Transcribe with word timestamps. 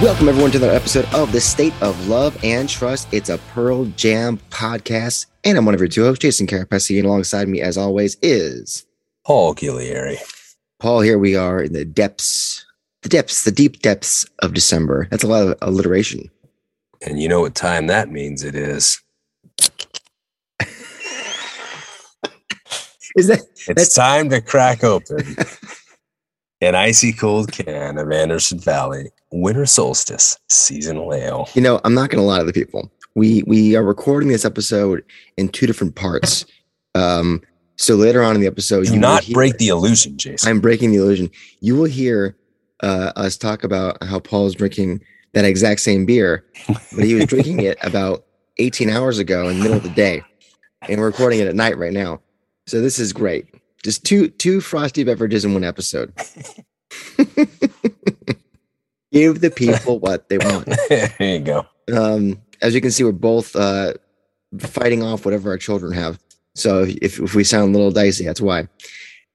Welcome, 0.00 0.28
everyone, 0.28 0.52
to 0.52 0.58
another 0.58 0.74
episode 0.74 1.12
of 1.12 1.32
the 1.32 1.40
State 1.40 1.74
of 1.82 2.06
Love 2.06 2.38
and 2.44 2.68
Trust. 2.68 3.12
It's 3.12 3.30
a 3.30 3.38
Pearl 3.52 3.86
Jam 3.96 4.38
podcast, 4.48 5.26
and 5.42 5.58
I'm 5.58 5.64
one 5.64 5.74
of 5.74 5.80
your 5.80 5.88
two 5.88 6.04
hosts, 6.04 6.22
Jason 6.22 6.46
Carapesi, 6.46 6.98
and 6.98 7.06
alongside 7.06 7.48
me, 7.48 7.60
as 7.60 7.76
always, 7.76 8.16
is 8.22 8.86
Paul 9.26 9.56
Gillieri. 9.56 10.18
Paul. 10.78 11.00
Here 11.00 11.18
we 11.18 11.34
are 11.34 11.60
in 11.60 11.72
the 11.72 11.84
depths, 11.84 12.64
the 13.02 13.08
depths, 13.08 13.42
the 13.42 13.50
deep 13.50 13.82
depths 13.82 14.24
of 14.38 14.54
December. 14.54 15.08
That's 15.10 15.24
a 15.24 15.26
lot 15.26 15.48
of 15.48 15.58
alliteration. 15.62 16.30
And 17.04 17.20
you 17.20 17.28
know 17.28 17.40
what 17.40 17.56
time 17.56 17.88
that 17.88 18.08
means 18.08 18.44
it 18.44 18.54
is. 18.54 19.02
Is 23.16 23.26
that 23.26 23.40
It's 23.66 23.96
time 23.96 24.30
to 24.30 24.40
crack 24.40 24.84
open 24.84 25.34
an 26.60 26.76
icy 26.76 27.12
cold 27.12 27.50
can 27.50 27.98
of 27.98 28.12
Anderson 28.12 28.60
Valley 28.60 29.10
Winter 29.30 29.66
Solstice 29.66 30.38
Seasonal 30.48 31.12
Ale. 31.14 31.48
you 31.54 31.60
know? 31.62 31.80
I'm 31.84 31.94
not 31.94 32.10
going 32.10 32.20
to 32.22 32.26
lie 32.26 32.38
to 32.38 32.44
the 32.44 32.52
people. 32.52 32.90
We 33.14 33.42
we 33.46 33.74
are 33.76 33.82
recording 33.82 34.28
this 34.28 34.44
episode 34.44 35.02
in 35.36 35.48
two 35.48 35.66
different 35.66 35.94
parts. 35.96 36.44
Um, 36.94 37.42
so 37.76 37.94
later 37.96 38.22
on 38.22 38.34
in 38.34 38.40
the 38.40 38.46
episode, 38.46 38.86
Do 38.86 38.92
will 38.92 38.98
not 39.00 39.24
hear- 39.24 39.34
break 39.34 39.58
the 39.58 39.68
illusion, 39.68 40.16
Jason. 40.18 40.48
I'm 40.48 40.60
breaking 40.60 40.92
the 40.92 40.98
illusion. 40.98 41.30
You 41.60 41.76
will 41.76 41.84
hear 41.86 42.36
uh, 42.82 43.12
us 43.16 43.36
talk 43.36 43.64
about 43.64 44.02
how 44.04 44.20
Paul's 44.20 44.54
drinking 44.54 45.02
that 45.34 45.44
exact 45.44 45.80
same 45.80 46.06
beer, 46.06 46.44
but 46.68 47.04
he 47.04 47.14
was 47.14 47.26
drinking 47.32 47.60
it 47.60 47.76
about 47.82 48.24
18 48.58 48.88
hours 48.90 49.18
ago 49.18 49.48
in 49.48 49.56
the 49.58 49.62
middle 49.62 49.76
of 49.76 49.82
the 49.82 49.88
day, 49.90 50.22
and 50.82 51.00
we're 51.00 51.06
recording 51.06 51.40
it 51.40 51.48
at 51.48 51.54
night 51.54 51.76
right 51.76 51.92
now. 51.92 52.20
So 52.66 52.80
this 52.80 52.98
is 52.98 53.12
great. 53.12 53.46
Just 53.84 54.04
two 54.04 54.28
two 54.28 54.60
frosty 54.60 55.02
beverages 55.04 55.44
in 55.44 55.54
one 55.54 55.64
episode. 55.64 56.12
Give 59.12 59.40
the 59.40 59.50
people 59.50 59.98
what 59.98 60.28
they 60.28 60.38
want. 60.38 60.66
there 60.88 61.14
you 61.20 61.38
go. 61.40 61.66
Um, 61.92 62.42
as 62.60 62.74
you 62.74 62.80
can 62.80 62.90
see, 62.90 63.04
we're 63.04 63.12
both 63.12 63.56
uh, 63.56 63.94
fighting 64.58 65.02
off 65.02 65.24
whatever 65.24 65.50
our 65.50 65.58
children 65.58 65.92
have. 65.92 66.18
So 66.54 66.84
if, 67.00 67.18
if 67.20 67.34
we 67.34 67.44
sound 67.44 67.74
a 67.74 67.78
little 67.78 67.92
dicey, 67.92 68.24
that's 68.24 68.40
why. 68.40 68.68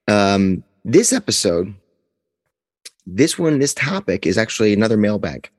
Um, 0.07 0.63
this 0.83 1.13
episode, 1.13 1.73
this 3.05 3.39
one, 3.39 3.59
this 3.59 3.73
topic 3.73 4.25
is 4.25 4.38
actually 4.38 4.73
another 4.73 4.97
mailbag, 4.97 5.49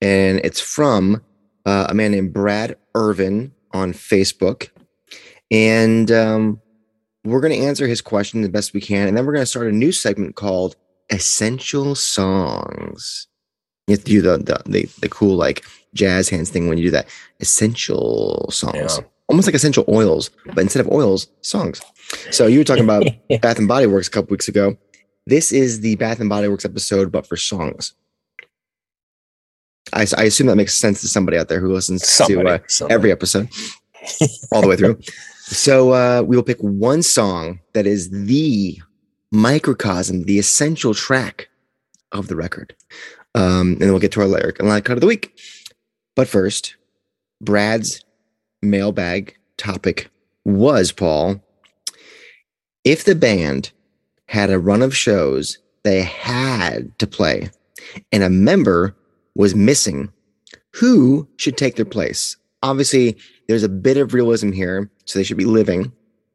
and 0.00 0.40
it's 0.44 0.60
from 0.60 1.22
uh, 1.66 1.86
a 1.88 1.94
man 1.94 2.12
named 2.12 2.32
Brad 2.32 2.76
Irvin 2.94 3.52
on 3.72 3.92
Facebook, 3.92 4.70
and 5.50 6.10
um, 6.12 6.60
we're 7.24 7.40
going 7.40 7.52
to 7.52 7.66
answer 7.66 7.86
his 7.86 8.00
question 8.00 8.42
the 8.42 8.48
best 8.48 8.74
we 8.74 8.80
can, 8.80 9.08
and 9.08 9.16
then 9.16 9.26
we're 9.26 9.32
going 9.32 9.42
to 9.42 9.46
start 9.46 9.66
a 9.66 9.72
new 9.72 9.90
segment 9.90 10.36
called 10.36 10.76
"Essential 11.10 11.94
Songs." 11.94 13.26
You 13.86 13.92
have 13.92 14.04
to 14.04 14.10
do 14.10 14.22
the 14.22 14.38
the 14.38 14.62
the, 14.66 14.88
the 15.00 15.08
cool 15.08 15.36
like 15.36 15.64
jazz 15.94 16.28
hands 16.28 16.50
thing 16.50 16.68
when 16.68 16.78
you 16.78 16.84
do 16.84 16.90
that. 16.90 17.08
Essential 17.40 18.48
songs, 18.50 18.76
Yeah. 18.98 19.04
almost 19.28 19.48
like 19.48 19.54
essential 19.54 19.84
oils, 19.88 20.30
but 20.46 20.58
instead 20.58 20.80
of 20.84 20.92
oils, 20.92 21.28
songs. 21.40 21.80
So 22.30 22.46
you 22.46 22.58
were 22.58 22.64
talking 22.64 22.84
about 22.84 23.04
Bath 23.40 23.58
and 23.58 23.68
Body 23.68 23.86
Works 23.86 24.08
a 24.08 24.10
couple 24.10 24.30
weeks 24.32 24.48
ago. 24.48 24.76
This 25.26 25.52
is 25.52 25.80
the 25.80 25.96
Bath 25.96 26.20
and 26.20 26.28
Body 26.28 26.48
Works 26.48 26.64
episode, 26.64 27.10
but 27.12 27.26
for 27.26 27.36
songs. 27.36 27.94
I, 29.92 30.06
I 30.18 30.24
assume 30.24 30.46
that 30.48 30.56
makes 30.56 30.74
sense 30.74 31.00
to 31.00 31.08
somebody 31.08 31.38
out 31.38 31.48
there 31.48 31.60
who 31.60 31.72
listens 31.72 32.06
Somebody, 32.06 32.46
to 32.48 32.54
uh, 32.54 32.58
somebody. 32.68 32.94
every 32.94 33.10
episode, 33.12 33.48
all 34.52 34.60
the 34.60 34.68
way 34.68 34.76
through. 34.76 34.98
So 35.50 35.92
uh, 35.94 36.20
we 36.26 36.36
will 36.36 36.42
pick 36.42 36.58
one 36.60 37.02
song 37.02 37.60
that 37.72 37.86
is 37.86 38.10
the 38.10 38.78
microcosm, 39.32 40.24
the 40.24 40.38
essential 40.38 40.94
track 40.94 41.48
of 42.12 42.28
the 42.28 42.36
record, 42.36 42.74
um, 43.34 43.72
and 43.72 43.82
then 43.82 43.90
we'll 43.90 44.00
get 44.00 44.12
to 44.12 44.20
our 44.20 44.26
lyric 44.26 44.58
and 44.58 44.68
line 44.68 44.82
cut 44.82 44.94
of 44.96 45.00
the 45.00 45.06
week. 45.06 45.38
But 46.16 46.28
first, 46.28 46.76
Brad's 47.40 48.04
mailbag 48.62 49.36
topic 49.56 50.10
was 50.44 50.92
Paul. 50.92 51.42
If 52.84 53.04
the 53.04 53.14
band 53.14 53.70
had 54.26 54.50
a 54.50 54.58
run 54.58 54.82
of 54.82 54.96
shows 54.96 55.58
they 55.84 56.02
had 56.02 56.98
to 56.98 57.06
play, 57.06 57.50
and 58.12 58.22
a 58.22 58.30
member 58.30 58.96
was 59.34 59.54
missing, 59.54 60.10
who 60.74 61.28
should 61.36 61.56
take 61.56 61.76
their 61.76 61.84
place? 61.84 62.36
Obviously, 62.62 63.16
there's 63.46 63.62
a 63.62 63.68
bit 63.68 63.96
of 63.96 64.14
realism 64.14 64.52
here, 64.52 64.90
so 65.04 65.18
they 65.18 65.22
should 65.22 65.36
be 65.36 65.44
living, 65.44 65.92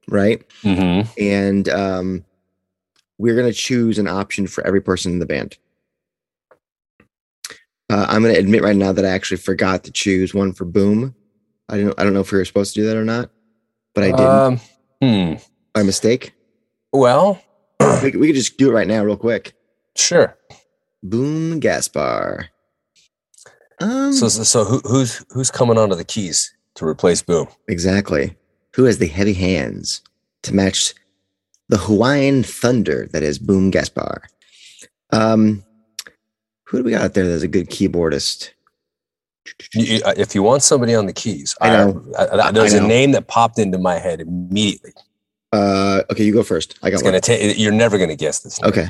right? 0.08 0.42
Mhm. 0.64 1.08
And 1.20 1.70
um, 1.70 2.26
we're 3.18 3.36
gonna 3.36 3.54
choose 3.54 4.00
an 4.00 4.08
option 4.08 4.48
for 4.48 4.66
every 4.66 4.82
person 4.82 5.12
in 5.14 5.20
the 5.20 5.26
band. 5.26 5.58
Uh, 7.90 8.06
I'm 8.10 8.22
gonna 8.22 8.36
admit 8.36 8.64
right 8.64 8.76
now 8.76 8.92
that 8.92 9.06
I 9.06 9.10
actually 9.10 9.38
forgot 9.38 9.84
to 9.84 9.92
choose 9.92 10.34
one 10.34 10.54
for 10.54 10.66
Boom. 10.66 11.14
I 11.70 11.78
don't. 11.78 12.00
I 12.00 12.04
don't 12.04 12.14
know 12.14 12.22
if 12.22 12.32
we 12.32 12.38
were 12.38 12.46
supposed 12.46 12.74
to 12.76 12.82
do 12.82 12.88
that 12.88 12.98
or 12.98 13.06
not, 13.06 13.30
but 13.94 14.04
I 14.04 14.08
didn't 14.12 14.26
Um, 14.26 14.60
hmm. 15.02 15.34
by 15.74 15.84
mistake. 15.84 16.34
Well, 16.92 17.42
We, 17.80 18.12
could- 18.12 18.20
we 18.20 18.28
could 18.28 18.36
just 18.36 18.58
do 18.58 18.70
it 18.70 18.74
right 18.74 18.88
now, 18.88 19.04
real 19.04 19.18
quick. 19.18 19.54
sure. 19.96 20.38
Boom 21.04 21.60
Gaspar. 21.60 22.48
Um, 23.82 24.14
So, 24.14 24.30
so, 24.30 24.44
so 24.44 24.64
who, 24.64 24.80
who's 24.86 25.26
who's 25.32 25.52
coming 25.52 25.78
onto 25.78 25.96
the 25.96 26.06
keys 26.06 26.54
to 26.76 26.86
replace 26.88 27.22
Boom? 27.22 27.48
exactly. 27.68 28.36
Who 28.76 28.86
has 28.86 28.98
the 28.98 29.08
heavy 29.08 29.34
hands 29.34 30.02
to 30.44 30.54
match 30.56 30.94
the 31.70 31.78
Hawaiian 31.78 32.44
thunder 32.44 33.08
that 33.14 33.24
is 33.24 33.40
Boom 33.40 33.72
Gaspar? 33.72 34.24
Um, 35.12 35.64
who 36.66 36.80
do 36.80 36.84
we 36.84 36.92
got 36.92 37.02
out 37.02 37.14
there 37.14 37.28
that's 37.28 37.44
a 37.44 37.48
good 37.48 37.70
keyboardist? 37.70 38.52
If 39.74 40.34
you 40.34 40.42
want 40.44 40.64
somebody 40.64 40.96
on 40.96 41.06
the 41.06 41.14
keys, 41.14 41.56
I 41.62 41.70
know. 41.70 42.04
I, 42.18 42.28
I, 42.48 42.52
there's 42.52 42.74
I 42.74 42.78
a 42.78 42.82
know. 42.82 42.88
name 42.88 43.12
that 43.12 43.28
popped 43.28 43.60
into 43.60 43.78
my 43.78 44.00
head 44.00 44.22
immediately. 44.22 44.94
Uh, 45.52 46.02
okay, 46.10 46.24
you 46.24 46.34
go 46.34 46.44
first. 46.44 46.80
I 46.82 46.90
got 46.90 46.96
It's 46.96 47.04
one. 47.04 47.12
gonna 47.12 47.22
take. 47.22 47.58
You're 47.60 47.72
never 47.74 47.98
gonna 48.00 48.16
guess 48.16 48.40
this. 48.40 48.60
name, 48.62 48.70
Okay. 48.70 48.90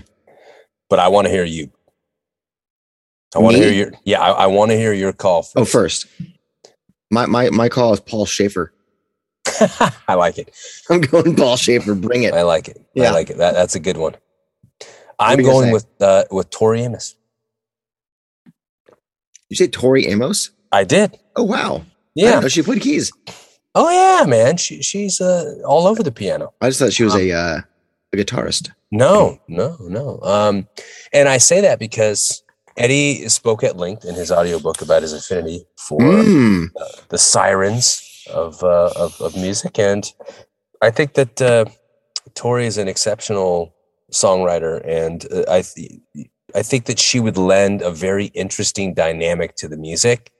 but 0.89 0.99
I 0.99 1.07
want 1.09 1.25
to 1.25 1.31
hear 1.31 1.43
you. 1.43 1.71
I 3.35 3.39
want 3.39 3.55
to 3.57 3.61
hear 3.63 3.71
your. 3.73 3.91
Yeah, 4.05 4.21
I, 4.21 4.43
I 4.43 4.45
want 4.45 4.71
to 4.71 4.77
hear 4.77 4.93
your 4.93 5.11
call. 5.11 5.41
First. 5.41 5.57
Oh, 5.57 5.65
first. 5.65 6.05
My 7.11 7.25
my 7.25 7.49
my 7.49 7.67
call 7.67 7.91
is 7.93 7.99
Paul 7.99 8.25
Shaffer. 8.25 8.73
I 10.07 10.13
like 10.15 10.37
it. 10.37 10.55
I'm 10.89 11.01
going 11.01 11.35
Paul 11.35 11.57
Shaffer. 11.57 11.95
Bring 11.95 12.23
it. 12.23 12.33
I 12.33 12.43
like 12.43 12.67
it. 12.67 12.83
Yeah. 12.93 13.09
I 13.09 13.11
like 13.11 13.29
it. 13.29 13.37
That, 13.37 13.53
that's 13.53 13.75
a 13.75 13.79
good 13.79 13.97
one. 13.97 14.15
I'm 15.19 15.41
going 15.41 15.71
with 15.71 15.85
uh, 16.01 16.23
with 16.31 16.49
Tori 16.49 16.81
Amos. 16.81 17.15
You 19.49 19.55
say 19.55 19.67
Tori 19.67 20.07
Amos? 20.07 20.51
I 20.71 20.83
did. 20.83 21.17
Oh 21.35 21.43
wow. 21.43 21.83
Yeah. 22.15 22.47
she 22.47 22.61
played 22.61 22.81
keys. 22.81 23.11
Oh 23.75 23.89
yeah, 23.89 24.25
man. 24.25 24.57
She 24.57 24.81
she's 24.81 25.21
uh, 25.21 25.55
all 25.65 25.87
over 25.87 26.03
the 26.03 26.11
piano. 26.11 26.53
I 26.61 26.69
just 26.69 26.79
thought 26.79 26.93
she 26.93 27.03
was 27.03 27.15
a 27.15 27.31
uh, 27.31 27.61
a 28.13 28.17
guitarist. 28.17 28.71
No, 28.91 29.39
no, 29.47 29.77
no. 29.79 30.19
Um, 30.21 30.67
and 31.11 31.27
I 31.27 31.37
say 31.37 31.61
that 31.61 31.79
because 31.79 32.43
Eddie 32.77 33.27
spoke 33.29 33.63
at 33.63 33.77
length 33.77 34.05
in 34.05 34.13
his 34.15 34.31
audiobook 34.31 34.81
about 34.81 35.01
his 35.01 35.13
affinity 35.13 35.65
for 35.77 35.99
Mm. 35.99 36.67
the 37.09 37.17
sirens 37.17 38.07
of, 38.27 38.63
uh, 38.63 38.91
of 38.95 39.19
of 39.21 39.35
music, 39.35 39.79
and 39.79 40.11
I 40.81 40.91
think 40.91 41.13
that 41.13 41.41
uh, 41.41 41.65
Tori 42.35 42.65
is 42.65 42.77
an 42.77 42.87
exceptional 42.87 43.73
songwriter, 44.11 44.81
and 44.87 45.25
uh, 45.31 45.43
I 45.49 45.61
th- 45.61 46.01
I 46.55 46.61
think 46.61 46.85
that 46.85 46.99
she 46.99 47.19
would 47.19 47.37
lend 47.37 47.81
a 47.81 47.91
very 47.91 48.25
interesting 48.27 48.93
dynamic 48.93 49.55
to 49.55 49.67
the 49.67 49.77
music, 49.77 50.31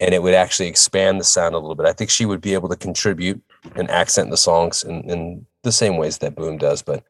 and 0.00 0.14
it 0.14 0.22
would 0.22 0.34
actually 0.34 0.68
expand 0.68 1.20
the 1.20 1.24
sound 1.24 1.54
a 1.54 1.58
little 1.58 1.74
bit. 1.74 1.86
I 1.86 1.92
think 1.92 2.10
she 2.10 2.26
would 2.26 2.40
be 2.40 2.54
able 2.54 2.68
to 2.68 2.76
contribute 2.76 3.42
and 3.74 3.90
accent 3.90 4.30
the 4.30 4.36
songs 4.36 4.82
in, 4.82 5.10
in 5.10 5.46
the 5.62 5.72
same 5.72 5.96
ways 5.96 6.18
that 6.18 6.36
Boom 6.36 6.58
does, 6.58 6.82
but 6.82 7.04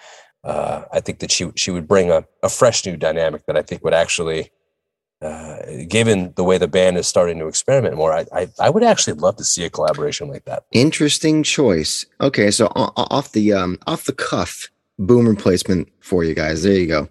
uh, 0.44 0.84
I 0.92 1.00
think 1.00 1.18
that 1.18 1.30
she 1.30 1.50
she 1.56 1.70
would 1.70 1.88
bring 1.88 2.10
a, 2.10 2.24
a 2.42 2.48
fresh 2.48 2.86
new 2.86 2.96
dynamic 2.96 3.44
that 3.46 3.56
I 3.56 3.62
think 3.62 3.84
would 3.84 3.94
actually 3.94 4.50
uh, 5.22 5.56
given 5.88 6.32
the 6.36 6.44
way 6.44 6.58
the 6.58 6.68
band 6.68 6.98
is 6.98 7.06
starting 7.06 7.38
to 7.38 7.46
experiment 7.46 7.96
more, 7.96 8.12
I, 8.12 8.26
I 8.32 8.48
I 8.60 8.70
would 8.70 8.82
actually 8.82 9.14
love 9.14 9.36
to 9.36 9.44
see 9.44 9.64
a 9.64 9.70
collaboration 9.70 10.28
like 10.28 10.44
that. 10.44 10.64
Interesting 10.72 11.42
choice. 11.42 12.04
Okay, 12.20 12.50
so 12.50 12.66
off 12.66 13.32
the 13.32 13.52
um 13.52 13.78
off 13.86 14.04
the 14.04 14.12
cuff 14.12 14.68
boom 14.98 15.26
replacement 15.26 15.88
for 16.00 16.24
you 16.24 16.34
guys. 16.34 16.62
There 16.62 16.72
you 16.72 16.86
go. 16.86 17.08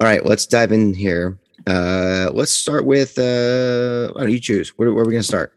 All 0.00 0.06
right, 0.06 0.24
let's 0.24 0.46
dive 0.46 0.72
in 0.72 0.92
here. 0.92 1.38
Uh 1.66 2.30
let's 2.32 2.52
start 2.52 2.84
with 2.84 3.18
uh 3.18 4.12
why 4.12 4.22
don't 4.22 4.32
you 4.32 4.40
choose? 4.40 4.70
Where, 4.76 4.92
where 4.92 5.02
are 5.02 5.06
we 5.06 5.12
gonna 5.12 5.22
start? 5.22 5.54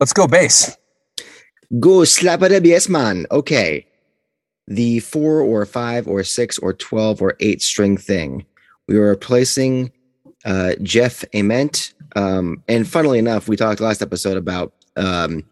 Let's 0.00 0.12
go 0.12 0.26
bass. 0.26 0.76
Go 1.80 2.04
slap 2.04 2.42
it 2.42 2.52
up, 2.52 2.64
yes, 2.64 2.88
man. 2.88 3.26
Okay. 3.30 3.86
The 4.68 5.00
four 5.00 5.40
or 5.40 5.64
five 5.66 6.08
or 6.08 6.24
six 6.24 6.58
or 6.58 6.72
12 6.72 7.22
or 7.22 7.34
eight 7.40 7.62
string 7.62 7.96
thing. 7.96 8.44
We 8.88 8.98
were 8.98 9.08
replacing 9.08 9.92
uh, 10.46 10.74
Jeff 10.82 11.24
Ament. 11.34 11.92
Um, 12.14 12.62
and 12.68 12.88
funnily 12.88 13.18
enough, 13.18 13.48
we 13.48 13.56
talked 13.56 13.80
last 13.80 14.00
episode 14.00 14.38
about 14.38 14.72
um, 14.96 15.44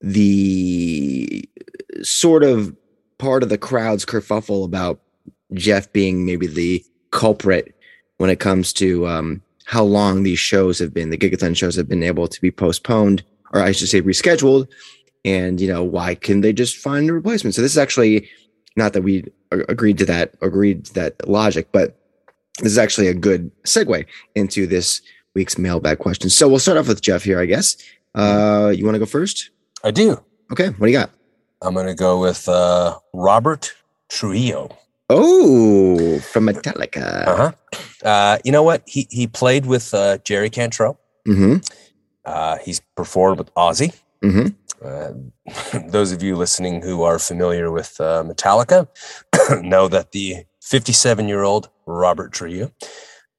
the 0.00 1.48
sort 2.02 2.44
of 2.44 2.76
part 3.18 3.42
of 3.42 3.48
the 3.48 3.58
crowd's 3.58 4.04
kerfuffle 4.04 4.64
about 4.64 5.00
Jeff 5.54 5.92
being 5.92 6.24
maybe 6.24 6.46
the 6.46 6.84
culprit 7.10 7.74
when 8.18 8.30
it 8.30 8.38
comes 8.38 8.72
to 8.74 9.06
um, 9.06 9.42
how 9.64 9.82
long 9.82 10.22
these 10.22 10.38
shows 10.38 10.78
have 10.78 10.92
been, 10.92 11.10
the 11.10 11.18
Gigaton 11.18 11.56
shows 11.56 11.76
have 11.76 11.88
been 11.88 12.02
able 12.02 12.28
to 12.28 12.40
be 12.40 12.50
postponed, 12.50 13.22
or 13.52 13.60
I 13.60 13.72
should 13.72 13.88
say 13.88 14.02
rescheduled. 14.02 14.68
And, 15.24 15.60
you 15.60 15.68
know, 15.68 15.84
why 15.84 16.14
can 16.14 16.40
they 16.40 16.52
just 16.52 16.76
find 16.76 17.08
a 17.08 17.12
replacement? 17.12 17.54
So 17.54 17.62
this 17.62 17.72
is 17.72 17.78
actually 17.78 18.28
not 18.76 18.92
that 18.92 19.02
we 19.02 19.24
agreed 19.50 19.98
to 19.98 20.06
that, 20.06 20.34
agreed 20.40 20.86
to 20.86 20.94
that 20.94 21.28
logic, 21.28 21.68
but 21.72 22.01
this 22.58 22.72
is 22.72 22.78
actually 22.78 23.08
a 23.08 23.14
good 23.14 23.50
segue 23.64 24.04
into 24.34 24.66
this 24.66 25.02
week's 25.34 25.58
mailbag 25.58 25.98
question. 25.98 26.30
So 26.30 26.48
we'll 26.48 26.58
start 26.58 26.78
off 26.78 26.88
with 26.88 27.00
Jeff 27.00 27.24
here, 27.24 27.40
I 27.40 27.46
guess. 27.46 27.76
Uh, 28.14 28.72
you 28.74 28.84
want 28.84 28.94
to 28.94 28.98
go 28.98 29.06
first? 29.06 29.50
I 29.84 29.90
do. 29.90 30.22
Okay. 30.52 30.68
What 30.68 30.86
do 30.86 30.92
you 30.92 30.98
got? 30.98 31.10
I'm 31.62 31.74
going 31.74 31.86
to 31.86 31.94
go 31.94 32.20
with 32.20 32.48
uh, 32.48 32.98
Robert 33.14 33.74
Trujillo. 34.08 34.76
Oh, 35.08 36.18
from 36.20 36.46
Metallica. 36.46 37.26
Uh-huh. 37.26 37.52
Uh, 38.02 38.38
you 38.44 38.52
know 38.52 38.62
what? 38.62 38.82
He 38.86 39.06
he 39.10 39.26
played 39.26 39.66
with 39.66 39.92
uh, 39.92 40.18
Jerry 40.18 40.48
Cantrell. 40.48 40.98
Mm-hmm. 41.28 41.56
Uh, 42.24 42.58
he's 42.58 42.80
performed 42.96 43.38
with 43.38 43.52
Ozzy. 43.54 43.94
Mm-hmm. 44.22 44.48
Uh, 44.84 45.88
those 45.88 46.12
of 46.12 46.22
you 46.22 46.36
listening 46.36 46.82
who 46.82 47.02
are 47.02 47.18
familiar 47.18 47.70
with 47.70 48.00
uh, 48.00 48.22
Metallica 48.24 48.88
know 49.62 49.86
that 49.88 50.12
the 50.12 50.44
57 50.62 51.28
year 51.28 51.42
old 51.42 51.68
Robert 51.86 52.32
Trujillo 52.32 52.70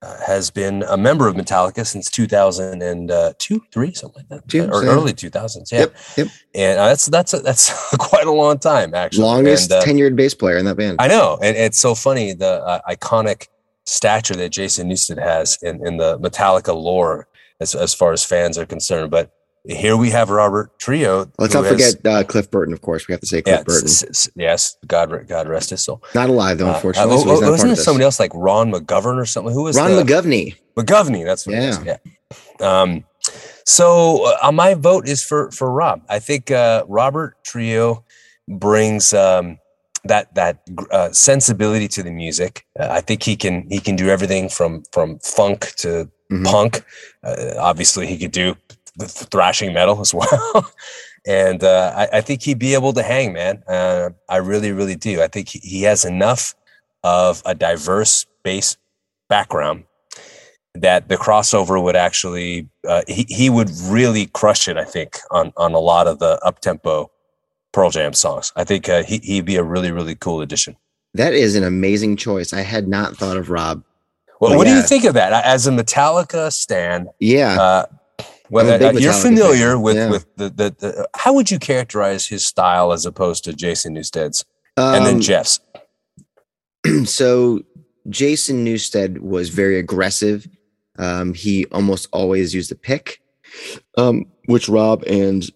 uh, 0.02 0.20
has 0.26 0.52
been 0.52 0.84
a 0.84 0.98
member 0.98 1.28
of 1.30 1.36
Metallica 1.36 1.86
since 1.88 2.10
2002, 2.12 3.62
three, 3.72 3.94
something 3.94 4.22
like 4.22 4.28
that, 4.30 4.50
Two, 4.50 4.70
or 4.70 4.82
same. 4.82 4.90
early 4.90 5.14
2000s. 5.14 5.72
Yeah, 5.72 5.80
Yep. 5.80 5.96
Yep. 6.18 6.28
and 6.56 6.80
uh, 6.80 6.88
that's 6.88 7.06
that's 7.06 7.34
a, 7.34 7.40
that's 7.40 7.96
quite 7.98 8.28
a 8.28 8.32
long 8.32 8.60
time 8.60 8.94
actually. 8.94 9.24
Longest 9.24 9.72
And, 9.72 9.82
uh, 9.82 9.86
tenured 9.86 10.16
bass 10.18 10.34
player 10.34 10.58
in 10.58 10.66
that 10.66 10.76
band. 10.76 10.98
I 11.00 11.08
know, 11.08 11.40
and 11.42 11.56
it's 11.56 11.80
so 11.80 11.96
funny 11.96 12.34
the 12.34 12.62
uh, 12.62 12.82
iconic 12.90 13.48
stature 13.86 14.36
that 14.36 14.50
Jason 14.50 14.90
Newsted 14.90 15.18
has 15.22 15.58
in, 15.62 15.86
in 15.88 15.98
the 15.98 16.20
Metallica 16.20 16.76
lore, 16.76 17.28
as 17.62 17.74
as 17.74 17.94
far 17.94 18.12
as 18.12 18.26
fans 18.26 18.58
are 18.58 18.66
concerned. 18.66 19.12
But 19.12 19.32
here 19.66 19.96
we 19.96 20.10
have 20.10 20.30
Robert 20.30 20.78
Trujillo. 20.80 21.32
Let's 21.40 21.54
not 21.54 21.64
has- 21.66 21.96
forget 21.96 22.06
uh, 22.06 22.24
Cliff 22.24 22.52
Burton, 22.52 22.74
of 22.74 22.82
course. 22.82 23.08
We 23.08 23.14
have 23.14 23.22
to 23.22 23.28
say 23.28 23.42
Cliff 23.42 23.60
yeah, 23.60 23.64
Burton. 23.64 23.88
s- 23.88 24.04
s- 24.04 24.30
yes, 24.36 24.78
God 24.88 25.28
God 25.28 25.48
rest 25.48 25.70
his 25.70 25.82
soul. 25.82 26.04
Not 26.14 26.30
alive 26.30 26.58
though, 26.58 26.70
Uh, 26.70 26.76
unfortunately. 26.76 27.14
uh, 27.14 27.18
so 27.18 27.30
he's 27.32 27.42
not 27.42 27.52
wasn't 27.52 27.76
there 27.76 27.84
somebody 27.84 28.04
else 28.06 28.20
like 28.20 28.32
Ron 28.34 28.72
McGovern 28.72 29.18
or 29.18 29.26
something? 29.26 29.54
Who 29.54 29.64
was 29.64 29.78
Ron 29.78 29.96
the, 29.96 30.04
McGovney. 30.04 30.56
McGovney. 30.76 31.24
That's 31.26 31.46
what 31.48 31.56
it 31.56 31.64
is. 31.64 31.80
Yeah. 31.86 31.98
Um, 32.60 33.04
so 33.66 34.36
uh, 34.42 34.52
my 34.52 34.74
vote 34.74 35.08
is 35.08 35.24
for 35.24 35.50
for 35.52 35.72
Rob. 35.72 36.02
I 36.10 36.20
think 36.20 36.52
uh, 36.52 36.84
Robert 36.88 37.36
Trujillo 37.44 38.04
brings 38.50 39.14
um, 39.14 39.60
that 40.04 40.34
that 40.36 40.60
uh, 40.92 41.12
sensibility 41.12 41.88
to 41.90 42.04
the 42.04 42.12
music. 42.12 42.66
Uh, 42.78 42.88
I 42.92 43.00
think 43.02 43.24
he 43.24 43.36
can 43.38 43.66
he 43.70 43.80
can 43.80 43.96
do 43.96 44.10
everything 44.10 44.50
from 44.50 44.84
from 44.92 45.20
funk 45.20 45.74
to 45.78 46.10
Mhm. 46.32 46.46
punk. 46.46 46.84
Uh, 47.24 47.54
obviously, 47.60 48.08
he 48.08 48.18
could 48.18 48.32
do 48.32 48.56
the 48.98 49.08
th- 49.08 49.30
thrashing 49.30 49.74
metal 49.74 50.00
as 50.02 50.14
well. 50.20 50.72
and 51.26 51.64
uh, 51.64 51.94
I, 51.96 52.18
I 52.18 52.22
think 52.22 52.44
he'd 52.44 52.60
be 52.60 52.74
able 52.74 52.94
to 52.94 53.04
hang, 53.04 53.34
man. 53.34 53.64
Uh, 53.68 54.12
I 54.30 54.38
really, 54.38 54.72
really 54.72 54.96
do. 54.96 55.22
I 55.22 55.28
think 55.28 55.50
he, 55.50 55.84
has 55.84 56.06
enough 56.06 56.56
of 57.04 57.42
a 57.46 57.54
diverse 57.56 58.26
bass 58.44 58.78
background 59.30 59.84
that 60.76 61.08
the 61.08 61.18
crossover 61.18 61.82
would 61.82 61.96
actually 61.96 62.68
uh, 62.88 63.04
he, 63.08 63.26
he 63.30 63.50
would 63.50 63.70
really 63.84 64.26
crush 64.28 64.68
it 64.68 64.76
i 64.78 64.84
think 64.84 65.20
on 65.32 65.54
on 65.56 65.74
a 65.74 65.80
lot 65.80 66.08
of 66.08 66.18
the 66.20 66.40
up 66.44 66.60
tempo 66.62 67.10
pearl 67.72 67.90
jam 67.92 68.12
songs 68.14 68.52
i 68.56 68.64
think 68.64 68.90
uh, 68.90 69.04
he, 69.04 69.20
he'd 69.24 69.46
be 69.46 69.56
a 69.56 69.64
really 69.64 69.92
really 69.92 70.16
cool 70.16 70.42
addition 70.42 70.76
That 71.14 71.34
is 71.34 71.56
an 71.56 71.64
amazing 71.64 72.18
choice. 72.18 72.54
I 72.54 72.62
had 72.62 72.88
not 72.88 73.16
thought 73.16 73.38
of 73.38 73.50
Rob. 73.52 73.84
well, 74.40 74.58
what 74.58 74.66
do 74.66 74.74
you 74.74 74.82
think 74.82 75.04
of 75.06 75.14
that 75.14 75.32
as 75.46 75.68
a 75.68 75.72
metallica 75.72 76.52
stand? 76.52 77.08
Yeah. 77.20 77.86
Big 78.54 78.96
uh, 78.96 79.00
you're 79.00 79.14
familiar 79.14 79.80
with 79.80 79.96
yeah. 79.96 80.10
with 80.10 80.26
the, 80.36 80.50
the, 80.50 80.76
the 80.80 81.10
how 81.16 81.34
would 81.34 81.50
you 81.50 81.60
characterize 81.60 82.28
his 82.28 82.46
style 82.46 82.92
as 82.92 83.06
opposed 83.06 83.44
to 83.44 83.54
jason 83.54 83.94
newsted's 83.94 84.46
and 84.78 85.06
then 85.06 85.16
Um, 85.16 85.22
jeff's 85.22 85.60
so 87.06 87.62
Jason 88.10 88.66
Newsted 88.66 89.20
was 89.20 89.50
very 89.50 89.80
aggressive. 89.80 90.48
Um, 91.00 91.34
he 91.34 91.66
almost 91.68 92.08
always 92.12 92.54
used 92.54 92.72
a 92.72 92.76
pick, 92.76 93.22
um, 93.98 94.26
which 94.46 94.70
Rob 94.70 95.04
and 95.08 95.50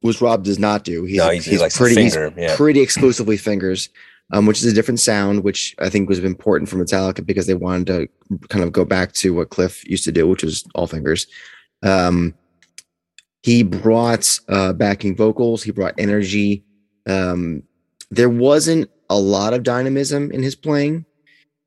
which 0.00 0.20
Rob 0.20 0.44
does 0.44 0.58
not 0.58 0.84
do. 0.84 1.04
He's, 1.04 1.18
no, 1.18 1.30
he, 1.30 1.38
he 1.38 1.50
he's 1.52 1.60
likes 1.60 1.76
pretty 1.76 2.00
he's 2.00 2.14
yeah 2.14 2.54
pretty 2.56 2.80
exclusively 2.80 3.36
fingers, 3.36 3.88
um, 4.32 4.46
which 4.46 4.58
is 4.58 4.70
a 4.70 4.74
different 4.74 5.00
sound, 5.00 5.42
which 5.42 5.74
I 5.80 5.88
think 5.88 6.08
was 6.08 6.20
important 6.20 6.68
for 6.68 6.76
Metallica 6.76 7.24
because 7.24 7.46
they 7.46 7.54
wanted 7.54 7.86
to 7.88 8.46
kind 8.48 8.62
of 8.64 8.72
go 8.72 8.84
back 8.84 9.12
to 9.14 9.34
what 9.34 9.50
Cliff 9.50 9.88
used 9.88 10.04
to 10.04 10.12
do, 10.12 10.28
which 10.28 10.44
was 10.44 10.64
all 10.74 10.86
fingers. 10.86 11.26
Um, 11.82 12.34
he 13.42 13.62
brought 13.62 14.40
uh, 14.48 14.72
backing 14.72 15.14
vocals. 15.14 15.62
He 15.62 15.70
brought 15.70 15.94
energy. 15.98 16.64
Um, 17.06 17.62
there 18.10 18.28
wasn't 18.28 18.90
a 19.08 19.18
lot 19.18 19.54
of 19.54 19.62
dynamism 19.62 20.32
in 20.32 20.42
his 20.42 20.56
playing, 20.56 21.04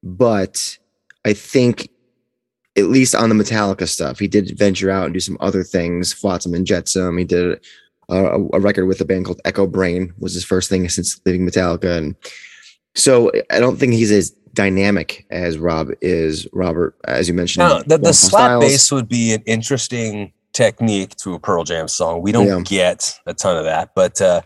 but 0.03 0.77
I 1.25 1.33
think 1.33 1.89
at 2.77 2.85
least 2.85 3.15
on 3.15 3.29
the 3.29 3.35
Metallica 3.35 3.87
stuff, 3.87 4.19
he 4.19 4.27
did 4.27 4.57
venture 4.57 4.89
out 4.89 5.05
and 5.05 5.13
do 5.13 5.19
some 5.19 5.37
other 5.39 5.63
things, 5.63 6.13
Flotsam 6.13 6.53
and 6.53 6.65
Jetsam. 6.65 7.17
He 7.17 7.25
did 7.25 7.59
a, 8.09 8.39
a 8.53 8.59
record 8.59 8.85
with 8.85 9.01
a 9.01 9.05
band 9.05 9.25
called 9.25 9.41
Echo 9.45 9.67
Brain 9.67 10.13
was 10.17 10.33
his 10.33 10.43
first 10.43 10.69
thing 10.69 10.87
since 10.89 11.19
leaving 11.25 11.47
Metallica, 11.47 11.97
and 11.97 12.15
so 12.95 13.31
I 13.51 13.59
don't 13.59 13.77
think 13.77 13.93
he's 13.93 14.11
as 14.11 14.35
dynamic 14.63 15.25
as 15.29 15.57
Rob 15.57 15.89
is. 16.01 16.47
Robert, 16.53 16.95
as 17.05 17.27
you 17.29 17.33
mentioned, 17.33 17.67
Now, 17.67 17.81
the, 17.81 17.97
the 17.97 18.13
slap 18.13 18.41
Styles. 18.59 18.63
bass 18.63 18.91
would 18.91 19.07
be 19.07 19.33
an 19.33 19.41
interesting 19.45 20.33
technique 20.53 21.15
to 21.17 21.33
a 21.35 21.39
Pearl 21.39 21.63
Jam 21.63 21.87
song. 21.87 22.21
We 22.21 22.31
don't 22.31 22.47
Yeah. 22.47 22.61
get 22.65 23.17
a 23.25 23.33
ton 23.33 23.55
of 23.57 23.63
that, 23.63 23.91
but 23.95 24.19
uh, 24.21 24.41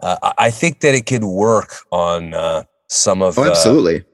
uh, 0.00 0.32
I- 0.38 0.50
think 0.50 0.80
that 0.80 0.94
it 0.94 1.06
could 1.06 1.22
work 1.24 1.70
on 1.92 2.34
uh, 2.34 2.64
some 2.88 3.22
of 3.22 3.38
Oh, 3.38 3.44
absolutely. 3.44 4.04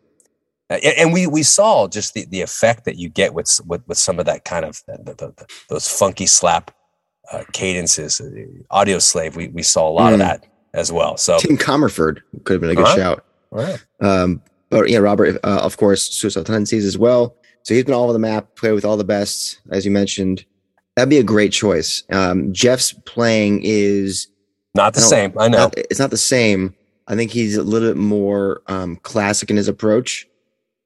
And, 0.68 1.12
we 1.12 1.26
we 1.26 1.42
saw 1.42 1.88
just 1.88 2.14
the, 2.14 2.26
the 2.26 2.42
effect 2.42 2.84
that 2.84 2.96
you 2.96 3.08
get 3.08 3.34
with 3.34 3.48
with, 3.66 3.82
with 3.88 3.98
some 3.98 4.20
of 4.20 4.26
that 4.26 4.44
kind 4.44 4.64
of 4.64 4.80
the, 4.86 5.14
the, 5.20 5.46
those 5.68 5.88
funky 5.88 6.26
slap 6.26 6.70
uh, 7.32 7.42
cadences. 7.52 8.20
Uh, 8.20 8.30
Audioslave, 8.78 9.34
we 9.36 9.48
we 9.48 9.62
saw 9.62 9.88
a 9.88 9.94
lot 10.00 10.12
of 10.12 10.20
Mm. 10.20 10.24
that 10.28 10.46
as 10.74 10.92
well. 10.92 11.16
So 11.16 11.38
Tim 11.38 11.56
Commerford 11.56 12.18
could 12.44 12.54
have 12.54 12.60
been 12.60 12.70
a 12.70 12.74
good 12.76 12.84
Uh-huh. 12.84 12.96
shout. 12.96 13.24
right. 13.50 13.82
Um, 14.00 14.42
but 14.70 14.88
yeah, 14.88 14.98
Robert, 14.98 15.38
uh, 15.44 15.60
of 15.62 15.76
course, 15.76 16.02
suicidal 16.10 16.44
tendencies 16.44 16.84
as 16.84 16.96
well. 16.96 17.36
So 17.64 17.74
he's 17.74 17.84
been 17.84 17.94
all 17.94 18.04
over 18.04 18.12
the 18.14 18.18
map, 18.18 18.56
played 18.56 18.72
with 18.72 18.84
all 18.86 18.96
the 18.96 19.04
best, 19.04 19.60
as 19.70 19.84
you 19.84 19.90
mentioned. 19.90 20.44
That'd 20.96 21.10
be 21.10 21.18
a 21.18 21.22
great 21.22 21.52
choice. 21.52 22.02
Um, 22.10 22.52
Jeff's 22.52 22.92
playing 22.92 23.60
is 23.64 24.28
not 24.74 24.94
the 24.94 25.00
I 25.00 25.04
same. 25.04 25.32
I 25.38 25.48
know. 25.48 25.58
not, 25.58 25.74
it's 25.76 26.00
not 26.00 26.10
the 26.10 26.16
same. 26.16 26.74
I 27.06 27.16
think 27.16 27.30
he's 27.32 27.56
a 27.56 27.62
little 27.62 27.88
bit 27.90 27.96
more 27.98 28.62
um, 28.68 28.96
classic 28.96 29.50
in 29.50 29.56
his 29.56 29.68
approach. 29.68 30.26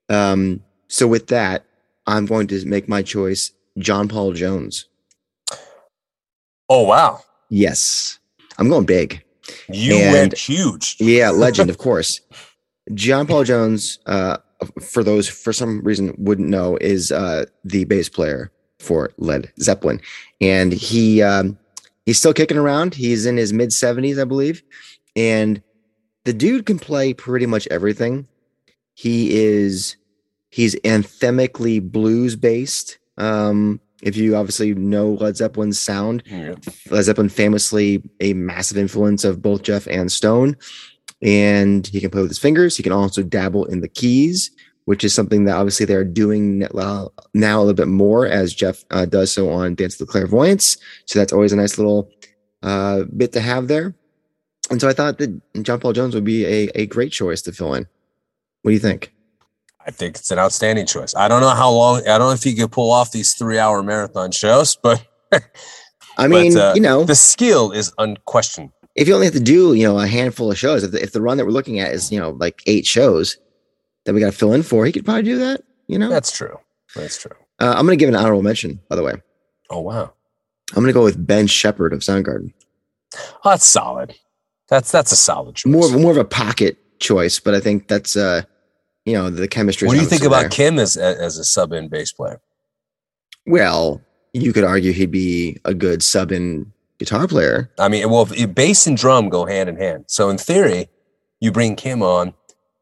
Um, 0.08 0.62
so 0.88 1.06
with 1.06 1.28
that, 1.28 1.64
I'm 2.06 2.26
going 2.26 2.46
to 2.48 2.66
make 2.66 2.88
my 2.88 3.02
choice, 3.02 3.52
John 3.78 4.08
Paul 4.08 4.32
Jones. 4.32 4.86
oh 6.68 6.82
wow, 6.84 7.22
Yes, 7.50 8.18
I'm 8.58 8.68
going 8.68 8.86
big. 8.86 9.22
you 9.68 9.94
And- 9.96 10.12
went 10.12 10.38
huge. 10.38 10.96
Yeah, 10.98 11.30
legend, 11.30 11.70
of 11.74 11.78
course. 11.78 12.20
John 12.92 13.26
Paul 13.26 13.44
Jones, 13.44 13.98
uh, 14.06 14.36
for 14.80 15.02
those 15.02 15.28
for 15.28 15.52
some 15.52 15.80
reason 15.82 16.14
wouldn't 16.18 16.48
know, 16.48 16.76
is 16.80 17.10
uh, 17.10 17.46
the 17.64 17.84
bass 17.84 18.08
player 18.08 18.50
for 18.78 19.10
Led 19.16 19.50
Zeppelin, 19.60 20.00
and 20.40 20.72
he 20.72 21.22
um, 21.22 21.58
he's 22.04 22.18
still 22.18 22.34
kicking 22.34 22.58
around. 22.58 22.94
He's 22.94 23.24
in 23.24 23.36
his 23.36 23.52
mid 23.52 23.72
seventies, 23.72 24.18
I 24.18 24.24
believe, 24.24 24.62
and 25.16 25.62
the 26.24 26.32
dude 26.32 26.66
can 26.66 26.78
play 26.78 27.14
pretty 27.14 27.46
much 27.46 27.66
everything. 27.70 28.28
He 28.94 29.34
is 29.34 29.96
he's 30.50 30.74
anthemically 30.80 31.80
blues 31.80 32.36
based. 32.36 32.98
Um, 33.16 33.80
if 34.02 34.16
you 34.16 34.36
obviously 34.36 34.74
know 34.74 35.12
Led 35.14 35.36
Zeppelin's 35.36 35.78
sound, 35.78 36.22
Yeah. 36.26 36.56
Led 36.90 37.02
Zeppelin 37.04 37.30
famously 37.30 38.02
a 38.20 38.34
massive 38.34 38.76
influence 38.76 39.24
of 39.24 39.40
both 39.40 39.62
Jeff 39.62 39.86
and 39.86 40.12
Stone. 40.12 40.56
And 41.22 41.86
he 41.86 42.00
can 42.00 42.10
play 42.10 42.20
with 42.20 42.30
his 42.30 42.38
fingers. 42.38 42.76
He 42.76 42.82
can 42.82 42.92
also 42.92 43.22
dabble 43.22 43.64
in 43.66 43.80
the 43.80 43.88
keys, 43.88 44.50
which 44.84 45.04
is 45.04 45.14
something 45.14 45.44
that 45.44 45.56
obviously 45.56 45.86
they're 45.86 46.04
doing 46.04 46.60
now 46.60 47.10
a 47.34 47.60
little 47.60 47.72
bit 47.72 47.88
more 47.88 48.26
as 48.26 48.52
Jeff 48.52 48.84
uh, 48.90 49.06
does 49.06 49.32
so 49.32 49.50
on 49.50 49.74
Dance 49.74 49.94
of 49.94 50.06
the 50.06 50.12
Clairvoyants. 50.12 50.76
So 51.06 51.18
that's 51.18 51.32
always 51.32 51.52
a 51.52 51.56
nice 51.56 51.78
little 51.78 52.10
uh, 52.62 53.04
bit 53.16 53.32
to 53.32 53.40
have 53.40 53.68
there. 53.68 53.94
And 54.70 54.80
so 54.80 54.88
I 54.88 54.92
thought 54.92 55.18
that 55.18 55.40
John 55.62 55.80
Paul 55.80 55.92
Jones 55.92 56.14
would 56.14 56.24
be 56.24 56.44
a, 56.46 56.70
a 56.74 56.86
great 56.86 57.12
choice 57.12 57.42
to 57.42 57.52
fill 57.52 57.74
in. 57.74 57.86
What 58.62 58.70
do 58.70 58.72
you 58.74 58.80
think? 58.80 59.12
I 59.86 59.90
think 59.90 60.16
it's 60.16 60.30
an 60.30 60.38
outstanding 60.38 60.86
choice. 60.86 61.14
I 61.14 61.28
don't 61.28 61.42
know 61.42 61.50
how 61.50 61.70
long, 61.70 62.00
I 62.00 62.16
don't 62.18 62.28
know 62.28 62.30
if 62.30 62.42
he 62.42 62.54
could 62.54 62.72
pull 62.72 62.90
off 62.90 63.12
these 63.12 63.34
three 63.34 63.58
hour 63.58 63.82
marathon 63.82 64.30
shows, 64.30 64.76
but 64.76 65.06
I 66.16 66.28
mean, 66.28 66.54
but, 66.54 66.60
uh, 66.60 66.72
you 66.74 66.80
know, 66.80 67.04
the 67.04 67.14
skill 67.14 67.72
is 67.72 67.92
unquestioned. 67.98 68.70
If 68.94 69.08
you 69.08 69.14
only 69.14 69.26
have 69.26 69.34
to 69.34 69.40
do, 69.40 69.74
you 69.74 69.84
know, 69.84 69.98
a 69.98 70.06
handful 70.06 70.50
of 70.50 70.58
shows, 70.58 70.84
if 70.84 70.92
the, 70.92 71.02
if 71.02 71.12
the 71.12 71.20
run 71.20 71.36
that 71.36 71.44
we're 71.44 71.52
looking 71.52 71.80
at 71.80 71.92
is, 71.92 72.12
you 72.12 72.20
know, 72.20 72.30
like 72.30 72.62
eight 72.66 72.86
shows 72.86 73.38
that 74.04 74.14
we 74.14 74.20
got 74.20 74.26
to 74.26 74.38
fill 74.38 74.52
in 74.52 74.62
for, 74.62 74.86
he 74.86 74.92
could 74.92 75.04
probably 75.04 75.22
do 75.22 75.38
that, 75.38 75.62
you 75.88 75.98
know? 75.98 76.08
That's 76.08 76.30
true. 76.30 76.58
That's 76.94 77.18
true. 77.18 77.36
Uh, 77.60 77.74
I'm 77.76 77.86
going 77.86 77.98
to 77.98 78.02
give 78.02 78.08
an 78.08 78.16
honorable 78.16 78.42
mention, 78.42 78.80
by 78.88 78.96
the 78.96 79.02
way. 79.02 79.14
Oh, 79.70 79.80
wow. 79.80 80.12
I'm 80.70 80.82
going 80.82 80.86
to 80.86 80.92
go 80.92 81.02
with 81.02 81.26
Ben 81.26 81.46
Shepherd 81.46 81.92
of 81.92 82.00
Soundgarden. 82.00 82.52
Oh, 83.44 83.50
that's 83.50 83.66
solid. 83.66 84.14
That's 84.68 84.90
that's 84.90 85.12
a 85.12 85.16
solid 85.16 85.56
choice. 85.56 85.70
More 85.70 85.90
more 85.90 86.10
of 86.10 86.16
a 86.16 86.24
pocket 86.24 86.78
choice, 86.98 87.38
but 87.38 87.54
I 87.54 87.60
think 87.60 87.86
that's 87.86 88.16
uh 88.16 88.42
you 89.04 89.12
know 89.12 89.30
the 89.30 89.46
chemistry. 89.46 89.86
What 89.86 89.94
do 89.94 90.00
you 90.00 90.06
think 90.06 90.24
about 90.24 90.40
there. 90.40 90.48
Kim 90.48 90.78
as 90.78 90.96
as 90.96 91.38
a 91.38 91.44
sub 91.44 91.72
in 91.72 91.88
bass 91.88 92.12
player? 92.12 92.40
Well, 93.46 94.00
you 94.32 94.52
could 94.52 94.64
argue 94.64 94.92
he'd 94.92 95.10
be 95.10 95.58
a 95.64 95.74
good 95.74 96.02
sub 96.02 96.32
in 96.32 96.72
guitar 97.04 97.28
player. 97.28 97.70
I 97.78 97.88
mean, 97.88 98.08
well, 98.10 98.26
bass 98.54 98.86
and 98.86 98.96
drum 98.96 99.28
go 99.28 99.44
hand 99.44 99.68
in 99.68 99.76
hand. 99.76 100.04
So 100.08 100.30
in 100.30 100.38
theory, 100.38 100.88
you 101.40 101.52
bring 101.52 101.76
Kim 101.76 102.02
on, 102.02 102.34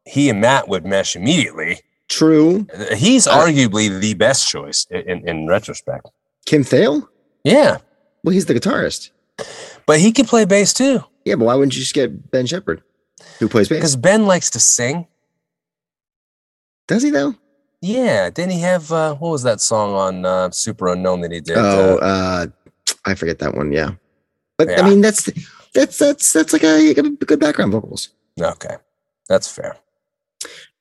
he 0.05 0.31
and 0.31 0.41
Matt 0.41 0.69
would 0.69 0.85
mesh 0.85 1.17
immediately. 1.17 1.81
True. 2.09 2.67
He's 2.95 3.27
uh, 3.27 3.37
arguably 3.37 4.01
the 4.01 4.15
best 4.15 4.49
choice 4.49 4.87
in, 4.91 5.27
in 5.27 5.47
retrospect. 5.49 6.11
Kim 6.45 6.63
Thayil? 6.63 7.09
Yeah. 7.45 7.79
Well, 8.23 8.33
he's 8.33 8.47
the 8.47 8.55
guitarist. 8.55 9.11
But 9.87 9.99
he 9.99 10.13
could 10.13 10.27
play 10.27 10.45
bass 10.45 10.73
too. 10.73 11.03
Yeah, 11.25 11.37
but 11.37 11.47
why 11.47 11.55
wouldn't 11.55 11.75
you 11.75 11.81
just 11.81 11.95
get 11.95 12.31
Ben 12.31 12.47
Shepherd, 12.47 12.83
who 13.39 13.49
plays 13.49 13.69
bass? 13.69 13.79
Because 13.79 13.97
Ben 13.97 14.27
likes 14.27 14.51
to 14.51 14.61
sing. 14.61 15.07
Does 16.87 17.03
he 17.03 17.11
though? 17.11 17.35
Yeah. 17.81 18.31
Didn't 18.31 18.53
he 18.53 18.61
have 18.61 18.93
uh, 18.93 19.15
what 19.15 19.31
was 19.31 19.43
that 19.45 19.61
song 19.61 19.95
on 19.95 20.25
uh, 20.27 20.49
Superunknown 20.51 21.23
that 21.23 21.33
he 21.33 21.41
did? 21.41 21.57
Oh, 21.57 21.97
uh, 21.97 22.05
uh, 22.05 22.47
I 23.05 23.15
forget 23.15 23.39
that 23.41 23.55
one. 23.55 23.73
Yeah, 23.73 23.93
but 24.67 24.79
yeah. 24.79 24.81
I 24.81 24.89
mean 24.89 25.01
that's 25.01 25.29
that's 25.75 25.99
that's 25.99 26.33
that's 26.33 26.53
like 26.53 26.65
a, 26.65 26.91
a 26.91 26.95
good 26.95 27.41
background 27.41 27.73
vocals. 27.73 28.11
Okay, 28.41 28.77
that's 29.29 29.51
fair. 29.51 29.77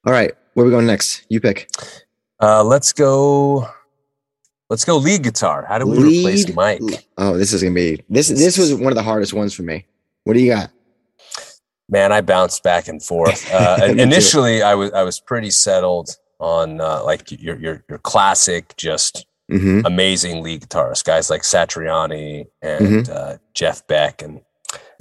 All 0.06 0.14
right, 0.14 0.34
where 0.54 0.64
are 0.64 0.68
we 0.68 0.72
going 0.72 0.88
next? 0.88 1.26
You 1.30 1.40
pick. 1.40 1.70
Uh, 2.40 2.64
let's 2.64 2.94
go. 2.94 3.68
Let's 4.70 4.86
go 4.86 4.98
lead 4.98 5.24
guitar. 5.24 5.66
How 5.68 5.80
do 5.80 5.86
we 5.86 5.98
lead, 5.98 6.20
replace 6.20 6.56
Mike? 6.56 7.08
Oh, 7.18 7.38
this 7.38 7.54
is 7.54 7.62
gonna 7.62 7.76
be 7.76 8.04
this. 8.10 8.30
This 8.30 8.58
was 8.58 8.74
one 8.74 8.92
of 8.92 8.96
the 8.96 9.04
hardest 9.04 9.34
ones 9.34 9.54
for 9.54 9.64
me. 9.64 9.86
What 10.24 10.34
do 10.34 10.40
you 10.40 10.52
got? 10.52 10.72
Man, 11.90 12.14
I 12.14 12.22
bounced 12.22 12.64
back 12.64 12.88
and 12.88 13.04
forth. 13.04 13.50
Uh, 13.54 13.94
initially, 13.98 14.62
I 14.62 14.76
was 14.76 14.92
I 14.94 15.04
was 15.04 15.20
pretty 15.20 15.52
settled 15.52 16.18
on 16.40 16.82
uh, 16.82 17.04
like 17.04 17.32
your 17.32 17.58
your 17.58 17.84
your 17.90 17.98
classic, 18.00 18.76
just 18.78 19.26
mm-hmm. 19.52 19.86
amazing 19.86 20.42
lead 20.42 20.62
guitarists, 20.62 21.04
guys 21.04 21.30
like 21.30 21.42
Satriani 21.42 22.46
and 22.62 22.86
mm-hmm. 22.86 23.12
uh, 23.14 23.38
Jeff 23.54 23.86
Beck 23.88 24.22
and 24.22 24.42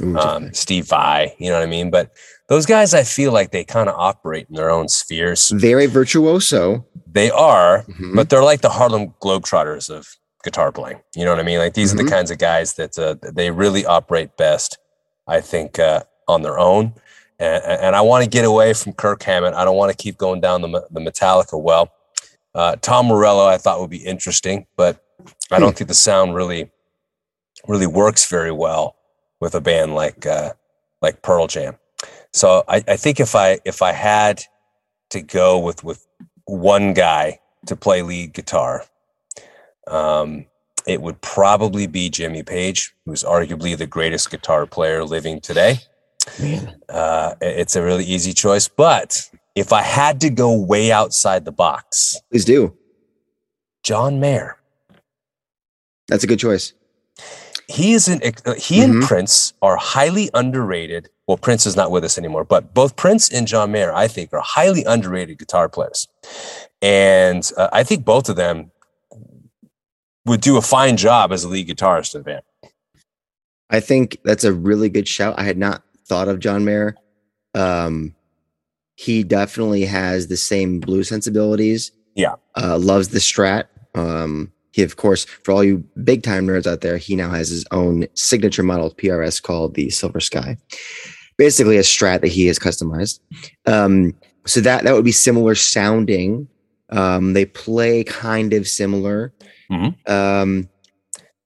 Ooh, 0.03 0.17
um, 0.17 0.53
Steve 0.53 0.89
Vai. 0.89 1.35
You 1.39 1.51
know 1.51 1.59
what 1.59 1.63
I 1.63 1.71
mean? 1.71 1.91
But 1.91 2.13
those 2.49 2.67
guys, 2.67 2.95
I 2.95 3.03
feel 3.03 3.33
like 3.33 3.53
they 3.53 3.65
kind 3.65 3.89
of 3.89 3.95
operate 3.97 4.47
in 4.49 4.57
their 4.57 4.71
own 4.71 4.89
spheres. 4.89 5.51
Very 5.51 5.87
virtuoso. 5.87 6.87
They 7.07 7.31
are, 7.31 7.85
mm-hmm. 7.85 8.17
but 8.17 8.31
they're 8.31 8.45
like 8.45 8.61
the 8.61 8.71
Harlem 8.71 9.15
Globetrotters 9.23 9.91
of 9.91 10.09
guitar 10.43 10.73
playing. 10.73 11.01
You 11.15 11.25
know 11.25 11.33
what 11.33 11.41
I 11.41 11.45
mean? 11.45 11.59
Like 11.59 11.75
these 11.75 11.93
are 11.93 11.97
the 11.97 12.03
mm-hmm. 12.03 12.13
kinds 12.13 12.31
of 12.31 12.39
guys 12.39 12.75
that 12.75 12.99
uh, 12.99 13.17
they 13.33 13.51
really 13.51 13.85
operate 13.85 14.37
best, 14.37 14.79
I 15.27 15.41
think, 15.41 15.79
uh, 15.79 16.03
on 16.29 16.43
their 16.43 16.59
own. 16.59 16.95
And, 17.39 17.63
and 17.65 17.97
I 17.97 18.01
want 18.03 18.25
to 18.25 18.31
get 18.31 18.45
away 18.45 18.75
from 18.75 18.93
Kirk 18.93 19.23
Hammett. 19.23 19.55
I 19.55 19.65
don't 19.65 19.77
want 19.77 19.91
to 19.91 19.97
keep 19.97 20.19
going 20.19 20.41
down 20.41 20.63
the, 20.63 20.87
the 20.91 21.01
Metallica 21.01 21.61
well. 21.61 21.93
Uh, 22.55 22.77
Tom 22.77 23.07
Morello, 23.07 23.47
I 23.47 23.59
thought 23.59 23.81
would 23.81 23.91
be 23.91 23.99
interesting, 23.99 24.67
but 24.77 25.05
I 25.51 25.59
don't 25.59 25.71
hmm. 25.71 25.77
think 25.77 25.89
the 25.89 25.95
sound 25.95 26.35
really, 26.35 26.71
really 27.69 27.87
works 27.87 28.29
very 28.29 28.53
well 28.53 28.97
with 29.41 29.55
a 29.55 29.61
band 29.61 29.95
like 29.95 30.27
uh, 30.27 30.53
like 31.03 31.23
Pearl 31.23 31.47
Jam. 31.47 31.77
So 32.33 32.65
I, 32.69 32.83
I 32.87 32.97
think 32.97 33.21
if 33.21 33.35
I 33.35 33.61
if 33.65 33.83
I 33.83 33.93
had 33.93 34.43
to 35.11 35.21
go 35.21 35.59
with 35.59 35.85
with 35.85 36.07
one 36.45 36.95
guy 36.95 37.41
to 37.67 37.77
play 37.77 38.03
lead 38.03 38.33
guitar, 38.33 38.85
um, 39.87 40.47
it 40.87 41.03
would 41.03 41.21
probably 41.21 41.87
be 41.87 42.11
Jimmy 42.11 42.43
Page, 42.43 42.95
who's 43.05 43.23
arguably 43.23 43.77
the 43.77 43.87
greatest 43.87 44.31
guitar 44.31 44.67
player 44.67 45.05
living 45.05 45.41
today. 45.41 45.81
Uh, 46.89 47.35
it's 47.41 47.77
a 47.77 47.83
really 47.83 48.05
easy 48.05 48.33
choice, 48.33 48.69
but 48.69 49.31
if 49.61 49.73
I 49.73 49.83
had 49.83 50.21
to 50.23 50.31
go 50.31 50.55
way 50.55 50.91
outside 50.91 51.45
the 51.45 51.53
box, 51.53 52.19
please 52.31 52.45
do. 52.45 52.77
John 53.83 54.21
Mayer. 54.21 54.57
That's 56.09 56.25
a 56.25 56.27
good 56.27 56.39
choice. 56.39 56.73
He 57.69 57.93
is 57.93 58.09
an 58.09 58.21
uh, 58.25 58.55
he 58.55 58.81
mm-hmm. 58.81 58.93
and 58.93 59.03
Prince 59.03 59.53
are 59.63 59.77
highly 59.77 60.29
underrated 60.35 61.09
well, 61.31 61.37
Prince 61.37 61.65
is 61.65 61.77
not 61.77 61.93
with 61.93 62.03
us 62.03 62.19
anymore, 62.19 62.45
but 62.45 62.75
both 62.75 62.97
Prince 62.97 63.31
and 63.31 63.47
John 63.47 63.71
Mayer, 63.71 63.93
I 63.95 64.09
think, 64.09 64.33
are 64.33 64.41
highly 64.41 64.83
underrated 64.83 65.39
guitar 65.39 65.69
players. 65.69 66.09
And 66.83 67.49
uh, 67.57 67.69
I 67.73 67.85
think 67.85 68.05
both 68.05 68.29
of 68.29 68.35
them 68.35 68.73
would 70.27 70.41
do 70.41 70.57
a 70.57 70.61
fine 70.61 70.97
job 70.97 71.31
as 71.31 71.45
a 71.45 71.49
lead 71.49 71.69
guitarist 71.69 72.17
in 72.17 72.23
the 72.23 72.25
band. 72.25 72.43
I 73.71 73.79
think 73.79 74.19
that's 74.25 74.43
a 74.43 74.53
really 74.53 74.89
good 74.89 75.07
shout. 75.07 75.39
I 75.39 75.45
had 75.45 75.57
not 75.57 75.85
thought 76.05 76.27
of 76.27 76.41
John 76.41 76.65
Mayer. 76.65 76.97
Um, 77.55 78.17
he 79.01 79.23
definitely 79.23 79.85
has 79.85 80.29
the 80.29 80.37
same 80.37 80.81
blue 80.81 81.05
sensibilities. 81.05 81.93
Yeah. 82.15 82.35
Uh, 82.57 82.79
loves 82.79 83.09
the 83.09 83.19
strat. 83.19 83.65
Um, 83.95 84.53
he, 84.73 84.83
of 84.83 84.97
course, 84.97 85.25
for 85.25 85.53
all 85.53 85.65
you 85.65 85.85
big 86.05 86.23
time 86.23 86.47
nerds 86.47 86.67
out 86.67 86.81
there, 86.81 86.97
he 86.97 87.17
now 87.17 87.31
has 87.31 87.49
his 87.49 87.65
own 87.71 88.07
signature 88.15 88.63
model 88.63 88.91
PRS 88.95 89.43
called 89.43 89.75
the 89.75 89.91
Silver 89.91 90.21
Sky 90.21 90.57
basically 91.41 91.79
a 91.79 91.81
strat 91.81 92.21
that 92.21 92.29
he 92.29 92.47
has 92.49 92.59
customized. 92.59 93.19
Um, 93.65 94.13
so 94.45 94.61
that 94.61 94.85
that 94.85 94.93
would 94.93 95.07
be 95.07 95.11
similar 95.13 95.55
sounding. 95.55 96.47
Um, 96.91 97.33
they 97.33 97.47
play 97.47 98.05
kind 98.05 98.53
of 98.53 98.69
similar. 98.69 99.33
Mm-hmm. 99.73 100.13
Um, 100.13 100.69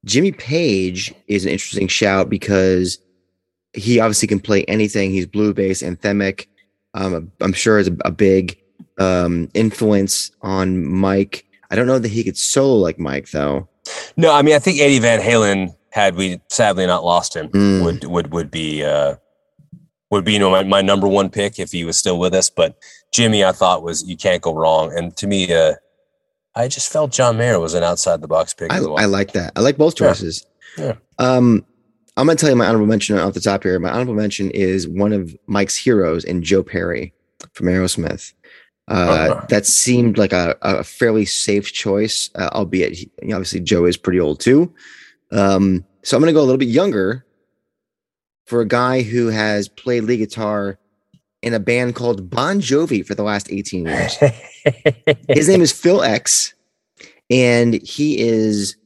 Jimmy 0.05 0.33
Page 0.33 1.15
is 1.29 1.45
an 1.45 1.53
interesting 1.53 1.87
shout 1.87 2.29
because 2.29 2.99
he 3.73 4.01
obviously 4.01 4.27
can 4.27 4.41
play 4.41 4.65
anything. 4.65 5.13
He's 5.13 5.27
blue 5.27 5.55
bass, 5.55 5.81
anthemic. 5.81 6.49
Um, 6.95 7.33
I'm 7.41 7.53
sure 7.53 7.79
is 7.79 7.89
a, 7.89 7.97
a 8.05 8.11
big 8.11 8.59
um, 8.99 9.51
influence 9.55 10.31
on 10.43 10.87
Mike. 10.87 11.45
I 11.71 11.77
don't 11.77 11.87
know 11.87 11.99
that 11.99 12.09
he 12.09 12.25
could 12.25 12.39
solo 12.39 12.77
like 12.77 12.99
Mike 12.99 13.31
though. 13.31 13.69
No, 14.17 14.33
I 14.33 14.43
mean 14.43 14.55
I 14.55 14.59
think 14.59 14.81
Eddie 14.81 15.01
Van 15.01 15.21
Halen, 15.21 15.75
had 15.91 16.15
we 16.17 16.41
sadly 16.49 16.87
not 16.87 17.05
lost 17.05 17.35
him, 17.35 17.49
mm. 17.49 17.85
would 17.85 18.05
would 18.05 18.33
would 18.33 18.51
be 18.51 18.85
uh, 18.85 19.17
would 20.11 20.25
be 20.25 20.35
you 20.35 20.39
know 20.39 20.51
my, 20.51 20.63
my 20.63 20.83
number 20.83 21.09
one 21.09 21.31
pick 21.31 21.59
if 21.59 21.73
he 21.73 21.85
was 21.85 21.99
still 21.99 22.19
with 22.19 22.35
us. 22.35 22.49
But 22.49 22.77
Jimmy, 23.13 23.45
I 23.45 23.53
thought 23.53 23.83
was 23.83 24.07
you 24.07 24.17
can't 24.17 24.43
go 24.43 24.55
wrong. 24.55 24.97
And 24.97 25.17
to 25.17 25.27
me, 25.27 25.53
uh, 25.53 25.75
I 26.55 26.69
just 26.69 26.93
felt 26.93 27.13
John 27.13 27.37
Mayer 27.37 27.59
was 27.59 27.75
an 27.75 27.83
outside 27.83 28.21
the 28.21 28.29
box 28.29 28.55
pick. 28.55 28.71
I, 28.73 28.81
well. 28.81 28.99
I, 28.99 29.07
like 29.07 29.33
that. 29.33 29.53
I 29.57 29.61
like 29.61 29.77
both 29.77 29.97
choices. 29.97 30.47
Yeah. 30.79 30.85
yeah. 30.85 30.95
Um, 31.19 31.67
I'm 32.17 32.27
gonna 32.27 32.37
tell 32.37 32.51
you 32.51 32.57
my 32.57 32.67
honorable 32.67 32.87
mention 32.87 33.19
off 33.19 33.35
the 33.35 33.41
top 33.41 33.65
here. 33.65 33.79
My 33.79 33.91
honorable 33.91 34.15
mention 34.15 34.51
is 34.51 34.87
one 34.87 35.13
of 35.13 35.37
Mike's 35.47 35.77
heroes 35.77 36.25
in 36.25 36.43
Joe 36.43 36.63
Perry 36.63 37.13
from 37.53 37.67
Aerosmith. 37.67 38.33
Uh, 38.89 38.93
uh-huh. 38.93 39.47
That 39.49 39.67
seemed 39.67 40.19
like 40.19 40.33
a, 40.33 40.57
a 40.63 40.85
fairly 40.85 41.25
safe 41.25 41.73
choice, 41.73 42.31
uh, 42.35 42.51
albeit 42.53 42.93
he, 42.93 43.11
obviously 43.23 43.61
Joe 43.61 43.87
is 43.87 43.97
pretty 43.97 44.21
old 44.21 44.41
too. 44.41 44.73
Um, 45.33 45.85
so 46.03 46.17
I'm 46.17 46.21
going 46.21 46.33
to 46.33 46.37
go 46.37 46.43
a 46.43 46.45
little 46.45 46.59
bit 46.59 46.69
younger 46.69 47.25
for 48.47 48.61
a 48.61 48.69
guy 48.69 49.03
who 49.03 49.29
has 49.29 49.69
played 49.69 50.05
lead 50.05 50.19
guitar 50.19 50.79
in 51.43 51.55
a 51.55 51.61
band 51.61 51.95
called 51.95 52.29
Bon 52.29 52.61
Jovi 52.61 53.05
for 53.05 53.15
the 53.15 53.23
last 53.23 53.51
18 53.51 53.87
years. 53.87 54.17
His 55.29 55.49
name 55.49 55.63
is 55.63 55.73
Phil 55.73 56.03
X, 56.03 56.55
and 57.31 57.75
he 57.75 58.19
is 58.19 58.77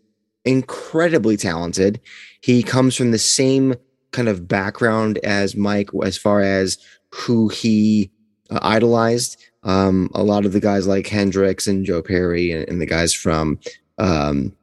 incredibly 0.44 1.36
talented. 1.36 2.00
He 2.40 2.62
comes 2.62 2.94
from 2.94 3.10
the 3.10 3.18
same 3.18 3.74
kind 4.12 4.28
of 4.28 4.48
background 4.48 5.18
as 5.18 5.56
Mike 5.56 5.90
as 6.04 6.16
far 6.16 6.40
as 6.40 6.78
who 7.10 7.48
he 7.48 8.10
uh, 8.50 8.58
idolized. 8.62 9.36
Um, 9.64 10.10
a 10.14 10.22
lot 10.22 10.46
of 10.46 10.52
the 10.52 10.60
guys 10.60 10.86
like 10.86 11.06
Hendrix 11.06 11.66
and 11.66 11.84
Joe 11.84 12.02
Perry 12.02 12.52
and, 12.52 12.68
and 12.68 12.80
the 12.80 12.86
guys 12.86 13.12
from 13.12 13.58
um, 13.98 14.54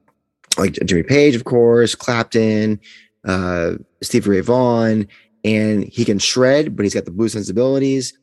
like 0.58 0.74
Jimmy 0.86 1.04
Page, 1.04 1.36
of 1.36 1.44
course, 1.44 1.96
Clapton, 1.96 2.80
uh, 3.26 3.74
Stevie 4.02 4.30
Ray 4.30 4.40
Vaughan, 4.40 5.08
and 5.44 5.84
he 5.84 6.06
can 6.06 6.20
shred, 6.20 6.76
but 6.76 6.84
he's 6.84 6.94
got 6.94 7.06
the 7.06 7.12
blues 7.12 7.34
sensibilities. 7.34 8.18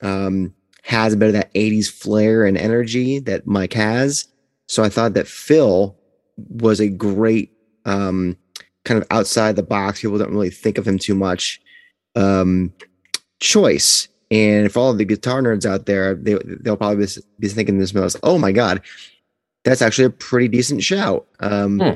Um, 0.00 0.54
has 0.82 1.12
a 1.12 1.16
bit 1.16 1.28
of 1.28 1.32
that 1.34 1.54
80s 1.54 1.88
flair 1.88 2.44
and 2.44 2.58
energy 2.58 3.20
that 3.20 3.46
Mike 3.46 3.72
has. 3.72 4.26
So 4.66 4.82
I 4.82 4.88
thought 4.88 5.14
that 5.14 5.28
Phil 5.28 5.96
was 6.36 6.80
a 6.80 6.88
great 6.88 7.52
um, 7.84 8.36
kind 8.84 9.00
of 9.00 9.06
outside 9.10 9.56
the 9.56 9.62
box. 9.62 10.00
People 10.00 10.18
don't 10.18 10.32
really 10.32 10.50
think 10.50 10.78
of 10.78 10.86
him 10.86 10.98
too 10.98 11.14
much. 11.14 11.60
Um, 12.14 12.72
choice. 13.40 14.08
And 14.30 14.72
for 14.72 14.78
all 14.78 14.94
the 14.94 15.04
guitar 15.04 15.42
nerds 15.42 15.66
out 15.66 15.86
there, 15.86 16.14
they, 16.14 16.38
they'll 16.44 16.76
probably 16.76 17.06
be 17.38 17.48
thinking 17.48 17.78
this 17.78 17.92
most, 17.92 18.16
oh 18.22 18.38
my 18.38 18.52
God, 18.52 18.80
that's 19.64 19.82
actually 19.82 20.06
a 20.06 20.10
pretty 20.10 20.48
decent 20.48 20.82
shout. 20.82 21.26
Um, 21.40 21.78
hmm. 21.78 21.90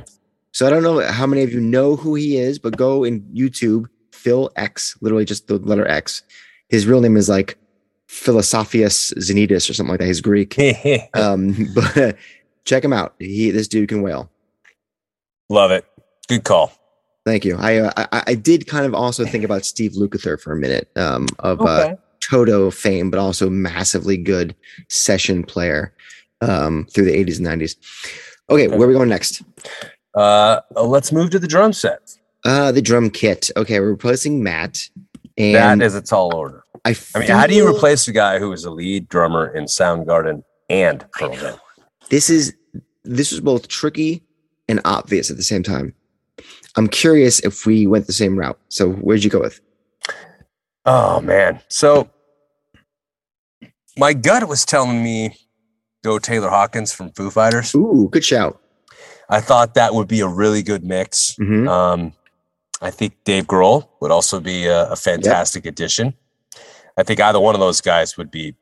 So 0.53 0.67
I 0.67 0.71
don't 0.71 0.83
know 0.83 1.01
how 1.01 1.27
many 1.27 1.43
of 1.43 1.53
you 1.53 1.61
know 1.61 1.97
who 1.97 2.15
he 2.15 2.37
is, 2.37 2.59
but 2.59 2.77
go 2.77 3.05
in 3.05 3.21
YouTube, 3.35 3.87
Phil 4.13 4.51
X, 4.57 4.97
literally 5.01 5.25
just 5.25 5.49
the 5.49 5.59
letter 5.59 5.87
X. 5.87 6.23
His 6.69 6.87
real 6.87 7.01
name 7.01 7.17
is 7.17 7.29
like 7.29 7.59
Philosophius 8.09 9.13
Zenitis 9.15 9.69
or 9.69 9.75
something 9.75 9.91
like 9.91 10.01
that. 10.01 10.07
He's 10.07 10.21
Greek. 10.21 10.59
um, 11.15 11.69
but 11.75 12.17
check 12.65 12.85
him 12.85 12.93
out. 12.93 13.15
He 13.19 13.51
this 13.51 13.69
dude 13.69 13.89
can 13.89 14.03
wail. 14.03 14.31
Love 15.49 15.71
it. 15.71 15.85
Good 16.29 16.45
call. 16.45 16.73
Thank 17.27 17.45
you. 17.45 17.57
I, 17.59 17.79
uh, 17.79 18.07
I, 18.13 18.23
I 18.29 18.35
did 18.37 18.69
kind 18.69 18.87
of 18.87 18.95
also 18.95 19.27
think 19.27 19.43
about 19.43 19.65
Steve 19.65 19.93
Lukather 19.95 20.41
for 20.41 20.53
a 20.53 20.57
minute 20.57 20.89
um, 20.95 21.27
of 21.41 21.61
uh, 21.61 21.65
okay. 21.65 21.93
uh, 21.95 21.97
Toto 22.21 22.71
fame, 22.71 23.11
but 23.11 23.19
also 23.19 23.51
massively 23.51 24.17
good 24.17 24.55
session 24.89 25.43
player 25.43 25.93
um, 26.41 26.87
through 26.95 27.05
the 27.05 27.25
80s 27.25 27.39
and 27.39 27.61
90s. 27.61 27.75
Okay, 28.49 28.69
okay. 28.69 28.77
where 28.77 28.87
are 28.87 28.89
we 28.89 28.95
going 28.95 29.09
next? 29.09 29.43
Uh, 30.15 30.61
let's 30.77 31.11
move 31.11 31.31
to 31.31 31.41
the 31.41 31.49
drum 31.49 31.73
set. 31.73 32.17
Uh, 32.45 32.71
the 32.71 32.81
drum 32.81 33.11
kit. 33.11 33.51
Okay, 33.57 33.81
we're 33.81 33.91
replacing 33.91 34.45
Matt. 34.45 34.89
And 35.37 35.81
that 35.81 35.85
is 35.85 35.97
a 35.97 36.03
tall 36.03 36.33
order. 36.33 36.63
I, 36.85 36.95
I 37.17 37.19
mean, 37.19 37.29
how 37.29 37.49
do 37.49 37.57
you 37.57 37.69
replace 37.69 38.07
a 38.07 38.13
guy 38.13 38.39
who 38.39 38.51
was 38.51 38.65
a 38.65 38.71
lead 38.71 39.09
drummer 39.09 39.49
in 39.49 39.65
Soundgarden 39.65 40.45
and 40.71 41.05
Pearl 41.11 41.35
Jam? 41.35 41.59
This 42.09 42.31
is 42.31 42.55
this 43.03 43.33
was 43.33 43.41
both 43.41 43.67
tricky 43.67 44.23
and 44.69 44.81
obvious 44.85 45.29
at 45.29 45.37
the 45.37 45.43
same 45.43 45.65
time. 45.65 45.93
I'm 46.77 46.89
curious 46.89 47.41
if 47.41 47.67
we 47.67 47.87
went 47.87 48.07
the 48.07 48.13
same 48.13 48.39
route. 48.39 48.59
So 48.69 48.93
where'd 48.93 49.25
you 49.25 49.31
go 49.31 49.41
with? 49.41 49.61
Oh 50.85 51.21
man. 51.21 51.61
So 51.69 52.11
my 53.97 54.13
gut 54.13 54.47
was 54.49 54.65
telling 54.65 55.03
me 55.03 55.37
go 56.05 56.19
Taylor 56.19 56.51
Hawkins 56.51 56.93
from 56.93 57.11
Foo 57.13 57.31
Fighters. 57.31 57.75
Ooh, 57.75 58.09
good 58.13 58.25
shout. 58.25 58.61
I 59.29 59.41
thought 59.41 59.75
that 59.75 59.95
would 59.95 60.07
be 60.07 60.21
a 60.21 60.29
really 60.29 60.63
good 60.63 60.85
mix. 60.85 61.35
Mm-hmm. 61.41 61.67
Um, 61.69 62.13
I 62.81 62.91
think 62.91 63.15
Dave 63.25 63.47
Grohl 63.47 63.89
would 64.01 64.11
also 64.11 64.39
be 64.39 64.67
a, 64.67 64.91
a 64.91 64.97
fantastic 64.97 65.65
yep. 65.65 65.73
addition. 65.73 66.15
I 66.97 67.03
think 67.03 67.21
either 67.21 67.41
one 67.41 67.55
of 67.55 67.61
those 67.61 67.81
guys 67.81 68.17
would 68.17 68.31
be 68.31 68.55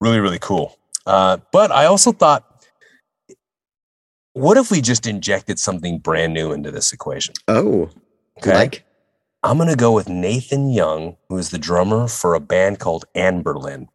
really, 0.00 0.20
really 0.20 0.38
cool. 0.38 0.78
Uh, 1.04 1.38
but 1.52 1.70
I 1.70 1.86
also 1.86 2.12
thought, 2.12 2.45
what 4.36 4.58
if 4.58 4.70
we 4.70 4.82
just 4.82 5.06
injected 5.06 5.58
something 5.58 5.98
brand 5.98 6.34
new 6.34 6.52
into 6.52 6.70
this 6.70 6.92
equation? 6.92 7.34
Oh, 7.48 7.88
okay. 8.38 8.54
Like? 8.54 8.84
I'm 9.42 9.56
going 9.56 9.70
to 9.70 9.76
go 9.76 9.92
with 9.92 10.08
Nathan 10.08 10.68
Young, 10.70 11.16
who 11.28 11.38
is 11.38 11.50
the 11.50 11.58
drummer 11.58 12.06
for 12.06 12.34
a 12.34 12.40
band 12.40 12.78
called 12.78 13.06
Anberlin. 13.14 13.86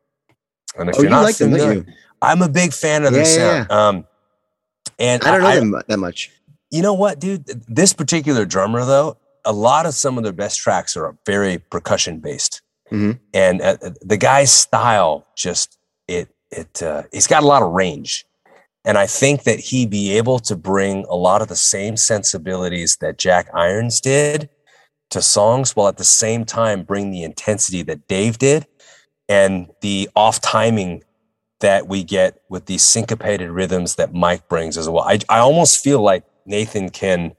And 0.77 0.89
if 0.89 0.98
oh, 0.98 1.01
you're 1.01 1.12
not 1.12 1.24
like 1.24 1.36
familiar, 1.36 1.81
them, 1.81 1.93
I'm 2.21 2.41
a 2.41 2.50
big 2.50 2.74
fan 2.74 3.05
of 3.05 3.13
their 3.13 3.24
yeah, 3.24 3.36
sound. 3.36 3.67
Yeah. 3.69 3.88
Um, 3.88 4.07
and 4.98 5.24
I 5.24 5.31
don't 5.31 5.41
know 5.41 5.48
I, 5.48 5.55
them 5.55 5.75
that 5.88 5.98
much. 5.98 6.31
You 6.71 6.81
know 6.81 6.93
what, 6.93 7.19
dude? 7.19 7.45
This 7.67 7.93
particular 7.93 8.45
drummer, 8.45 8.83
though, 8.86 9.17
a 9.45 9.51
lot 9.51 9.86
of 9.86 9.93
some 9.93 10.17
of 10.17 10.24
their 10.24 10.33
best 10.33 10.60
tracks 10.60 10.95
are 10.95 11.17
very 11.25 11.57
percussion 11.57 12.19
based, 12.19 12.62
mm-hmm. 12.91 13.12
and 13.33 13.62
uh, 13.62 13.77
the 14.01 14.17
guy's 14.17 14.51
style 14.51 15.27
just 15.36 15.77
it 16.07 16.29
it 16.50 16.81
uh, 16.81 17.03
he's 17.12 17.27
got 17.27 17.43
a 17.43 17.48
lot 17.48 17.62
of 17.62 17.71
range, 17.71 18.25
and 18.84 18.98
I 18.98 19.06
think 19.06 19.44
that 19.44 19.60
he'd 19.60 19.90
be 19.90 20.18
able 20.18 20.40
to 20.40 20.56
bring 20.56 21.06
a 21.10 21.16
lot 21.16 21.42
of 21.42 21.48
the 21.48 21.56
same 21.56 21.98
sensibilities 21.98 22.98
that 22.98 23.18
Jack 23.18 23.48
Irons 23.54 24.02
did 24.02 24.50
to 25.12 25.22
songs, 25.22 25.76
while 25.76 25.88
at 25.88 25.98
the 25.98 26.04
same 26.04 26.46
time 26.46 26.84
bring 26.84 27.12
the 27.12 27.24
intensity 27.24 27.84
that 27.84 28.08
Dave 28.08 28.38
did, 28.38 28.65
and 29.30 29.70
the 29.82 30.10
off 30.15 30.41
timing 30.41 31.04
that 31.60 31.88
we 31.88 32.04
get 32.04 32.41
with 32.50 32.65
these 32.65 32.84
syncopated 32.84 33.50
rhythms 33.52 33.96
that 33.96 34.13
Mike 34.13 34.48
brings 34.50 34.78
as 34.78 34.89
well. 34.89 35.04
I, 35.04 35.20
I 35.30 35.39
almost 35.39 35.84
feel 35.84 36.02
like 36.02 36.24
Nathan 36.46 36.89
can 36.89 37.36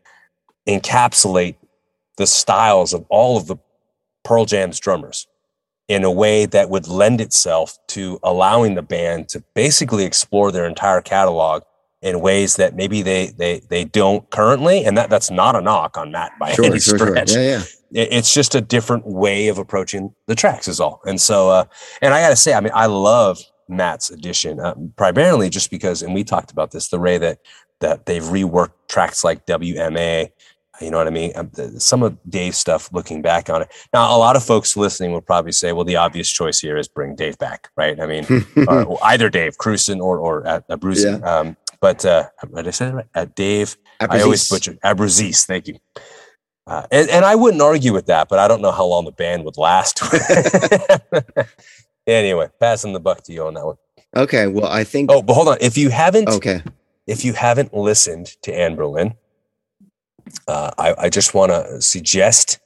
encapsulate 0.69 1.57
the 2.19 2.27
styles 2.27 2.95
of 2.95 3.05
all 3.09 3.37
of 3.37 3.47
the 3.49 3.57
Pearl 4.23 4.45
Jam's 4.45 4.79
drummers 4.79 5.27
in 5.89 6.05
a 6.05 6.11
way 6.11 6.47
that 6.47 6.71
would 6.71 6.87
lend 6.89 7.21
itself 7.21 7.79
to 7.89 8.19
allowing 8.23 8.75
the 8.75 8.83
band 8.83 9.29
to 9.29 9.43
basically 9.55 10.05
explore 10.05 10.53
their 10.53 10.67
entire 10.67 11.01
catalog 11.01 11.63
in 12.01 12.21
ways 12.21 12.57
that 12.57 12.75
maybe 12.75 13.03
they 13.03 13.27
they 13.39 13.61
they 13.69 13.85
don't 13.85 14.29
currently 14.31 14.85
and 14.85 14.97
that 14.99 15.09
that's 15.09 15.31
not 15.31 15.55
a 15.55 15.61
knock 15.61 15.97
on 15.97 16.11
Matt 16.11 16.33
by 16.41 16.53
sure, 16.53 16.65
any 16.65 16.81
sure, 16.81 16.99
stretch. 16.99 17.31
Sure. 17.31 17.43
Yeah, 17.43 17.63
yeah. 17.91 18.07
It's 18.11 18.35
just 18.35 18.55
a 18.55 18.61
different 18.61 19.07
way 19.07 19.49
of 19.49 19.59
approaching 19.59 20.15
the 20.27 20.35
tracks 20.35 20.67
is 20.67 20.81
all. 20.81 21.01
And 21.05 21.21
so 21.21 21.51
uh 21.51 21.65
and 22.01 22.13
I 22.13 22.21
got 22.21 22.31
to 22.31 22.37
say 22.37 22.55
I 22.55 22.61
mean 22.61 22.73
I 22.75 22.87
love 22.87 23.39
Matt's 23.69 24.11
edition, 24.11 24.61
uh, 24.61 24.75
primarily 24.97 25.49
just 25.49 25.71
because, 25.71 26.03
and 26.03 26.15
we 26.15 26.25
talked 26.25 26.51
about 26.51 26.71
this, 26.71 26.89
the 26.89 26.99
way 26.99 27.19
that 27.19 27.39
that 27.81 28.07
they've 28.07 28.23
reworked 28.23 28.73
tracks 28.89 29.25
like 29.25 29.45
WMA. 29.47 30.31
You 30.83 30.91
know 30.91 30.99
what 30.99 31.07
I 31.07 31.11
mean? 31.11 31.33
Um, 31.35 31.51
some 31.79 32.03
of 32.03 32.19
Dave's 32.29 32.59
stuff, 32.59 32.93
looking 32.93 33.23
back 33.23 33.49
on 33.49 33.63
it. 33.63 33.73
Now, 33.93 34.15
a 34.15 34.19
lot 34.19 34.37
of 34.37 34.45
folks 34.45 34.77
listening 34.77 35.13
will 35.13 35.21
probably 35.21 35.53
say, 35.53 35.73
"Well, 35.73 35.85
the 35.85 35.97
obvious 35.97 36.31
choice 36.31 36.61
here 36.61 36.77
is 36.77 36.89
bring 36.89 37.15
Dave 37.15 37.39
back, 37.39 37.71
right?" 37.77 38.01
I 38.01 38.07
mean, 38.07 38.27
or, 38.69 38.99
either 39.05 39.29
Dave 39.31 39.57
Krusen 39.59 40.01
or 40.01 40.19
or 40.19 40.47
at 40.47 40.65
uh, 40.69 40.77
Bruce. 40.77 41.05
Yeah. 41.05 41.17
Um, 41.19 41.57
but 41.81 42.05
uh, 42.05 42.29
did 42.55 42.69
I 42.69 42.71
say 42.71 42.87
that 42.87 42.95
right? 42.95 43.07
At 43.15 43.35
Dave, 43.35 43.77
Abruzis. 44.01 44.09
I 44.11 44.21
always 44.23 44.49
butcher 44.49 44.75
Abruzis. 44.85 45.47
Thank 45.47 45.69
you. 45.69 45.79
Uh, 46.65 46.87
and, 46.93 47.11
and 47.11 47.25
I 47.25 47.35
wouldn't 47.35 47.61
argue 47.61 47.93
with 47.93 48.07
that, 48.07 48.29
but 48.29 48.39
I 48.39 48.47
don't 48.47 48.63
know 48.63 48.71
how 48.71 48.85
long 48.85 49.05
the 49.05 49.11
band 49.11 49.45
would 49.45 49.57
last. 49.57 50.01
Anyway, 52.07 52.49
passing 52.59 52.93
the 52.93 53.01
buck 53.01 53.23
to 53.25 53.33
you 53.33 53.47
on 53.47 53.55
that 53.55 53.65
one. 53.65 53.77
Okay. 54.17 54.47
Well, 54.47 54.67
I 54.67 54.85
think. 54.85 55.11
Oh, 55.13 55.23
but 55.23 55.35
hold 55.35 55.49
on. 55.49 55.59
If 55.61 55.79
you 55.79 55.91
haven't, 55.91 56.29
okay, 56.29 56.63
if 57.07 57.25
you 57.25 57.33
haven't 57.33 57.75
listened 57.75 58.27
to 58.43 58.53
Anberlin, 58.53 59.15
uh, 60.49 60.71
I, 60.79 60.95
I 60.99 61.09
just 61.09 61.35
want 61.35 61.53
to 61.53 61.81
suggest 61.81 62.61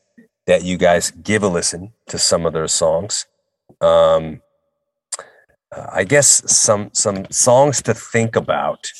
that 0.47 0.64
you 0.64 0.77
guys 0.77 1.11
give 1.11 1.42
a 1.42 1.49
listen 1.49 1.92
to 2.09 2.19
some 2.19 2.47
of 2.47 2.53
their 2.53 2.69
songs. 2.69 3.27
Um, 3.81 4.42
uh, 5.75 5.87
I 5.92 6.05
guess 6.05 6.51
some 6.51 6.90
some 6.92 7.27
songs 7.31 7.83
to 7.83 7.95
think 7.95 8.37
about 8.37 8.90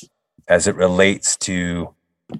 as 0.47 0.67
it 0.67 0.75
relates 0.75 1.37
to 1.37 1.93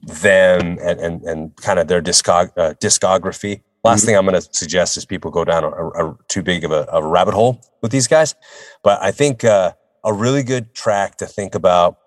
them 0.03 0.77
and 0.81 0.99
and, 0.99 1.23
and 1.23 1.55
kind 1.57 1.79
of 1.79 1.87
their 1.87 2.01
discog- 2.01 2.57
uh, 2.57 2.73
discography. 2.75 3.61
Last 3.83 3.99
mm-hmm. 3.99 4.05
thing 4.07 4.17
I'm 4.17 4.25
going 4.25 4.41
to 4.41 4.49
suggest 4.51 4.97
is 4.97 5.05
people 5.05 5.31
go 5.31 5.45
down 5.45 5.63
a, 5.63 5.69
a, 5.69 6.11
a 6.11 6.17
too 6.27 6.43
big 6.43 6.65
of 6.65 6.71
a, 6.71 6.87
a, 6.91 7.05
rabbit 7.07 7.33
hole 7.33 7.61
with 7.81 7.91
these 7.91 8.07
guys. 8.07 8.35
But 8.83 9.01
I 9.01 9.11
think 9.11 9.43
uh, 9.43 9.73
a 10.03 10.11
really 10.11 10.43
good 10.43 10.73
track 10.73 11.17
to 11.17 11.25
think 11.25 11.55
about 11.55 11.97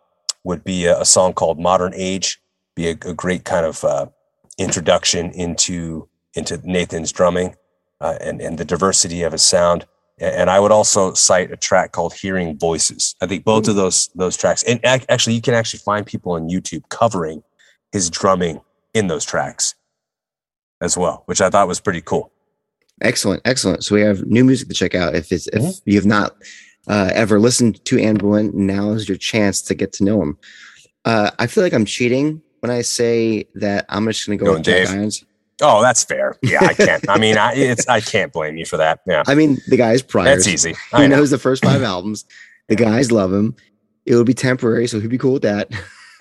would 0.44 0.64
be 0.64 0.86
a, 0.86 1.04
song 1.04 1.32
called 1.32 1.58
"Modern 1.58 1.92
Age." 1.94 2.40
Be 2.76 2.88
a, 2.88 2.94
great 2.94 3.44
kind 3.44 3.66
of 3.66 3.84
uh, 3.84 4.06
introduction 4.58 5.30
into 5.32 6.08
into 6.34 6.60
Nathan's 6.64 7.12
drumming 7.12 7.56
uh, 8.00 8.16
and 8.20 8.40
and 8.40 8.58
the 8.58 8.64
diversity 8.64 9.22
of 9.22 9.32
his 9.32 9.42
sound. 9.42 9.86
And 10.18 10.50
I 10.50 10.60
would 10.60 10.70
also 10.70 11.14
cite 11.14 11.50
a 11.50 11.56
track 11.56 11.92
called 11.92 12.12
"Hearing 12.12 12.58
Voices." 12.58 13.14
I 13.20 13.26
think 13.26 13.44
both 13.44 13.68
of 13.68 13.76
those 13.76 14.08
those 14.14 14.36
tracks, 14.36 14.62
and 14.64 14.78
actually, 14.84 15.34
you 15.34 15.42
can 15.42 15.54
actually 15.54 15.80
find 15.80 16.06
people 16.06 16.32
on 16.32 16.48
YouTube 16.48 16.88
covering 16.90 17.42
his 17.92 18.10
drumming 18.10 18.60
in 18.94 19.06
those 19.06 19.24
tracks 19.24 19.74
as 20.80 20.96
well, 20.96 21.22
which 21.26 21.40
I 21.40 21.50
thought 21.50 21.68
was 21.68 21.80
pretty 21.80 22.00
cool. 22.00 22.32
Excellent, 23.00 23.42
excellent. 23.44 23.82
So 23.82 23.94
we 23.94 24.02
have 24.02 24.26
new 24.26 24.44
music 24.44 24.68
to 24.68 24.74
check 24.74 24.94
out. 24.94 25.14
If 25.14 25.32
it's 25.32 25.46
if 25.48 25.62
mm-hmm. 25.62 25.90
you 25.90 25.96
have 25.96 26.06
not 26.06 26.36
uh, 26.86 27.10
ever 27.14 27.40
listened 27.40 27.82
to 27.86 27.96
Anberlin, 27.96 28.52
now 28.52 28.90
is 28.90 29.08
your 29.08 29.18
chance 29.18 29.62
to 29.62 29.74
get 29.74 29.92
to 29.94 30.04
know 30.04 30.20
him. 30.20 30.38
Uh, 31.04 31.30
I 31.38 31.46
feel 31.46 31.64
like 31.64 31.72
I'm 31.72 31.86
cheating 31.86 32.42
when 32.60 32.70
I 32.70 32.82
say 32.82 33.46
that 33.54 33.86
I'm 33.88 34.06
just 34.06 34.26
going 34.26 34.38
to 34.38 34.44
go 34.44 34.52
with 34.54 34.64
Jack 34.64 34.88
Irons. 34.88 35.24
Oh, 35.62 35.82
that's 35.82 36.04
fair. 36.04 36.36
Yeah, 36.42 36.64
I 36.64 36.74
can't. 36.74 37.08
I 37.08 37.18
mean, 37.18 37.36
I 37.36 37.54
it's 37.54 37.86
I 37.86 38.00
can't 38.00 38.32
blame 38.32 38.56
you 38.56 38.64
for 38.64 38.76
that. 38.78 39.00
Yeah. 39.06 39.22
I 39.26 39.34
mean, 39.34 39.58
the 39.68 39.76
guy's 39.76 40.02
prior. 40.02 40.24
That's 40.24 40.48
easy. 40.48 40.74
I 40.92 41.02
he 41.02 41.08
know. 41.08 41.16
knows 41.16 41.30
the 41.30 41.38
first 41.38 41.64
five 41.64 41.82
albums. 41.82 42.24
The 42.68 42.76
guys 42.76 43.12
love 43.12 43.32
him. 43.32 43.54
It 44.06 44.16
would 44.16 44.26
be 44.26 44.34
temporary, 44.34 44.86
so 44.86 45.00
he'd 45.00 45.10
be 45.10 45.18
cool 45.18 45.34
with 45.34 45.42
that. 45.42 45.70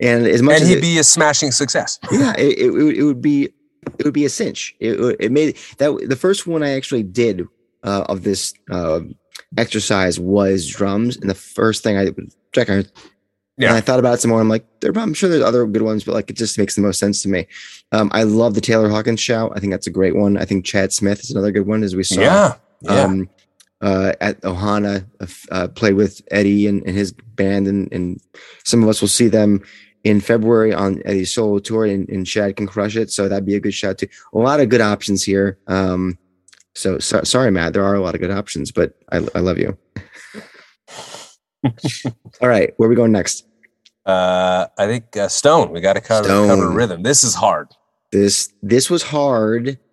and 0.00 0.26
as 0.26 0.42
much 0.42 0.54
and 0.54 0.62
as 0.62 0.68
he'd 0.68 0.78
it, 0.78 0.82
be 0.82 0.98
a 0.98 1.04
smashing 1.04 1.52
success. 1.52 1.98
Yeah, 2.10 2.34
it, 2.38 2.58
it, 2.58 2.98
it 2.98 3.02
would 3.04 3.22
be 3.22 3.50
it 3.98 4.04
would 4.04 4.14
be 4.14 4.24
a 4.24 4.30
cinch. 4.30 4.74
It, 4.80 5.16
it 5.20 5.30
made 5.30 5.56
that 5.78 6.06
the 6.08 6.16
first 6.16 6.46
one 6.46 6.62
I 6.62 6.70
actually 6.70 7.02
did 7.02 7.46
uh, 7.84 8.04
of 8.08 8.24
this 8.24 8.54
uh, 8.70 9.00
exercise 9.56 10.18
was 10.18 10.66
drums, 10.66 11.16
and 11.16 11.30
the 11.30 11.34
first 11.34 11.82
thing 11.82 11.96
I 11.96 12.10
check 12.52 12.70
on. 12.70 12.86
Yeah. 13.56 13.68
And 13.68 13.76
I 13.76 13.80
thought 13.80 14.00
about 14.00 14.14
it 14.14 14.20
some 14.20 14.30
more. 14.30 14.40
I'm 14.40 14.48
like, 14.48 14.66
I'm 14.84 15.14
sure 15.14 15.28
there's 15.28 15.42
other 15.42 15.64
good 15.66 15.82
ones, 15.82 16.02
but 16.02 16.14
like 16.14 16.28
it 16.28 16.36
just 16.36 16.58
makes 16.58 16.74
the 16.74 16.82
most 16.82 16.98
sense 16.98 17.22
to 17.22 17.28
me. 17.28 17.46
Um, 17.92 18.10
I 18.12 18.24
love 18.24 18.54
the 18.54 18.60
Taylor 18.60 18.88
Hawkins 18.88 19.20
shout. 19.20 19.52
I 19.54 19.60
think 19.60 19.72
that's 19.72 19.86
a 19.86 19.92
great 19.92 20.16
one. 20.16 20.36
I 20.36 20.44
think 20.44 20.64
Chad 20.64 20.92
Smith 20.92 21.20
is 21.20 21.30
another 21.30 21.52
good 21.52 21.66
one, 21.66 21.84
as 21.84 21.94
we 21.94 22.02
saw. 22.02 22.20
Yeah. 22.20 22.54
yeah. 22.82 23.02
Um, 23.02 23.30
uh, 23.80 24.12
at 24.20 24.40
Ohana, 24.40 25.06
uh, 25.52 25.68
played 25.68 25.94
with 25.94 26.22
Eddie 26.30 26.66
and, 26.66 26.82
and 26.86 26.96
his 26.96 27.12
band, 27.12 27.68
and, 27.68 27.92
and 27.92 28.20
some 28.64 28.82
of 28.82 28.88
us 28.88 29.00
will 29.00 29.08
see 29.08 29.28
them 29.28 29.62
in 30.04 30.20
February 30.20 30.72
on 30.72 31.02
Eddie's 31.04 31.34
solo 31.34 31.58
tour, 31.58 31.84
and, 31.84 32.08
and 32.08 32.26
Chad 32.26 32.56
can 32.56 32.66
crush 32.66 32.96
it. 32.96 33.10
So 33.10 33.28
that'd 33.28 33.46
be 33.46 33.56
a 33.56 33.60
good 33.60 33.74
shout 33.74 33.98
too. 33.98 34.08
A 34.32 34.38
lot 34.38 34.60
of 34.60 34.68
good 34.68 34.80
options 34.80 35.22
here. 35.22 35.58
Um, 35.66 36.18
so, 36.74 36.98
so 36.98 37.22
sorry, 37.22 37.50
Matt. 37.50 37.72
There 37.72 37.84
are 37.84 37.94
a 37.94 38.00
lot 38.00 38.14
of 38.14 38.20
good 38.20 38.30
options, 38.30 38.72
but 38.72 38.94
I, 39.12 39.18
I 39.34 39.40
love 39.40 39.58
you. 39.58 39.76
All 42.40 42.48
right, 42.48 42.72
where 42.76 42.86
are 42.86 42.90
we 42.90 42.96
going 42.96 43.12
next? 43.12 43.46
Uh, 44.04 44.66
I 44.76 44.86
think 44.86 45.16
uh, 45.16 45.28
Stone. 45.28 45.70
We 45.70 45.80
got 45.80 45.94
to 45.94 46.00
cover, 46.00 46.28
cover 46.28 46.70
rhythm. 46.70 47.02
This 47.02 47.24
is 47.24 47.34
hard. 47.34 47.68
This 48.12 48.52
this 48.62 48.90
was 48.90 49.02
hard. 49.02 49.78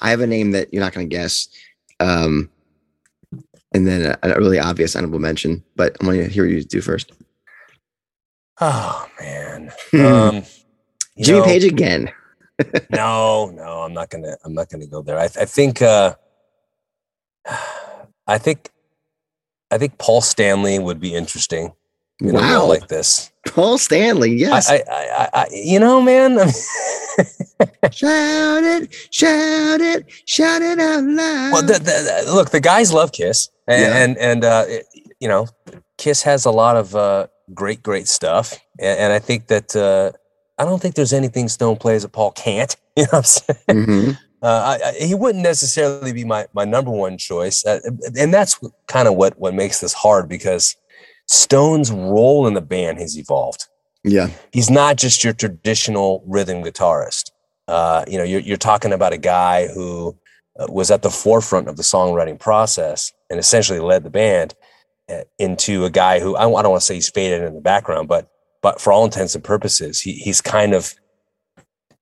I 0.00 0.10
have 0.10 0.20
a 0.20 0.26
name 0.26 0.50
that 0.50 0.72
you're 0.72 0.82
not 0.82 0.92
going 0.92 1.08
to 1.08 1.14
guess, 1.14 1.48
um, 2.00 2.50
and 3.72 3.86
then 3.86 4.02
a, 4.02 4.18
a, 4.22 4.38
really 4.38 4.58
obvious 4.58 4.96
honorable 4.96 5.20
mention. 5.20 5.62
But 5.76 5.96
I'm 6.00 6.06
going 6.06 6.18
to 6.18 6.28
hear 6.28 6.44
you 6.44 6.62
do 6.64 6.80
first. 6.80 7.12
Oh 8.60 9.08
man, 9.20 9.72
um, 9.94 10.42
Jimmy 11.18 11.38
know, 11.38 11.44
Page 11.44 11.64
again. 11.64 12.12
no, 12.90 13.50
no, 13.50 13.82
I'm 13.82 13.94
not 13.94 14.10
gonna. 14.10 14.36
I'm 14.44 14.54
not 14.54 14.68
gonna 14.68 14.86
go 14.86 15.02
there. 15.02 15.18
I, 15.18 15.24
I 15.24 15.44
think. 15.46 15.80
Uh, 15.80 16.14
I 18.26 18.38
think. 18.38 18.70
I 19.72 19.78
think 19.78 19.96
Paul 19.96 20.20
Stanley 20.20 20.78
would 20.78 21.00
be 21.00 21.14
interesting. 21.14 21.72
In 22.20 22.34
wow, 22.34 22.66
like 22.66 22.88
this. 22.88 23.32
Paul 23.48 23.78
Stanley, 23.78 24.32
yes. 24.32 24.70
I, 24.70 24.84
I, 24.88 25.28
I, 25.32 25.46
you 25.50 25.80
know, 25.80 26.00
man. 26.00 26.38
I 26.38 26.44
mean, 26.44 26.54
shout 27.90 28.62
it, 28.62 28.94
shout 29.10 29.80
it, 29.80 30.10
shout 30.26 30.62
it 30.62 30.78
out 30.78 31.02
loud. 31.02 31.52
Well, 31.52 31.62
the, 31.62 31.72
the, 31.72 32.24
the, 32.26 32.32
look, 32.32 32.50
the 32.50 32.60
guys 32.60 32.92
love 32.92 33.12
Kiss, 33.12 33.48
and 33.66 33.80
yeah. 33.80 33.96
and, 33.96 34.18
and 34.18 34.44
uh, 34.44 34.64
it, 34.68 34.86
you 35.20 35.26
know, 35.26 35.48
Kiss 35.96 36.22
has 36.22 36.44
a 36.44 36.50
lot 36.50 36.76
of 36.76 36.94
uh, 36.94 37.26
great, 37.54 37.82
great 37.82 38.06
stuff, 38.06 38.58
and, 38.78 38.98
and 39.00 39.12
I 39.12 39.18
think 39.18 39.46
that 39.46 39.74
uh, 39.74 40.12
I 40.58 40.64
don't 40.64 40.80
think 40.80 40.94
there's 40.94 41.14
anything 41.14 41.48
Stone 41.48 41.76
plays 41.76 42.02
that 42.02 42.12
Paul 42.12 42.32
can't. 42.32 42.76
You 42.94 43.04
know 43.04 43.08
what 43.12 43.18
I'm 43.18 43.24
saying? 43.24 43.86
Mm-hmm. 43.86 44.10
Uh, 44.42 44.78
I, 44.82 44.88
I, 44.88 44.92
he 45.06 45.14
wouldn't 45.14 45.44
necessarily 45.44 46.12
be 46.12 46.24
my, 46.24 46.46
my 46.52 46.64
number 46.64 46.90
one 46.90 47.16
choice, 47.16 47.64
uh, 47.64 47.80
and 48.18 48.34
that's 48.34 48.58
kind 48.88 49.06
of 49.06 49.14
what 49.14 49.38
what 49.38 49.54
makes 49.54 49.80
this 49.80 49.92
hard 49.92 50.28
because 50.28 50.76
Stone's 51.26 51.92
role 51.92 52.46
in 52.46 52.54
the 52.54 52.60
band 52.60 52.98
has 52.98 53.16
evolved. 53.16 53.66
Yeah. 54.04 54.30
He's 54.52 54.70
not 54.70 54.96
just 54.96 55.22
your 55.22 55.32
traditional 55.32 56.24
rhythm 56.26 56.62
guitarist. 56.62 57.30
Uh, 57.68 58.04
you 58.08 58.18
know, 58.18 58.24
you're, 58.24 58.40
you're 58.40 58.56
talking 58.56 58.92
about 58.92 59.12
a 59.12 59.18
guy 59.18 59.68
who 59.68 60.16
uh, 60.58 60.66
was 60.68 60.90
at 60.90 61.02
the 61.02 61.10
forefront 61.10 61.68
of 61.68 61.76
the 61.76 61.82
songwriting 61.82 62.38
process 62.38 63.12
and 63.30 63.38
essentially 63.38 63.78
led 63.78 64.02
the 64.02 64.10
band 64.10 64.54
uh, 65.08 65.20
into 65.38 65.84
a 65.84 65.90
guy 65.90 66.18
who 66.20 66.34
I, 66.36 66.42
I 66.42 66.62
don't 66.62 66.72
want 66.72 66.80
to 66.80 66.86
say 66.86 66.94
he's 66.94 67.08
faded 67.08 67.42
in 67.42 67.54
the 67.54 67.60
background, 67.60 68.08
but 68.08 68.28
but 68.60 68.80
for 68.80 68.92
all 68.92 69.04
intents 69.04 69.34
and 69.34 69.42
purposes, 69.42 70.00
he, 70.00 70.12
he's 70.12 70.40
kind 70.40 70.72
of, 70.72 70.94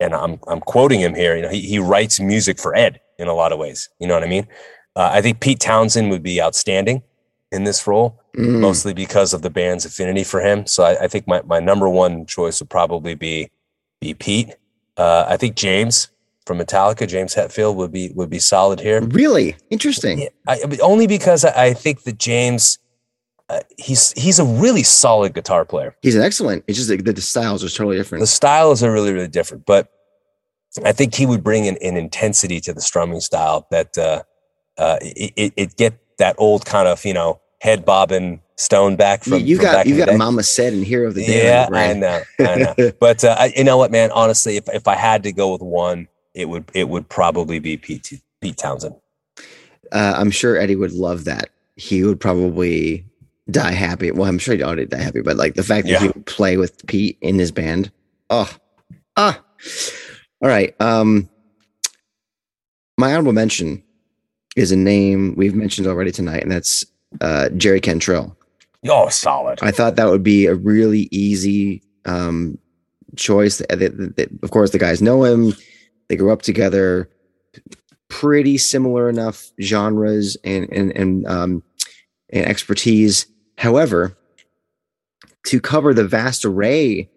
and 0.00 0.14
I'm 0.14 0.38
I'm 0.48 0.60
quoting 0.60 1.00
him 1.00 1.14
here. 1.14 1.36
You 1.36 1.42
know, 1.42 1.48
he 1.50 1.60
he 1.60 1.78
writes 1.78 2.18
music 2.20 2.58
for 2.58 2.74
Ed 2.74 3.00
in 3.18 3.28
a 3.28 3.34
lot 3.34 3.52
of 3.52 3.58
ways. 3.58 3.88
You 3.98 4.06
know 4.06 4.14
what 4.14 4.24
I 4.24 4.28
mean? 4.28 4.46
Uh, 4.96 5.10
I 5.12 5.22
think 5.22 5.40
Pete 5.40 5.60
Townshend 5.60 6.10
would 6.10 6.22
be 6.22 6.42
outstanding 6.42 7.02
in 7.52 7.64
this 7.64 7.86
role, 7.86 8.20
mm. 8.36 8.60
mostly 8.60 8.94
because 8.94 9.32
of 9.34 9.42
the 9.42 9.50
band's 9.50 9.84
affinity 9.84 10.24
for 10.24 10.40
him. 10.40 10.66
So 10.66 10.84
I, 10.84 11.04
I, 11.04 11.08
think 11.08 11.26
my, 11.26 11.42
my 11.42 11.60
number 11.60 11.88
one 11.88 12.26
choice 12.26 12.60
would 12.60 12.70
probably 12.70 13.14
be 13.14 13.50
be 14.00 14.14
Pete. 14.14 14.56
Uh, 14.96 15.26
I 15.28 15.36
think 15.36 15.56
James 15.56 16.08
from 16.46 16.58
Metallica, 16.58 17.06
James 17.06 17.34
Hetfield 17.34 17.76
would 17.76 17.92
be 17.92 18.10
would 18.14 18.30
be 18.30 18.38
solid 18.38 18.80
here. 18.80 19.00
Really 19.00 19.56
interesting. 19.70 20.28
I, 20.48 20.60
only 20.82 21.06
because 21.06 21.44
I, 21.44 21.66
I 21.66 21.74
think 21.74 22.02
that 22.04 22.18
James. 22.18 22.78
Uh, 23.50 23.58
he's 23.76 24.12
he's 24.12 24.38
a 24.38 24.44
really 24.44 24.84
solid 24.84 25.34
guitar 25.34 25.64
player. 25.64 25.96
He's 26.02 26.14
an 26.14 26.22
excellent. 26.22 26.62
It's 26.68 26.78
just 26.78 26.88
that 26.88 27.16
the 27.16 27.20
styles 27.20 27.64
are 27.64 27.68
totally 27.68 27.96
different. 27.96 28.20
The 28.20 28.28
styles 28.28 28.80
are 28.84 28.92
really 28.92 29.12
really 29.12 29.26
different, 29.26 29.66
but 29.66 29.90
I 30.84 30.92
think 30.92 31.16
he 31.16 31.26
would 31.26 31.42
bring 31.42 31.66
an, 31.66 31.76
an 31.82 31.96
intensity 31.96 32.60
to 32.60 32.72
the 32.72 32.80
strumming 32.80 33.18
style 33.18 33.66
that 33.72 33.98
uh, 33.98 34.22
uh, 34.78 34.98
it, 35.00 35.32
it, 35.34 35.52
it 35.56 35.76
get 35.76 35.98
that 36.18 36.36
old 36.38 36.64
kind 36.64 36.86
of 36.86 37.04
you 37.04 37.12
know 37.12 37.40
head 37.60 37.84
bobbing 37.84 38.40
stone 38.54 38.94
back 38.94 39.24
from 39.24 39.40
you 39.40 39.56
from 39.56 39.64
got 39.64 39.86
you 39.86 39.96
got 39.96 40.16
Mama 40.16 40.44
said 40.44 40.72
and 40.72 40.84
Hero 40.84 41.08
of 41.08 41.16
the 41.16 41.26
Day. 41.26 41.46
Yeah, 41.46 41.68
I 41.72 41.92
know, 41.94 42.22
I 42.38 42.54
know. 42.56 42.92
but 43.00 43.24
uh, 43.24 43.34
I, 43.36 43.52
you 43.56 43.64
know 43.64 43.78
what, 43.78 43.90
man? 43.90 44.12
Honestly, 44.12 44.58
if 44.58 44.68
if 44.68 44.86
I 44.86 44.94
had 44.94 45.24
to 45.24 45.32
go 45.32 45.50
with 45.50 45.62
one, 45.62 46.06
it 46.34 46.48
would 46.48 46.70
it 46.72 46.88
would 46.88 47.08
probably 47.08 47.58
be 47.58 47.76
Pete 47.76 48.22
Pete 48.40 48.56
Townshend. 48.56 48.94
Uh, 49.90 50.14
I'm 50.16 50.30
sure 50.30 50.56
Eddie 50.56 50.76
would 50.76 50.92
love 50.92 51.24
that. 51.24 51.50
He 51.74 52.04
would 52.04 52.20
probably 52.20 53.09
die 53.52 53.72
happy. 53.72 54.10
Well, 54.10 54.28
I'm 54.28 54.38
sure 54.38 54.54
he'd 54.54 54.62
already 54.62 54.86
die 54.86 54.98
happy, 55.00 55.22
but 55.22 55.36
like 55.36 55.54
the 55.54 55.62
fact 55.62 55.86
that 55.86 55.92
yeah. 55.92 55.98
he 56.00 56.06
would 56.08 56.26
play 56.26 56.56
with 56.56 56.86
Pete 56.86 57.18
in 57.20 57.38
his 57.38 57.52
band. 57.52 57.90
Oh, 58.28 58.50
ah. 59.16 59.40
All 60.42 60.48
right. 60.48 60.74
Um, 60.80 61.28
my 62.96 63.12
honorable 63.12 63.32
mention 63.32 63.82
is 64.56 64.72
a 64.72 64.76
name 64.76 65.34
we've 65.36 65.54
mentioned 65.54 65.86
already 65.86 66.12
tonight, 66.12 66.42
and 66.42 66.50
that's 66.50 66.84
uh, 67.20 67.48
Jerry 67.50 67.80
Cantrell. 67.80 68.36
Oh, 68.88 69.08
solid. 69.08 69.58
I 69.62 69.70
thought 69.70 69.96
that 69.96 70.08
would 70.08 70.22
be 70.22 70.46
a 70.46 70.54
really 70.54 71.08
easy 71.10 71.82
um, 72.06 72.58
choice. 73.16 73.60
of 73.60 74.50
course, 74.50 74.70
the 74.70 74.78
guys 74.78 75.02
know 75.02 75.24
him. 75.24 75.54
They 76.08 76.16
grew 76.16 76.32
up 76.32 76.42
together. 76.42 77.10
Pretty 78.08 78.58
similar 78.58 79.08
enough 79.08 79.50
genres 79.62 80.36
and 80.42 80.68
and 80.72 80.90
and, 80.96 81.26
um, 81.26 81.62
and 82.30 82.44
expertise. 82.44 83.26
However, 83.60 84.16
to 85.44 85.60
cover 85.60 85.92
the 85.92 86.08
vast 86.08 86.46
array 86.46 87.10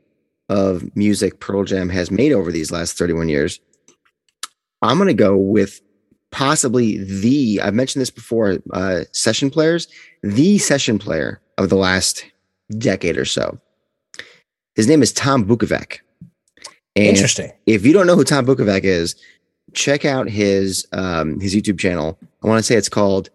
of 0.49 0.93
music 0.93 1.39
Pearl 1.39 1.63
Jam 1.63 1.87
has 1.87 2.11
made 2.11 2.33
over 2.33 2.51
these 2.51 2.69
last 2.69 2.97
31 2.97 3.29
years, 3.29 3.61
I'm 4.81 4.97
going 4.97 5.07
to 5.07 5.13
go 5.13 5.37
with 5.37 5.79
possibly 6.31 6.97
the 6.97 7.61
I've 7.63 7.73
mentioned 7.73 8.01
this 8.01 8.09
before 8.09 8.57
uh, 8.73 9.03
session 9.13 9.51
players, 9.51 9.87
the 10.21 10.57
session 10.57 10.99
player 10.99 11.39
of 11.57 11.69
the 11.69 11.77
last 11.77 12.25
decade 12.77 13.17
or 13.17 13.23
so. 13.23 13.57
His 14.75 14.85
name 14.85 15.01
is 15.01 15.13
Tom 15.13 15.45
Bukovac. 15.45 15.99
And 16.97 17.05
Interesting. 17.05 17.53
If 17.67 17.85
you 17.85 17.93
don't 17.93 18.05
know 18.05 18.17
who 18.17 18.25
Tom 18.25 18.45
Bukovac 18.45 18.83
is, 18.83 19.15
check 19.73 20.03
out 20.03 20.27
his 20.27 20.85
um, 20.91 21.39
his 21.39 21.55
YouTube 21.55 21.79
channel. 21.79 22.19
I 22.43 22.47
want 22.47 22.59
to 22.59 22.63
say 22.63 22.75
it's 22.75 22.89
called 22.89 23.29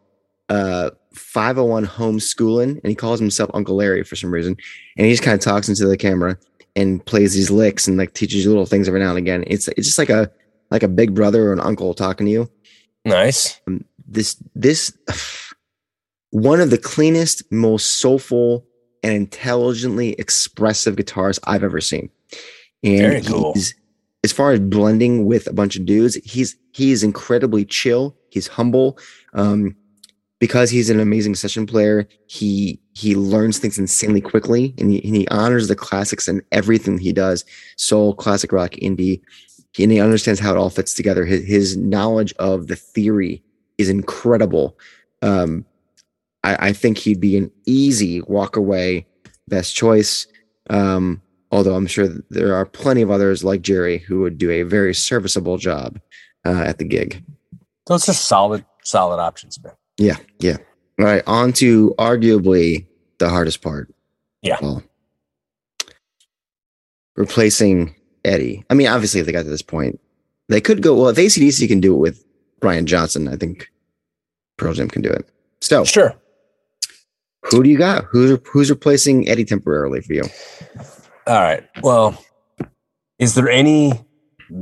uh, 0.50 0.90
501 1.18 1.87
Homeschooling, 1.87 2.81
and 2.83 2.87
he 2.87 2.94
calls 2.94 3.20
himself 3.20 3.50
Uncle 3.54 3.76
Larry 3.76 4.04
for 4.04 4.16
some 4.16 4.33
reason. 4.33 4.57
And 4.96 5.07
he 5.07 5.12
just 5.12 5.22
kind 5.22 5.35
of 5.35 5.40
talks 5.40 5.68
into 5.68 5.87
the 5.87 5.96
camera 5.96 6.38
and 6.76 7.04
plays 7.04 7.35
these 7.35 7.50
licks 7.50 7.88
and 7.88 7.96
like 7.96 8.14
teaches 8.14 8.44
you 8.44 8.50
little 8.50 8.66
things 8.66 8.88
every 8.88 9.00
now 9.00 9.11
and 9.11 9.18
again. 9.18 9.44
It's 9.46 9.68
it's 9.68 9.87
just 9.87 9.98
like 9.98 10.11
a 10.11 10.31
like 10.70 10.83
a 10.83 10.88
big 10.88 11.14
brother 11.14 11.48
or 11.48 11.52
an 11.52 11.61
uncle 11.61 11.94
talking 11.94 12.26
to 12.26 12.33
you. 12.33 12.50
Nice. 13.04 13.61
Um, 13.66 13.85
this 14.07 14.37
this 14.54 14.96
one 16.31 16.61
of 16.61 16.70
the 16.70 16.78
cleanest, 16.78 17.42
most 17.50 18.00
soulful, 18.00 18.66
and 19.02 19.12
intelligently 19.12 20.12
expressive 20.12 20.96
guitars 20.96 21.38
I've 21.44 21.64
ever 21.64 21.81
seen. 21.81 22.11
And 22.83 22.98
Very 23.00 23.22
cool. 23.22 23.54
as 24.24 24.33
far 24.33 24.52
as 24.52 24.61
blending 24.61 25.26
with 25.26 25.46
a 25.46 25.52
bunch 25.52 25.76
of 25.76 25.85
dudes, 25.85 26.14
he's 26.24 26.57
he's 26.72 27.02
incredibly 27.02 27.64
chill. 27.64 28.16
He's 28.31 28.46
humble. 28.46 28.98
Um, 29.35 29.74
because 30.38 30.70
he's 30.70 30.90
an 30.90 31.01
amazing 31.01 31.35
session 31.35 31.66
player, 31.66 32.07
he 32.27 32.81
he 32.94 33.14
learns 33.14 33.59
things 33.59 33.79
insanely 33.79 34.20
quickly, 34.20 34.74
and 34.79 34.92
he, 34.92 35.05
and 35.05 35.16
he 35.16 35.29
honors 35.29 35.68
the 35.68 35.77
classics 35.77 36.29
and 36.29 36.42
everything 36.53 36.98
he 36.98 37.12
does: 37.12 37.44
soul, 37.77 38.14
classic 38.14 38.53
rock, 38.53 38.72
indie 38.72 39.20
and 39.79 39.92
he 39.92 40.01
understands 40.01 40.40
how 40.40 40.53
it 40.53 40.57
all 40.57 40.70
fits 40.70 40.94
together. 40.94 41.24
His, 41.24 41.46
his 41.46 41.77
knowledge 41.77 42.33
of 42.38 42.66
the 42.66 42.77
theory 42.77 43.42
is 43.77 43.88
incredible. 43.88 44.79
Um, 45.22 45.64
I, 46.42 46.68
I, 46.68 46.72
think 46.72 46.98
he'd 46.98 47.20
be 47.20 47.37
an 47.37 47.51
easy 47.66 48.20
walk 48.22 48.57
away 48.57 49.07
best 49.48 49.74
choice. 49.74 50.27
Um, 50.70 51.22
although 51.51 51.74
I'm 51.74 51.87
sure 51.87 52.09
there 52.31 52.55
are 52.55 52.66
plenty 52.66 53.03
of 53.03 53.11
others 53.11 53.44
like 53.44 53.62
Jerry 53.62 53.98
who 53.98 54.20
would 54.20 54.38
do 54.38 54.51
a 54.51 54.62
very 54.62 54.94
serviceable 54.94 55.59
job 55.59 56.01
uh, 56.44 56.62
at 56.66 56.79
the 56.79 56.85
gig. 56.85 57.24
Those 57.87 58.09
are 58.09 58.14
solid, 58.14 58.64
solid 58.85 59.18
options, 59.18 59.62
man. 59.62 59.72
Yeah, 59.98 60.16
yeah. 60.38 60.56
All 60.98 61.04
right, 61.04 61.22
on 61.26 61.52
to 61.54 61.94
arguably 61.98 62.87
the 63.18 63.28
hardest 63.28 63.62
part. 63.62 63.92
Yeah. 64.42 64.56
Well, 64.62 64.82
replacing 67.16 67.94
Eddie. 68.24 68.64
I 68.70 68.74
mean, 68.74 68.87
obviously, 68.88 69.20
if 69.20 69.26
they 69.26 69.32
got 69.32 69.42
to 69.42 69.48
this 69.48 69.62
point, 69.62 70.00
they 70.48 70.61
could 70.61 70.82
go. 70.82 70.94
Well, 70.94 71.08
if 71.08 71.18
AC/DC 71.18 71.66
can 71.68 71.80
do 71.80 71.94
it 71.94 71.98
with 71.98 72.24
Brian 72.61 72.87
Johnson, 72.87 73.28
I 73.28 73.37
think 73.37 73.70
Pearl 74.56 74.72
Jam 74.74 74.88
can 74.88 75.02
do 75.02 75.11
it. 75.11 75.28
So, 75.61 75.84
sure. 75.84 76.14
Who 77.50 77.62
do 77.62 77.70
you 77.70 77.78
got? 77.78 78.04
Who's 78.04 78.38
who's 78.46 78.70
replacing 78.70 79.28
Eddie 79.28 79.44
temporarily 79.44 80.00
for 80.00 80.14
you? 80.14 80.24
All 81.26 81.42
right. 81.42 81.64
Well, 81.82 82.22
is 83.18 83.34
there 83.34 83.48
any 83.48 83.92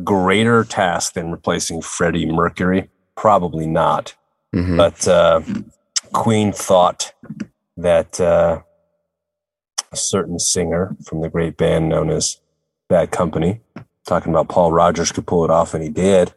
greater 0.02 0.64
task 0.64 1.14
than 1.14 1.30
replacing 1.30 1.82
Freddie 1.82 2.26
Mercury? 2.26 2.90
probably 3.16 3.66
not. 3.66 4.14
Mhm. 4.56 4.76
But 4.76 5.06
uh, 5.08 5.40
Queen 6.12 6.52
thought 6.52 7.12
that 7.76 8.18
uh, 8.20 8.60
a 9.92 9.96
certain 9.96 10.38
singer 10.38 10.96
from 11.04 11.20
the 11.20 11.28
great 11.28 11.56
band 11.56 11.88
known 11.88 12.10
as 12.10 12.38
Bad 12.88 13.10
Company, 13.10 13.60
talking 14.06 14.32
about 14.32 14.48
Paul 14.48 14.72
Rodgers, 14.72 15.12
could 15.12 15.26
pull 15.26 15.44
it 15.44 15.50
off, 15.50 15.74
and 15.74 15.82
he 15.82 15.90
did. 15.90 16.32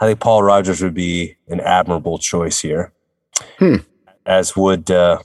I 0.00 0.06
think 0.06 0.18
Paul 0.20 0.42
Rodgers 0.42 0.82
would 0.82 0.94
be 0.94 1.36
an 1.48 1.60
admirable 1.60 2.18
choice 2.18 2.60
here, 2.60 2.92
Hmm. 3.58 3.76
as 4.26 4.56
would 4.56 4.90
uh, 4.90 5.18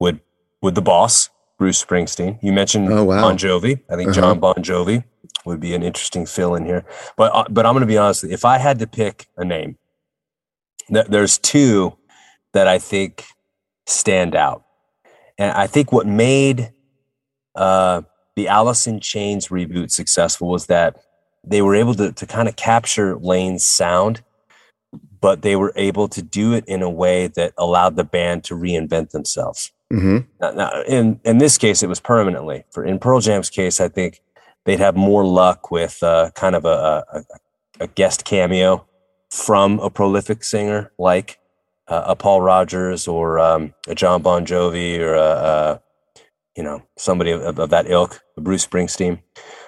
would 0.00 0.20
would 0.62 0.74
the 0.74 0.82
boss 0.82 1.28
Bruce 1.58 1.84
Springsteen. 1.84 2.38
You 2.42 2.52
mentioned 2.52 2.92
Oh, 2.92 3.04
wow. 3.04 3.20
Bon 3.20 3.38
Jovi. 3.38 3.80
I 3.88 3.94
think 3.96 4.10
Uh-huh. 4.10 4.20
Jon 4.20 4.40
Bon 4.40 4.54
Jovi 4.56 5.04
would 5.44 5.60
be 5.60 5.74
an 5.74 5.82
interesting 5.84 6.26
fill 6.26 6.54
in 6.56 6.64
here. 6.66 6.84
But 7.16 7.30
uh, 7.34 7.44
but 7.48 7.64
I'm 7.66 7.74
going 7.74 7.82
to 7.82 7.86
be 7.86 7.98
honest. 7.98 8.24
If 8.24 8.44
I 8.44 8.58
had 8.58 8.78
to 8.80 8.86
pick 8.88 9.28
a 9.36 9.44
name, 9.44 9.76
there's 10.88 11.38
two 11.38 11.96
that 12.52 12.68
I 12.68 12.78
think 12.78 13.24
stand 13.86 14.34
out, 14.34 14.64
and 15.38 15.52
I 15.52 15.66
think 15.66 15.92
what 15.92 16.06
made 16.06 16.72
uh, 17.54 18.02
the 18.36 18.48
Alice 18.48 18.86
in 18.86 19.00
Chains 19.00 19.48
reboot 19.48 19.90
successful 19.90 20.48
was 20.48 20.66
that 20.66 20.96
they 21.44 21.62
were 21.62 21.74
able 21.74 21.94
to 21.94 22.12
to 22.12 22.26
kind 22.26 22.48
of 22.48 22.56
capture 22.56 23.16
Lane's 23.16 23.64
sound, 23.64 24.22
but 25.20 25.42
they 25.42 25.56
were 25.56 25.72
able 25.76 26.08
to 26.08 26.22
do 26.22 26.52
it 26.52 26.64
in 26.66 26.82
a 26.82 26.90
way 26.90 27.28
that 27.28 27.52
allowed 27.58 27.96
the 27.96 28.04
band 28.04 28.44
to 28.44 28.54
reinvent 28.54 29.10
themselves. 29.10 29.72
Mhm. 29.92 30.26
Now, 30.40 30.50
now, 30.50 30.82
in 30.82 31.20
in 31.24 31.38
this 31.38 31.58
case, 31.58 31.82
it 31.82 31.88
was 31.88 32.00
permanently. 32.00 32.64
For 32.70 32.84
in 32.84 32.98
Pearl 32.98 33.20
Jam's 33.20 33.50
case, 33.50 33.80
I 33.80 33.88
think 33.88 34.20
they'd 34.64 34.80
have 34.80 34.96
more 34.96 35.24
luck 35.24 35.70
with 35.70 36.02
uh, 36.02 36.30
kind 36.34 36.54
of 36.56 36.64
a, 36.64 37.04
a, 37.12 37.24
a 37.80 37.86
guest 37.88 38.24
cameo 38.24 38.86
from 39.34 39.80
a 39.80 39.90
prolific 39.90 40.44
singer 40.44 40.92
like 40.96 41.40
uh, 41.88 42.04
a 42.06 42.16
Paul 42.16 42.40
Rodgers 42.40 43.08
or 43.08 43.40
um, 43.40 43.74
a 43.88 43.94
Jon 43.94 44.22
Bon 44.22 44.46
Jovi 44.46 45.00
or 45.00 45.14
a, 45.14 45.20
a 45.20 45.82
you 46.56 46.62
know 46.62 46.82
somebody 46.96 47.32
of, 47.32 47.58
of 47.58 47.70
that 47.70 47.90
ilk, 47.90 48.20
Bruce 48.38 48.64
Springsteen. 48.64 49.20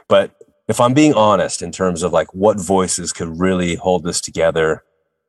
But 0.08 0.36
if 0.68 0.80
I'm 0.80 0.94
being 0.94 1.14
honest, 1.14 1.62
in 1.62 1.72
terms 1.72 2.04
of 2.04 2.12
like 2.12 2.32
what 2.32 2.60
voices 2.60 3.12
could 3.12 3.40
really 3.40 3.74
hold 3.74 4.04
this 4.04 4.20
together 4.20 4.84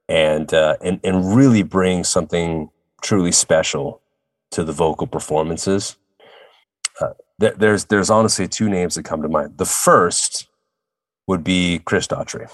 and 0.08 0.54
uh, 0.54 0.78
and 0.82 1.00
and 1.04 1.36
really 1.36 1.64
bring 1.64 2.04
something 2.04 2.70
truly 3.02 3.32
special 3.32 4.02
to 4.52 4.64
the 4.64 4.72
vocal 4.72 5.08
performances. 5.08 5.98
Uh, 7.02 7.14
th- 7.40 7.56
there's 7.58 7.86
there's 7.86 8.12
honestly 8.12 8.48
two 8.48 8.70
names 8.70 8.94
that 8.96 9.04
come 9.04 9.24
to 9.24 9.30
mind. 9.30 9.58
The 9.58 9.66
first 9.66 10.48
would 11.26 11.44
be 11.44 11.80
Chris 11.80 12.06
Daughtry. 12.06 12.52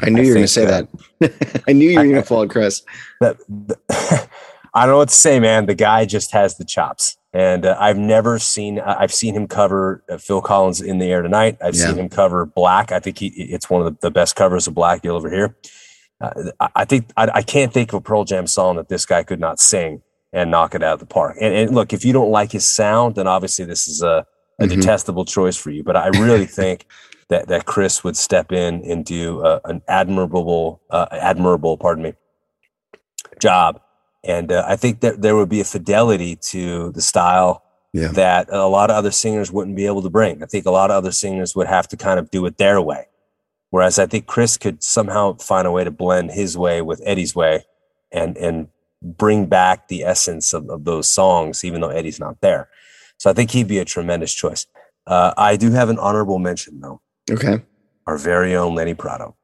I 0.00 0.08
knew 0.10 0.22
I 0.22 0.24
you 0.24 0.30
were 0.30 0.34
going 0.36 0.44
to 0.44 0.48
say 0.48 0.64
uh, 0.66 0.82
that. 1.20 1.62
I 1.68 1.72
knew 1.72 1.90
you 1.90 1.98
were 1.98 2.04
going 2.04 2.16
to 2.16 2.22
fall, 2.22 2.48
Chris. 2.48 2.82
That, 3.20 3.36
that- 3.48 4.28
I 4.74 4.86
don't 4.86 4.94
know 4.94 4.98
what 4.98 5.10
to 5.10 5.14
say, 5.14 5.38
man. 5.38 5.66
The 5.66 5.74
guy 5.74 6.06
just 6.06 6.32
has 6.32 6.56
the 6.56 6.64
chops, 6.64 7.18
and 7.34 7.66
uh, 7.66 7.76
I've 7.78 7.98
never 7.98 8.38
seen. 8.38 8.80
I- 8.80 9.00
I've 9.02 9.12
seen 9.12 9.34
him 9.34 9.46
cover 9.46 10.02
uh, 10.10 10.16
Phil 10.16 10.40
Collins 10.40 10.80
in 10.80 10.98
the 10.98 11.06
air 11.12 11.20
tonight. 11.20 11.58
I've 11.62 11.74
Yeah. 11.74 11.88
seen 11.88 11.98
him 11.98 12.08
cover 12.08 12.46
Black. 12.46 12.90
I 12.90 12.98
think 12.98 13.18
he, 13.18 13.26
it's 13.28 13.68
one 13.68 13.82
of 13.82 13.92
the, 13.92 13.98
the 14.08 14.10
best 14.10 14.34
covers 14.34 14.66
of 14.66 14.74
Black 14.74 15.04
you'll 15.04 15.18
ever 15.18 15.28
hear. 15.30 15.56
Uh, 16.22 16.30
I, 16.58 16.68
I 16.76 16.84
think 16.86 17.10
I, 17.18 17.30
I 17.34 17.42
can't 17.42 17.70
think 17.72 17.92
of 17.92 17.98
a 17.98 18.00
Pearl 18.00 18.24
Jam 18.24 18.46
song 18.46 18.76
that 18.76 18.88
this 18.88 19.04
guy 19.04 19.22
could 19.24 19.40
not 19.40 19.60
sing 19.60 20.00
and 20.32 20.50
knock 20.50 20.74
it 20.74 20.82
out 20.82 20.94
of 20.94 21.00
the 21.00 21.06
park. 21.06 21.36
And, 21.38 21.52
and 21.54 21.74
look, 21.74 21.92
if 21.92 22.02
you 22.06 22.14
don't 22.14 22.30
like 22.30 22.52
his 22.52 22.64
sound, 22.64 23.16
then 23.16 23.26
obviously 23.26 23.66
this 23.66 23.86
is 23.86 24.00
a, 24.00 24.24
a 24.62 24.66
Mhm. 24.66 24.76
detestable 24.76 25.24
choice 25.24 25.56
for 25.56 25.70
you. 25.70 25.82
But 25.82 25.96
I 25.96 26.08
really 26.08 26.46
think 26.60 26.86
that 27.28 27.48
that 27.48 27.66
Chris 27.66 28.04
would 28.04 28.16
step 28.16 28.52
in 28.52 28.82
and 28.84 29.04
do 29.04 29.40
uh, 29.42 29.60
an 29.64 29.82
admirable, 29.88 30.80
uh, 30.90 31.06
admirable, 31.12 31.76
pardon 31.76 32.04
me, 32.04 32.12
job. 33.40 33.80
And 34.24 34.52
uh, 34.52 34.64
I 34.66 34.76
think 34.76 35.00
that 35.00 35.22
there 35.22 35.34
would 35.36 35.48
be 35.48 35.60
a 35.60 35.64
fidelity 35.64 36.36
to 36.36 36.90
the 36.92 37.00
style 37.02 37.62
Yeah. 37.92 38.08
that 38.08 38.48
a 38.50 38.66
lot 38.66 38.90
of 38.90 38.96
other 38.96 39.10
singers 39.10 39.50
wouldn't 39.50 39.76
be 39.76 39.86
able 39.86 40.02
to 40.02 40.10
bring. 40.10 40.42
I 40.42 40.46
think 40.46 40.66
a 40.66 40.70
lot 40.70 40.90
of 40.90 40.96
other 40.96 41.12
singers 41.12 41.56
would 41.56 41.66
have 41.66 41.88
to 41.88 41.96
kind 41.96 42.18
of 42.20 42.30
do 42.30 42.44
it 42.46 42.58
their 42.58 42.80
way. 42.80 43.06
Whereas 43.70 43.98
I 43.98 44.06
think 44.06 44.26
Chris 44.26 44.56
could 44.58 44.82
somehow 44.82 45.34
find 45.38 45.66
a 45.66 45.72
way 45.72 45.82
to 45.84 45.90
blend 45.90 46.30
his 46.32 46.56
way 46.58 46.82
with 46.82 47.00
Eddie's 47.04 47.34
way 47.34 47.64
and 48.12 48.36
and 48.36 48.68
bring 49.02 49.46
back 49.46 49.88
the 49.88 50.04
essence 50.04 50.52
of, 50.52 50.68
of 50.70 50.84
those 50.84 51.10
songs, 51.10 51.64
even 51.64 51.80
though 51.80 51.88
Eddie's 51.88 52.20
not 52.20 52.40
there. 52.40 52.68
So 53.22 53.30
I 53.30 53.34
think 53.34 53.52
he'd 53.52 53.68
be 53.68 53.78
a 53.78 53.84
tremendous 53.84 54.34
choice. 54.34 54.66
Uh, 55.06 55.32
I 55.36 55.54
do 55.54 55.70
have 55.70 55.88
an 55.90 55.98
honorable 56.00 56.40
mention 56.40 56.80
though. 56.80 57.00
Okay. 57.30 57.62
Our 58.08 58.18
very 58.18 58.56
own 58.56 58.74
Lenny 58.74 58.94
Prado. 58.94 59.36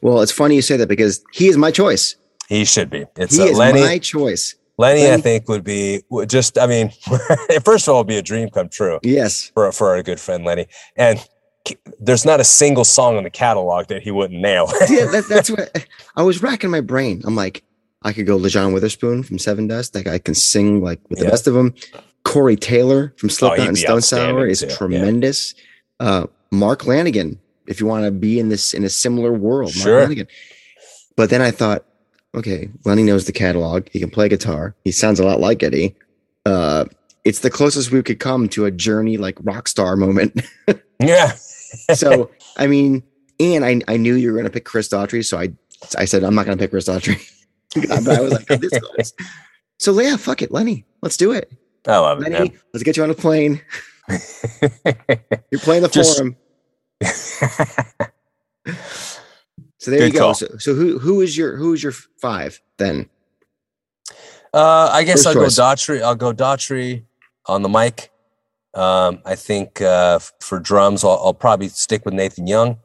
Well, 0.00 0.22
it's 0.22 0.32
funny 0.32 0.54
you 0.54 0.62
say 0.62 0.78
that 0.78 0.88
because 0.88 1.22
he 1.30 1.48
is 1.48 1.58
my 1.58 1.70
choice. 1.70 2.16
He 2.48 2.64
should 2.64 2.88
be. 2.88 3.04
It's 3.18 3.36
He 3.36 3.42
uh, 3.42 3.46
is 3.48 3.58
Lenny. 3.58 3.82
my 3.82 3.98
choice. 3.98 4.54
Lenny, 4.78 5.10
I 5.12 5.18
think, 5.18 5.46
would 5.50 5.62
be 5.62 6.00
just. 6.26 6.56
I 6.56 6.66
mean, 6.66 6.90
first 7.66 7.86
of 7.86 7.94
all, 7.94 8.02
be 8.02 8.16
a 8.16 8.22
dream 8.22 8.48
come 8.48 8.70
true 8.70 8.98
Yes. 9.02 9.50
for 9.52 9.70
for 9.72 9.88
our 9.90 10.02
good 10.02 10.18
friend 10.18 10.42
Lenny. 10.46 10.66
And 10.96 11.22
there's 12.00 12.24
not 12.24 12.40
a 12.40 12.44
single 12.44 12.84
song 12.84 13.18
in 13.18 13.24
the 13.24 13.30
catalog 13.30 13.88
that 13.88 14.00
he 14.02 14.10
wouldn't 14.10 14.40
nail. 14.40 14.68
yeah, 14.88 15.04
that, 15.12 15.26
that's 15.28 15.50
what 15.50 15.86
I 16.16 16.22
was 16.22 16.42
racking 16.42 16.70
my 16.70 16.80
brain. 16.80 17.20
I'm 17.26 17.36
like, 17.36 17.62
I 18.00 18.14
could 18.14 18.26
go 18.26 18.38
Lajon 18.38 18.72
Witherspoon 18.72 19.22
from 19.22 19.36
Sevendust. 19.36 19.92
That 19.92 20.04
guy 20.06 20.18
can 20.18 20.34
sing 20.34 20.80
like 20.82 21.00
with 21.10 21.18
the 21.18 21.26
Yeah. 21.26 21.30
best 21.32 21.46
of 21.46 21.52
them. 21.52 21.74
Corey 22.24 22.56
Taylor 22.56 23.14
from 23.16 23.30
Slipknot 23.30 23.58
he'd 23.60 23.68
and 23.68 23.78
Stone 23.78 24.02
Sour 24.02 24.46
is 24.46 24.60
too, 24.60 24.66
yeah. 24.66 24.76
tremendous. 24.76 25.54
Uh, 26.00 26.26
Mark 26.50 26.82
Lanegan, 26.82 27.38
if 27.66 27.80
you 27.80 27.86
want 27.86 28.04
to 28.04 28.10
be 28.10 28.38
in 28.38 28.48
this 28.48 28.74
in 28.74 28.84
a 28.84 28.88
similar 28.88 29.32
world, 29.32 29.72
Mark 29.76 29.84
Sure. 29.84 30.06
Lanegan. 30.06 30.26
But 31.16 31.30
then 31.30 31.42
I 31.42 31.50
thought, 31.50 31.84
okay, 32.34 32.68
Lenny 32.84 33.02
knows 33.02 33.26
the 33.26 33.32
catalog. 33.32 33.88
He 33.90 34.00
can 34.00 34.10
play 34.10 34.28
guitar. 34.28 34.74
He 34.84 34.92
sounds 34.92 35.20
a 35.20 35.24
lot 35.24 35.40
like 35.40 35.62
Eddie. 35.62 35.94
Uh, 36.46 36.86
it's 37.24 37.40
the 37.40 37.50
closest 37.50 37.90
we 37.90 38.02
could 38.02 38.18
come 38.18 38.48
to 38.50 38.64
a 38.64 38.70
journey 38.70 39.16
like 39.16 39.36
rock 39.42 39.68
star 39.68 39.96
moment. 39.96 40.42
yeah, 41.00 41.32
so 41.94 42.30
I 42.56 42.66
mean, 42.66 43.02
and 43.38 43.64
I 43.64 43.80
I 43.88 43.96
knew 43.96 44.14
you 44.14 44.28
were 44.28 44.34
going 44.34 44.44
to 44.44 44.50
pick 44.50 44.64
Chris 44.64 44.88
Daughtry, 44.88 45.24
so 45.24 45.38
I 45.38 45.52
I 45.96 46.04
said 46.04 46.24
I'm 46.24 46.34
not 46.34 46.46
going 46.46 46.56
to 46.56 46.62
pick 46.62 46.70
Chris 46.70 46.88
Daughtry. 46.88 47.20
but 47.74 48.08
I 48.08 48.20
was 48.20 48.32
like, 48.32 48.50
oh, 48.50 48.56
this 48.56 48.78
close. 48.80 49.12
So 49.78 49.98
yeah, 50.00 50.16
fuck 50.16 50.42
it, 50.42 50.50
Lenny, 50.50 50.84
let's 51.00 51.16
do 51.16 51.32
it. 51.32 51.52
I 51.86 51.98
love 51.98 52.22
it. 52.22 52.30
Lenny, 52.32 52.52
let's 52.72 52.82
get 52.84 52.96
you 52.96 53.02
on 53.02 53.10
a 53.10 53.14
plane. 53.14 53.60
You're 54.08 55.60
playing 55.60 55.82
the 55.82 55.88
Just- 55.90 56.18
forum. 56.18 56.36
So 59.78 59.90
there 59.90 59.98
Good 59.98 60.12
you 60.12 60.18
go. 60.20 60.26
call. 60.26 60.34
So, 60.34 60.46
so 60.58 60.74
who 60.74 61.00
who 61.00 61.20
is 61.22 61.36
your 61.36 61.56
who 61.56 61.72
is 61.72 61.82
your 61.82 61.90
five 62.20 62.60
then? 62.78 63.08
Uh, 64.54 64.88
I 64.92 65.02
guess 65.02 65.24
First 65.24 65.26
I'll 65.26 65.34
choice. 65.44 65.56
go 65.56 65.62
Daughtry. 65.64 66.02
I'll 66.02 66.14
go 66.14 66.32
Daughtry 66.32 67.02
on 67.46 67.62
the 67.62 67.68
mic. 67.68 68.12
Um, 68.74 69.20
I 69.24 69.34
think 69.34 69.82
uh, 69.82 70.20
for 70.40 70.60
drums, 70.60 71.02
I'll, 71.02 71.20
I'll 71.24 71.34
probably 71.34 71.66
stick 71.68 72.04
with 72.04 72.14
Nathan 72.14 72.46
Young. 72.46 72.78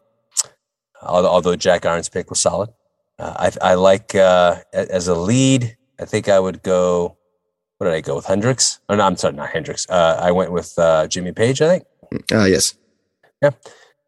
Although, 1.03 1.29
although 1.29 1.55
Jack 1.55 1.85
Iron's 1.85 2.09
pick 2.09 2.31
was 2.31 2.39
solid, 2.39 2.69
uh, 3.19 3.51
I, 3.61 3.71
I 3.71 3.73
like 3.75 4.15
uh, 4.15 4.55
as 4.73 5.07
a 5.07 5.13
lead. 5.13 5.77
I 5.99 6.05
think 6.05 6.29
I 6.29 6.39
would 6.39 6.63
go. 6.63 7.16
What 7.77 7.85
did 7.87 7.93
I 7.93 8.01
go 8.01 8.15
with? 8.15 8.25
Hendrix? 8.25 8.79
Oh 8.89 8.95
no, 8.95 9.03
I'm 9.05 9.15
sorry, 9.17 9.35
not 9.35 9.49
Hendrix. 9.49 9.85
Uh, 9.89 10.17
I 10.19 10.31
went 10.31 10.51
with 10.51 10.73
uh, 10.79 11.07
Jimmy 11.07 11.31
Page. 11.31 11.61
I 11.61 11.69
think. 11.79 12.31
Uh 12.33 12.45
yes. 12.45 12.75
Uh, 13.43 13.51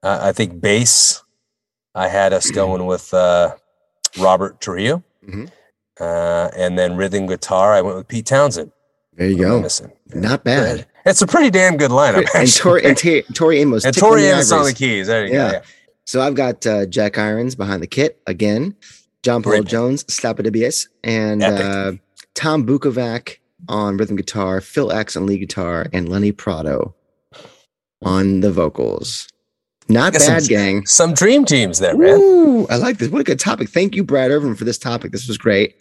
I 0.02 0.32
think 0.32 0.62
bass. 0.62 1.22
I 1.94 2.08
had 2.08 2.32
us 2.34 2.50
going 2.52 2.86
with 2.86 3.14
uh, 3.14 3.56
Robert 4.18 4.62
Trujillo, 4.62 5.04
Mhm. 5.28 5.50
uh, 6.00 6.50
and 6.56 6.78
then 6.80 6.96
rhythm 6.96 7.26
guitar. 7.28 7.74
I 7.74 7.82
went 7.82 7.98
with 7.98 8.08
Pete 8.08 8.26
Townshend. 8.26 8.72
There 9.14 9.28
you 9.28 9.38
go. 9.38 9.68
Not 10.14 10.44
bad. 10.46 10.86
It's 11.06 11.22
a 11.22 11.28
pretty 11.28 11.50
damn 11.50 11.76
good 11.78 11.92
lineup. 11.92 12.26
And. 12.34 12.54
Tori 12.56 12.86
and, 12.86 12.98
T- 12.98 13.24
Tori 13.34 13.60
Amos. 13.60 13.84
and 13.84 13.94
Tori 13.96 14.24
Amos 14.26 14.52
on 14.52 14.64
the 14.64 14.74
keys. 14.74 15.08
There 15.08 15.26
you 15.26 15.34
Yeah. 15.34 15.48
go. 15.52 15.58
Yeah. 15.58 15.62
So 16.06 16.22
I've 16.22 16.36
got 16.36 16.66
uh, 16.66 16.86
Jack 16.86 17.18
Irons 17.18 17.56
behind 17.56 17.84
the 17.84 17.88
kit 17.88 18.22
again, 18.26 18.76
John 19.24 19.44
Paul 19.44 19.52
Great. 19.54 19.66
Jones, 19.66 20.06
Slap 20.14 20.40
it 20.40 20.46
BS, 20.46 20.88
and 21.04 21.44
uh, 21.44 21.92
Tom 22.36 22.66
Bukovac 22.66 23.38
on 23.68 23.98
rhythm 23.98 24.16
guitar, 24.16 24.62
Phil 24.62 24.92
X 24.92 25.16
on 25.16 25.26
lead 25.26 25.40
guitar, 25.40 25.88
and 25.94 26.08
Lenny 26.10 26.32
Prado 26.32 26.96
on 28.04 28.40
the 28.42 28.52
vocals. 28.52 29.28
Not 29.88 30.14
Got 30.14 30.22
some- 30.22 30.36
bad, 30.36 30.48
gang. 30.48 30.86
Some 30.86 31.14
dream 31.14 31.46
teams 31.46 31.80
there, 31.80 31.98
man. 31.98 32.20
Ooh, 32.20 32.68
I 32.68 32.78
like 32.78 33.00
this. 33.00 33.10
What 33.10 33.22
a 33.22 33.24
good 33.24 33.40
topic. 33.40 33.70
Thank 33.70 33.96
you, 33.96 34.04
Brad 34.04 34.30
Irvin, 34.32 34.56
for 34.56 34.64
this 34.64 34.78
topic. 34.78 35.12
This 35.12 35.28
was 35.28 35.38
great. 35.38 35.76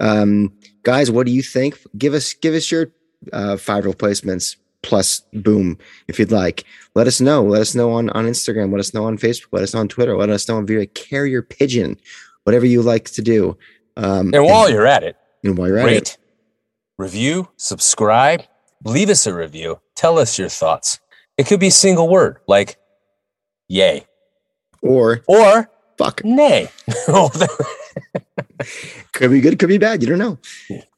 Um, 0.00 0.52
guys, 0.82 1.10
what 1.10 1.24
do 1.26 1.32
you 1.32 1.42
think? 1.42 1.78
Give 1.96 2.14
us 2.14 2.34
give 2.34 2.54
us 2.54 2.70
your 2.70 2.92
uh, 3.32 3.56
five 3.56 3.86
replacements 3.86 4.56
plus 4.82 5.22
boom 5.32 5.78
if 6.08 6.18
you'd 6.18 6.30
like. 6.32 6.64
Let 6.94 7.06
us 7.06 7.20
know. 7.20 7.42
Let 7.42 7.62
us 7.62 7.74
know 7.74 7.90
on, 7.92 8.10
on 8.10 8.26
Instagram. 8.26 8.70
Let 8.70 8.80
us 8.80 8.92
know 8.92 9.04
on 9.06 9.16
Facebook. 9.16 9.46
Let 9.52 9.62
us 9.62 9.72
know 9.72 9.80
on 9.80 9.88
Twitter. 9.88 10.14
Let 10.16 10.28
us 10.30 10.46
know 10.46 10.58
on 10.58 10.66
via 10.66 10.86
carrier 10.86 11.40
pigeon. 11.40 11.96
Whatever 12.42 12.66
you 12.66 12.82
like 12.82 13.06
to 13.12 13.22
do. 13.22 13.56
Um, 13.96 14.34
And 14.34 14.44
while 14.44 14.68
you're 14.68 14.86
at 14.86 15.02
it, 15.04 15.16
and 15.42 15.56
while 15.56 15.68
you're 15.68 15.78
at 15.78 15.88
it, 15.88 15.92
rate, 15.92 16.16
review, 16.98 17.48
subscribe, 17.56 18.42
leave 18.84 19.08
us 19.08 19.26
a 19.26 19.34
review. 19.34 19.80
Tell 19.94 20.18
us 20.18 20.38
your 20.38 20.48
thoughts. 20.48 21.00
It 21.36 21.46
could 21.46 21.60
be 21.60 21.68
a 21.68 21.72
single 21.72 22.08
word 22.08 22.38
like 22.46 22.76
yay 23.68 24.06
or 24.82 25.22
or 25.26 25.70
fuck. 25.98 26.24
nay. 26.24 26.68
could 29.12 29.30
be 29.30 29.40
good, 29.40 29.58
could 29.58 29.68
be 29.68 29.78
bad. 29.78 30.02
You 30.02 30.08
don't 30.08 30.18
know. 30.18 30.38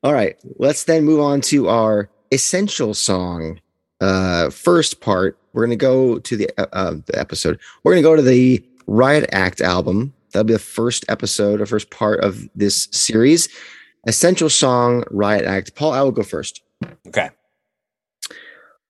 All 0.03 0.13
right, 0.13 0.37
let's 0.59 0.85
then 0.85 1.05
move 1.05 1.21
on 1.21 1.41
to 1.43 1.69
our 1.69 2.09
essential 2.33 2.95
song. 2.95 3.61
Uh, 4.01 4.51
first 4.51 5.01
part, 5.01 5.39
we're 5.53 5.65
gonna 5.65 5.77
go 5.77 6.19
to 6.19 6.37
the 6.37 6.49
uh, 6.59 6.67
uh, 6.73 6.95
the 7.07 7.19
episode. 7.19 7.59
We're 7.83 7.93
gonna 7.93 8.03
go 8.03 8.17
to 8.17 8.23
the 8.23 8.63
Riot 8.87 9.29
Act 9.33 9.61
album. 9.61 10.13
That'll 10.33 10.45
be 10.45 10.53
the 10.53 10.59
first 10.59 11.05
episode 11.09 11.61
or 11.61 11.67
first 11.67 11.91
part 11.91 12.21
of 12.21 12.49
this 12.55 12.89
series. 12.93 13.49
Essential 14.07 14.49
song, 14.49 15.05
Riot 15.11 15.45
Act. 15.45 15.75
Paul, 15.75 15.93
I 15.93 16.03
will 16.03 16.13
go 16.13 16.23
first. 16.23 16.63
Okay. 17.09 17.31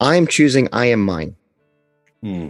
I'm 0.00 0.26
choosing 0.26 0.68
I 0.72 0.86
Am 0.86 1.00
Mine. 1.00 1.36
Hmm. 2.22 2.48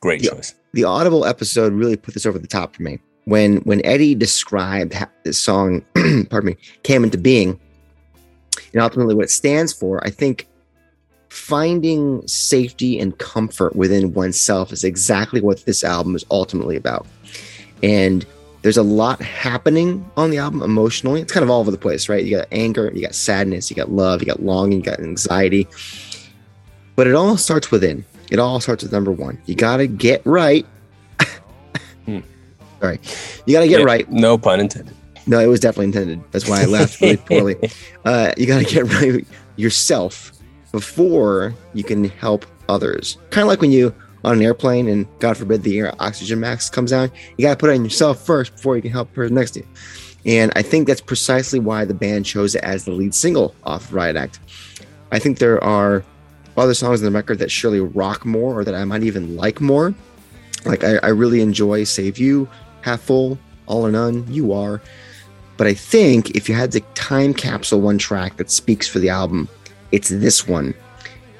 Great 0.00 0.22
Yeah. 0.22 0.30
choice. 0.30 0.54
The 0.72 0.84
Audible 0.84 1.24
episode 1.24 1.72
really 1.72 1.96
put 1.96 2.14
this 2.14 2.26
over 2.26 2.38
the 2.38 2.46
top 2.46 2.76
for 2.76 2.82
me. 2.82 2.98
When 3.24 3.58
when 3.58 3.84
Eddie 3.84 4.14
described 4.14 4.92
how 4.94 5.08
this 5.24 5.38
song, 5.38 5.82
pardon 6.30 6.46
me, 6.50 6.56
came 6.82 7.04
into 7.04 7.18
being, 7.18 7.58
and 8.72 8.82
ultimately 8.82 9.14
what 9.14 9.24
it 9.24 9.30
stands 9.30 9.72
for, 9.72 10.04
I 10.06 10.10
think 10.10 10.46
finding 11.28 12.26
safety 12.26 12.98
and 12.98 13.16
comfort 13.18 13.76
within 13.76 14.12
oneself 14.14 14.72
is 14.72 14.84
exactly 14.84 15.40
what 15.40 15.64
this 15.64 15.84
album 15.84 16.14
is 16.16 16.24
ultimately 16.30 16.76
about. 16.76 17.06
And 17.82 18.26
there's 18.62 18.76
a 18.76 18.82
lot 18.82 19.20
happening 19.20 20.08
on 20.16 20.30
the 20.30 20.38
album 20.38 20.62
emotionally. 20.62 21.20
It's 21.22 21.32
kind 21.32 21.44
of 21.44 21.50
all 21.50 21.60
over 21.60 21.70
the 21.70 21.78
place, 21.78 22.08
right? 22.08 22.24
You 22.24 22.36
got 22.36 22.48
anger, 22.52 22.90
you 22.94 23.02
got 23.02 23.14
sadness, 23.14 23.70
you 23.70 23.76
got 23.76 23.90
love, 23.90 24.20
you 24.20 24.26
got 24.26 24.42
longing, 24.42 24.78
you 24.78 24.84
got 24.84 25.00
anxiety. 25.00 25.66
But 26.96 27.06
it 27.06 27.14
all 27.14 27.36
starts 27.36 27.70
within. 27.70 28.04
It 28.30 28.38
all 28.38 28.60
starts 28.60 28.82
with 28.82 28.92
number 28.92 29.10
one. 29.10 29.40
You 29.46 29.54
got 29.54 29.78
to 29.78 29.86
get 29.86 30.22
right. 30.24 30.66
Hmm. 32.04 32.20
Sorry. 32.80 33.00
You 33.46 33.54
got 33.54 33.60
to 33.60 33.68
get 33.68 33.80
Yeah, 33.80 33.86
right. 33.86 34.10
No 34.10 34.38
pun 34.38 34.60
intended. 34.60 34.94
No, 35.26 35.38
it 35.38 35.46
was 35.46 35.60
definitely 35.60 35.86
intended. 35.86 36.22
That's 36.32 36.48
why 36.48 36.62
I 36.62 36.64
laughed 36.64 37.00
really 37.00 37.16
poorly. 37.28 37.56
Uh, 38.04 38.32
you 38.36 38.46
got 38.46 38.58
to 38.58 38.64
get 38.64 38.84
right 38.84 39.26
yourself 39.56 40.32
before 40.72 41.54
you 41.74 41.84
can 41.84 42.04
help 42.04 42.46
others. 42.68 43.16
Kind 43.30 43.42
of 43.42 43.48
like 43.48 43.60
when 43.60 43.72
you 43.72 43.94
on 44.24 44.36
an 44.36 44.42
airplane 44.42 44.88
and 44.88 45.06
God 45.18 45.36
forbid 45.36 45.62
the 45.62 45.78
air 45.78 45.94
oxygen 46.00 46.40
mask 46.40 46.72
comes 46.72 46.90
down, 46.90 47.10
you 47.36 47.46
got 47.46 47.52
to 47.52 47.56
put 47.56 47.70
it 47.70 47.74
on 47.74 47.84
yourself 47.84 48.24
first 48.24 48.54
before 48.54 48.76
you 48.76 48.82
can 48.82 48.90
help 48.90 49.08
the 49.08 49.14
person 49.14 49.34
next 49.34 49.52
to 49.52 49.60
you. 49.60 49.66
And 50.26 50.52
I 50.54 50.62
think 50.62 50.86
that's 50.86 51.00
precisely 51.00 51.58
why 51.58 51.84
the 51.84 51.94
band 51.94 52.26
chose 52.26 52.54
it 52.54 52.62
as 52.62 52.84
the 52.84 52.92
lead 52.92 53.14
single 53.14 53.54
off 53.64 53.84
of 53.84 53.94
Riot 53.94 54.16
Act. 54.16 54.38
I 55.12 55.18
think 55.18 55.38
there 55.38 55.62
are 55.64 56.04
other 56.56 56.74
songs 56.74 57.00
on 57.00 57.06
the 57.06 57.16
record 57.16 57.38
that 57.38 57.50
surely 57.50 57.80
rock 57.80 58.26
more 58.26 58.58
or 58.58 58.64
that 58.64 58.74
I 58.74 58.84
might 58.84 59.02
even 59.02 59.36
like 59.36 59.60
more. 59.60 59.94
Like 60.66 60.84
I, 60.84 60.96
I 60.96 61.08
really 61.08 61.40
enjoy 61.40 61.84
Save 61.84 62.18
You, 62.18 62.48
Half 62.82 63.00
Full, 63.02 63.38
All 63.66 63.86
or 63.86 63.90
None, 63.90 64.30
You 64.30 64.52
Are. 64.52 64.82
But 65.56 65.66
I 65.66 65.74
think 65.74 66.30
if 66.30 66.48
you 66.48 66.54
had 66.54 66.72
to 66.72 66.80
time 66.94 67.34
capsule 67.34 67.80
one 67.80 67.98
track 67.98 68.36
that 68.36 68.50
speaks 68.50 68.86
for 68.88 68.98
the 68.98 69.08
album, 69.08 69.48
it's 69.92 70.08
this 70.08 70.46
one. 70.46 70.74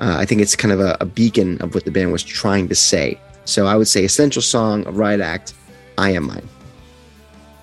Uh, 0.01 0.17
I 0.19 0.25
think 0.25 0.41
it's 0.41 0.57
kind 0.57 0.73
of 0.73 0.81
a, 0.81 0.97
a 1.01 1.05
beacon 1.07 1.61
of 1.61 1.75
what 1.75 1.85
the 1.85 1.91
band 1.91 2.11
was 2.11 2.23
trying 2.23 2.69
to 2.69 2.75
say. 2.75 3.21
So 3.45 3.67
I 3.67 3.77
would 3.77 3.89
say 3.89 4.05
essential 4.05 4.43
song 4.43 4.87
of 4.87 4.97
Riot 4.97 5.21
Act, 5.21 5.55
I 5.99 6.13
Am 6.13 6.27
Mine. 6.27 6.49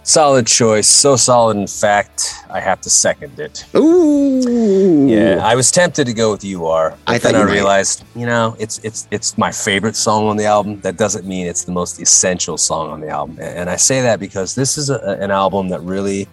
Solid 0.03 0.47
choice. 0.47 0.87
So 0.87 1.17
solid, 1.17 1.57
in 1.57 1.67
fact, 1.67 2.35
I 2.49 2.61
have 2.61 2.79
to 2.81 2.89
second 2.89 3.37
it. 3.39 3.65
Ooh. 3.75 5.05
Yeah, 5.05 5.41
I 5.43 5.55
was 5.55 5.69
tempted 5.69 6.05
to 6.05 6.13
go 6.13 6.31
with 6.31 6.45
"You 6.45 6.65
Are," 6.67 6.91
but 7.05 7.15
I 7.15 7.17
then 7.17 7.35
I 7.35 7.43
might. 7.43 7.51
realized, 7.51 8.05
you 8.15 8.25
know, 8.25 8.55
it's 8.57 8.79
it's 8.85 9.07
it's 9.11 9.37
my 9.37 9.51
favorite 9.51 9.97
song 9.97 10.27
on 10.27 10.37
the 10.37 10.45
album. 10.45 10.79
That 10.79 10.95
doesn't 10.95 11.25
mean 11.25 11.45
it's 11.45 11.65
the 11.65 11.73
most 11.73 11.99
essential 11.99 12.57
song 12.57 12.89
on 12.89 13.01
the 13.01 13.09
album, 13.09 13.37
and 13.41 13.69
I 13.69 13.75
say 13.75 14.01
that 14.01 14.21
because 14.21 14.55
this 14.55 14.77
is 14.77 14.89
a, 14.89 15.17
an 15.19 15.29
album 15.31 15.67
that 15.69 15.81
really 15.81 16.29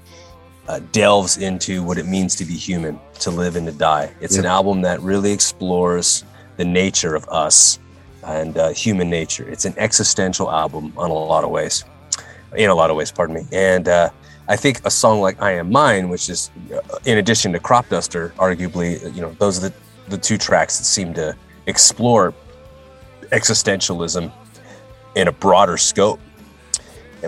uh, 0.69 0.81
delves 0.93 1.37
into 1.37 1.83
what 1.83 1.99
it 1.99 2.07
means 2.07 2.35
to 2.37 2.45
be 2.45 2.55
human, 2.55 2.99
to 3.21 3.31
live 3.31 3.57
and 3.57 3.67
to 3.67 3.73
die. 3.73 4.13
It's 4.21 4.37
an 4.37 4.47
album 4.47 4.83
that 4.83 5.01
really 5.01 5.33
explores 5.33 6.25
the 6.57 6.65
nature 6.65 7.15
of 7.15 7.29
us 7.29 7.79
and 8.23 8.57
uh, 8.57 8.71
human 8.71 9.11
nature. 9.11 9.47
It's 9.49 9.65
an 9.65 9.75
existential 9.77 10.51
album 10.51 10.93
on 10.97 11.11
a 11.11 11.15
lot 11.15 11.45
of 11.45 11.51
ways, 11.51 11.85
in 12.57 12.71
a 12.71 12.75
lot 12.75 12.91
of 12.91 12.97
ways, 12.97 13.13
pardon 13.13 13.37
me. 13.37 13.47
And 13.53 13.89
uh, 13.89 14.11
I 14.49 14.57
think 14.57 14.81
a 14.85 14.91
song 14.91 15.21
like 15.21 15.41
"I 15.43 15.53
Am 15.53 15.71
Mine," 15.71 16.09
which 16.09 16.31
is, 16.31 16.51
uh, 16.73 16.81
in 17.05 17.19
addition 17.19 17.53
to 17.53 17.61
"Crop 17.61 17.89
Duster," 17.89 18.33
arguably, 18.39 19.15
you 19.15 19.21
know, 19.21 19.33
those 19.39 19.59
are 19.59 19.69
the 19.69 19.75
the 20.09 20.19
two 20.19 20.39
tracks 20.39 20.79
that 20.79 20.85
seem 20.85 21.15
to 21.15 21.37
explore 21.67 22.35
existentialism 23.33 24.31
in 25.17 25.29
a 25.29 25.33
broader 25.33 25.77
scope, 25.77 26.21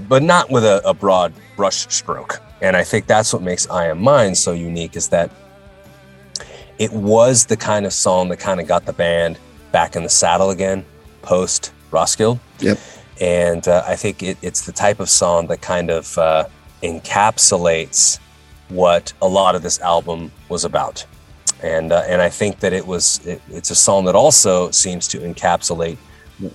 but 0.09 0.23
not 0.23 0.51
with 0.51 0.65
a, 0.65 0.83
a 0.85 0.95
broad 0.95 1.33
brush 1.57 1.87
stroke. 1.93 2.43
And 2.61 2.77
I 2.77 2.85
think 2.85 3.07
that's 3.07 3.33
what 3.33 3.43
makes 3.43 3.69
I 3.69 3.87
Am 3.87 4.03
Mine 4.03 4.35
so 4.35 4.53
unique 4.53 4.97
is 4.97 5.09
that 5.09 5.31
it 6.79 6.93
was 6.93 7.47
the 7.47 7.57
kind 7.57 7.87
of 7.87 7.93
song 7.93 8.29
that 8.29 8.39
kind 8.39 8.61
of 8.61 8.67
got 8.67 8.87
the 8.87 8.93
band 8.93 9.39
back 9.73 9.97
in 9.97 10.03
the 10.03 10.09
saddle 10.09 10.51
again 10.51 10.85
post 11.23 11.73
Roskilde. 11.91 12.39
Yep. 12.61 12.79
And 13.21 13.67
uh, 13.67 13.83
I 13.87 13.97
think 13.97 14.23
it, 14.23 14.39
it's 14.43 14.67
the 14.67 14.73
type 14.73 15.01
of 15.01 15.09
song 15.09 15.47
that 15.49 15.61
kind 15.63 15.91
of 15.91 16.17
uh, 16.19 16.45
encapsulates 16.83 18.19
what 18.69 19.13
a 19.23 19.29
lot 19.29 19.55
of 19.55 19.63
this 19.63 19.81
album 19.81 20.31
was 20.49 20.65
about. 20.65 21.05
And, 21.63 21.93
uh, 21.93 22.05
and 22.07 22.21
I 22.21 22.29
think 22.29 22.61
that 22.61 22.73
it 22.73 22.87
was 22.87 23.25
it, 23.27 23.41
it's 23.49 23.71
a 23.71 23.75
song 23.75 24.05
that 24.05 24.15
also 24.15 24.71
seems 24.71 25.09
to 25.09 25.19
encapsulate 25.19 25.97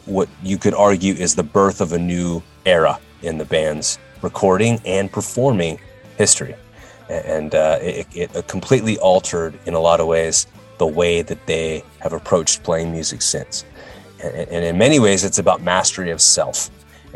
what 0.06 0.30
you 0.44 0.58
could 0.58 0.76
argue 0.76 1.14
is 1.14 1.34
the 1.34 1.44
birth 1.44 1.82
of 1.82 1.94
a 1.94 1.98
new 1.98 2.44
era 2.66 3.00
in 3.24 3.38
the 3.40 3.46
band's 3.46 3.98
recording 4.22 4.80
and 4.86 5.12
performing 5.12 5.80
history. 6.26 6.56
And 7.10 7.50
uh, 7.56 7.80
it, 7.82 8.08
it 8.14 8.48
completely 8.48 8.96
altered, 9.00 9.54
in 9.66 9.74
a 9.74 9.84
lot 9.90 10.00
of 10.00 10.08
ways, 10.16 10.48
the 10.78 10.92
way 11.02 11.22
that 11.30 11.42
they 11.52 11.84
have 12.04 12.14
approached 12.22 12.64
playing 12.64 12.90
music 12.92 13.22
since. 13.22 13.66
And, 14.24 14.48
and 14.56 14.62
in 14.72 14.78
many 14.78 15.00
ways, 15.06 15.24
it's 15.28 15.40
about 15.46 15.62
mastery 15.62 16.12
of 16.12 16.22
self. 16.22 16.58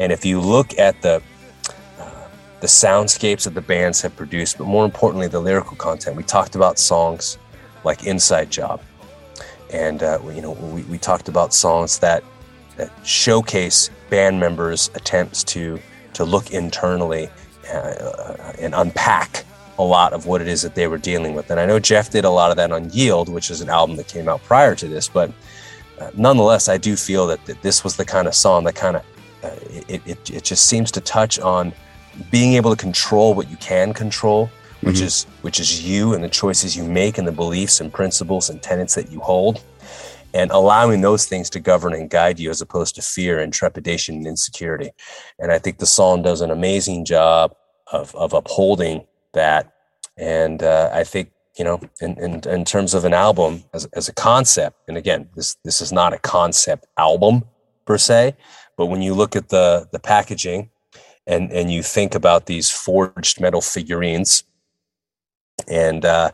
And 0.02 0.12
if 0.12 0.26
you 0.26 0.38
look 0.56 0.70
at 0.88 0.96
the 1.02 1.16
uh, 2.02 2.28
the 2.60 2.68
soundscapes 2.68 3.44
that 3.46 3.54
the 3.54 3.68
bands 3.76 4.02
have 4.02 4.14
produced, 4.16 4.58
but 4.60 4.68
more 4.68 4.86
importantly, 4.92 5.28
the 5.38 5.44
lyrical 5.50 5.78
content, 5.78 6.18
we 6.22 6.24
talked 6.24 6.56
about 6.56 6.76
songs 6.78 7.38
like 7.88 8.00
"Inside 8.06 8.50
Job," 8.60 8.78
and 9.72 10.04
uh, 10.04 10.20
you 10.36 10.42
know, 10.42 10.54
we, 10.76 10.82
we 10.94 10.98
talked 10.98 11.30
about 11.30 11.54
songs 11.54 12.00
that 12.00 12.22
that 12.78 12.92
showcase 13.04 13.90
band 14.10 14.36
members' 14.46 14.92
attempts 15.00 15.44
to 15.54 15.80
to 16.18 16.26
look 16.26 16.52
internally 16.52 17.30
uh, 17.74 18.54
and 18.60 18.74
unpack 18.76 19.46
a 19.78 19.84
lot 19.84 20.14
of 20.14 20.26
what 20.26 20.42
it 20.42 20.48
is 20.48 20.62
that 20.62 20.76
they 20.76 20.88
were 20.88 20.98
dealing 20.98 21.36
with. 21.36 21.52
And 21.52 21.60
I 21.60 21.66
know 21.66 21.80
Jeff 21.80 22.10
did 22.10 22.24
a 22.26 22.30
lot 22.30 22.50
of 22.50 22.58
that 22.58 22.72
on 22.72 22.90
Yield, 22.92 23.28
which 23.30 23.50
is 23.50 23.62
an 23.62 23.70
album 23.70 23.98
that 23.98 24.08
came 24.08 24.30
out 24.30 24.42
prior 24.44 24.74
to 24.76 24.88
this, 24.88 25.08
but 25.10 25.32
uh, 26.00 26.12
nonetheless, 26.16 26.70
I 26.70 26.78
do 26.78 26.96
feel 26.96 27.28
that, 27.28 27.46
that 27.46 27.62
this 27.62 27.84
was 27.84 27.96
the 27.96 28.06
kind 28.06 28.28
of 28.28 28.36
song 28.36 28.64
that 28.66 28.76
kind 28.76 28.96
of 28.98 29.04
uh, 29.44 29.50
it, 29.88 30.02
it 30.06 30.30
it 30.32 30.44
just 30.44 30.66
seems 30.68 30.92
to 30.92 31.02
touch 31.02 31.40
on 31.40 31.72
being 32.32 32.54
able 32.54 32.72
to 32.76 32.78
control 32.82 33.34
what 33.34 33.50
you 33.50 33.58
can 33.58 33.94
control, 33.94 34.50
which 34.82 34.98
Mhm. 34.98 35.04
is 35.04 35.24
which 35.42 35.60
is 35.60 35.84
you 35.84 36.14
and 36.14 36.24
the 36.24 36.30
choices 36.30 36.76
you 36.76 36.84
make 36.84 37.18
and 37.18 37.28
the 37.28 37.32
beliefs 37.32 37.80
and 37.82 37.94
principles 37.94 38.50
and 38.50 38.62
tenets 38.62 38.96
that 38.96 39.12
you 39.12 39.20
hold 39.20 39.62
and 40.36 40.52
allowing 40.52 41.00
those 41.00 41.26
things 41.26 41.50
to 41.50 41.62
govern 41.62 41.94
and 41.94 42.10
guide 42.10 42.38
you 42.38 42.50
as 42.50 42.62
opposed 42.62 42.94
to 42.96 43.02
fear 43.02 43.40
and 43.40 43.54
trepidation 43.54 44.16
and 44.16 44.28
insecurity. 44.28 44.92
And 45.40 45.50
I 45.50 45.60
think 45.60 45.78
the 45.78 45.86
song 45.86 46.24
does 46.24 46.42
an 46.42 46.52
amazing 46.52 47.06
job 47.06 47.56
of, 47.88 48.14
of 48.16 48.34
upholding 48.34 49.08
that. 49.34 49.72
And 50.18 50.62
uh, 50.62 50.90
I 50.94 51.06
think, 51.06 51.32
you 51.58 51.64
know, 51.64 51.80
in, 52.02 52.20
in, 52.20 52.32
in 52.50 52.66
terms 52.66 52.94
of 52.94 53.06
an 53.06 53.14
album 53.14 53.64
as, 53.74 53.86
as 53.94 54.10
a 54.10 54.14
concept, 54.14 54.76
and 54.90 54.98
again, 54.98 55.30
this, 55.36 55.56
this 55.64 55.80
is 55.80 55.94
not 55.94 56.12
a 56.12 56.20
concept 56.20 56.86
album 56.98 57.46
per 57.86 57.98
se, 57.98 58.36
but 58.78 58.88
when 58.88 59.02
you 59.02 59.14
look 59.14 59.38
at 59.38 59.48
the, 59.48 59.88
the 59.94 60.00
packaging 60.00 60.70
and, 61.26 61.50
and 61.54 61.72
you 61.72 61.82
think 61.82 62.14
about 62.14 62.46
these 62.46 62.70
forged 62.70 63.40
metal 63.40 63.62
figurines, 63.62 64.44
and 65.70 66.04
uh, 66.04 66.32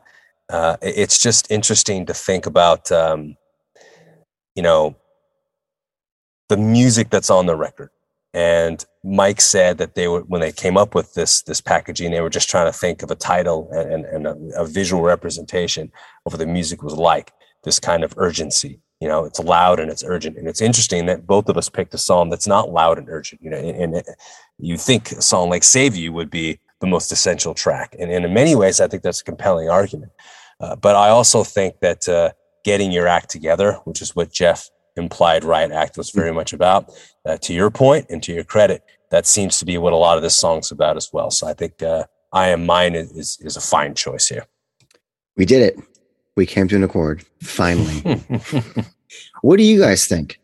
uh, 0.50 0.78
it's 0.82 1.20
just 1.20 1.52
interesting 1.52 2.08
to 2.08 2.16
think 2.16 2.48
about, 2.48 2.92
um, 2.92 3.38
you 4.56 4.64
know, 4.64 4.96
the 6.50 6.58
music 6.58 7.10
that's 7.10 7.30
on 7.30 7.46
the 7.46 7.56
record. 7.56 7.90
And 8.34 8.84
Mike 9.04 9.42
said 9.42 9.78
that 9.80 9.96
they 9.96 10.08
were 10.08 10.22
when 10.22 10.42
they 10.42 10.52
came 10.52 10.78
up 10.78 10.96
with 10.96 11.14
this 11.14 11.42
this 11.42 11.60
packaging, 11.60 12.12
they 12.12 12.22
were 12.22 12.30
just 12.30 12.50
trying 12.50 12.72
to 12.72 12.78
think 12.78 13.04
of 13.04 13.12
a 13.12 13.16
title 13.16 13.70
and, 13.72 14.06
and, 14.06 14.06
and 14.06 14.54
a, 14.54 14.62
a 14.62 14.66
visual 14.66 15.02
representation 15.02 15.92
of 16.26 16.34
what 16.34 16.40
the 16.40 16.46
music 16.46 16.82
was 16.82 16.94
like. 16.94 17.34
This 17.64 17.80
kind 17.80 18.04
of 18.04 18.14
urgency, 18.18 18.80
you 19.02 19.08
know, 19.08 19.26
it's 19.26 19.40
loud 19.40 19.80
and 19.80 19.92
it's 19.92 20.04
urgent. 20.04 20.38
And 20.38 20.48
it's 20.48 20.62
interesting 20.62 21.06
that 21.08 21.28
both 21.28 21.50
of 21.50 21.58
us 21.58 21.70
picked 21.70 21.94
a 21.94 21.98
song 21.98 22.30
that's 22.30 22.48
not 22.48 22.72
loud 22.72 22.98
and 22.98 23.10
urgent. 23.10 23.42
You 23.42 23.50
know, 23.50 23.58
and, 23.58 23.96
and 23.96 24.04
you 24.58 24.78
think 24.78 25.12
a 25.12 25.22
song 25.22 25.50
like 25.50 25.64
"Save 25.64 25.96
You" 25.96 26.14
would 26.14 26.30
be 26.30 26.60
the 26.80 26.88
most 26.88 27.12
essential 27.12 27.54
track, 27.54 27.96
and, 28.00 28.12
and 28.12 28.26
in 28.26 28.34
many 28.34 28.56
ways, 28.56 28.80
I 28.80 28.88
think 28.88 29.04
that's 29.04 29.22
a 29.22 29.26
compelling 29.26 29.70
argument. 29.70 30.12
Uh, 30.60 30.76
but 30.76 30.96
I 30.96 31.10
also 31.10 31.44
think 31.44 31.80
that 31.82 32.08
uh, 32.08 32.32
getting 32.64 32.92
your 32.92 33.08
act 33.08 33.30
together, 33.30 33.74
which 33.86 34.02
is 34.02 34.16
what 34.16 34.32
Jeff 34.32 34.70
implied 34.96 35.44
Riot 35.44 35.72
Act 35.72 35.98
was 35.98 36.12
very 36.12 36.32
much 36.32 36.54
about. 36.54 36.92
Uh, 37.26 37.38
to 37.38 37.54
your 37.54 37.70
point 37.70 38.08
and 38.10 38.22
to 38.24 38.34
your 38.34 38.44
credit, 38.44 38.84
that 39.10 39.26
seems 39.26 39.60
to 39.60 39.66
be 39.66 39.78
what 39.78 39.94
a 39.94 39.98
lot 39.98 40.18
of 40.18 40.24
this 40.24 40.36
song's 40.36 40.72
about 40.72 40.98
as 40.98 41.10
well. 41.14 41.32
So 41.32 41.48
I 41.48 41.54
think 41.54 41.82
uh, 41.84 42.06
I 42.34 42.48
am 42.50 42.66
mine 42.66 42.96
is, 42.96 43.38
is 43.42 43.58
a 43.58 43.62
fine 43.62 43.96
choice 43.96 44.28
here. 44.28 44.46
We 45.38 45.46
did 45.46 45.62
it. 45.62 45.84
We 46.36 46.46
came 46.46 46.68
to 46.70 46.76
an 46.76 46.84
accord 46.84 47.26
finally. 47.42 48.02
what 49.42 49.58
do 49.58 49.64
you 49.64 49.80
guys 49.80 50.06
think? 50.06 50.40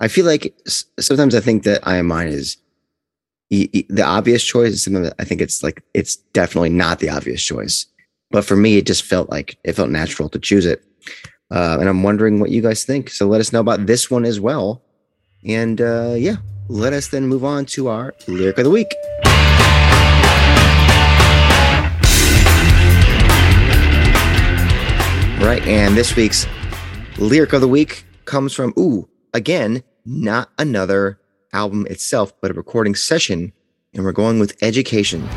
I 0.00 0.08
feel 0.08 0.26
like 0.26 0.54
sometimes 0.98 1.34
I 1.34 1.40
think 1.40 1.62
that 1.64 1.86
I 1.86 1.96
am 1.96 2.06
mine 2.06 2.28
is 2.28 2.56
the 3.50 4.02
obvious 4.02 4.42
choice. 4.42 4.82
Sometimes 4.82 5.12
I 5.18 5.24
think 5.24 5.40
it's 5.40 5.62
like 5.62 5.82
it's 5.94 6.16
definitely 6.16 6.70
not 6.70 6.98
the 6.98 7.10
obvious 7.10 7.42
choice. 7.42 7.86
But 8.30 8.44
for 8.44 8.56
me, 8.56 8.78
it 8.78 8.86
just 8.86 9.04
felt 9.04 9.30
like 9.30 9.58
it 9.62 9.74
felt 9.74 9.90
natural 9.90 10.28
to 10.30 10.38
choose 10.38 10.66
it. 10.66 10.82
Uh, 11.52 11.76
and 11.78 11.88
I'm 11.88 12.02
wondering 12.02 12.40
what 12.40 12.48
you 12.48 12.62
guys 12.62 12.82
think. 12.82 13.10
So 13.10 13.26
let 13.26 13.40
us 13.42 13.52
know 13.52 13.60
about 13.60 13.84
this 13.84 14.10
one 14.10 14.24
as 14.24 14.40
well. 14.40 14.82
And 15.44 15.82
uh, 15.82 16.14
yeah, 16.16 16.36
let 16.68 16.94
us 16.94 17.08
then 17.08 17.26
move 17.26 17.44
on 17.44 17.66
to 17.66 17.88
our 17.88 18.14
lyric 18.26 18.56
of 18.56 18.64
the 18.64 18.70
week. 18.70 18.90
Right, 25.44 25.62
and 25.66 25.94
this 25.94 26.16
week's 26.16 26.46
lyric 27.18 27.52
of 27.52 27.60
the 27.60 27.68
week 27.68 28.06
comes 28.24 28.54
from, 28.54 28.72
ooh, 28.78 29.08
again, 29.34 29.82
not 30.06 30.50
another 30.58 31.18
album 31.52 31.86
itself, 31.90 32.32
but 32.40 32.50
a 32.50 32.54
recording 32.54 32.94
session. 32.94 33.52
And 33.92 34.04
we're 34.04 34.12
going 34.12 34.38
with 34.38 34.56
education. 34.62 35.28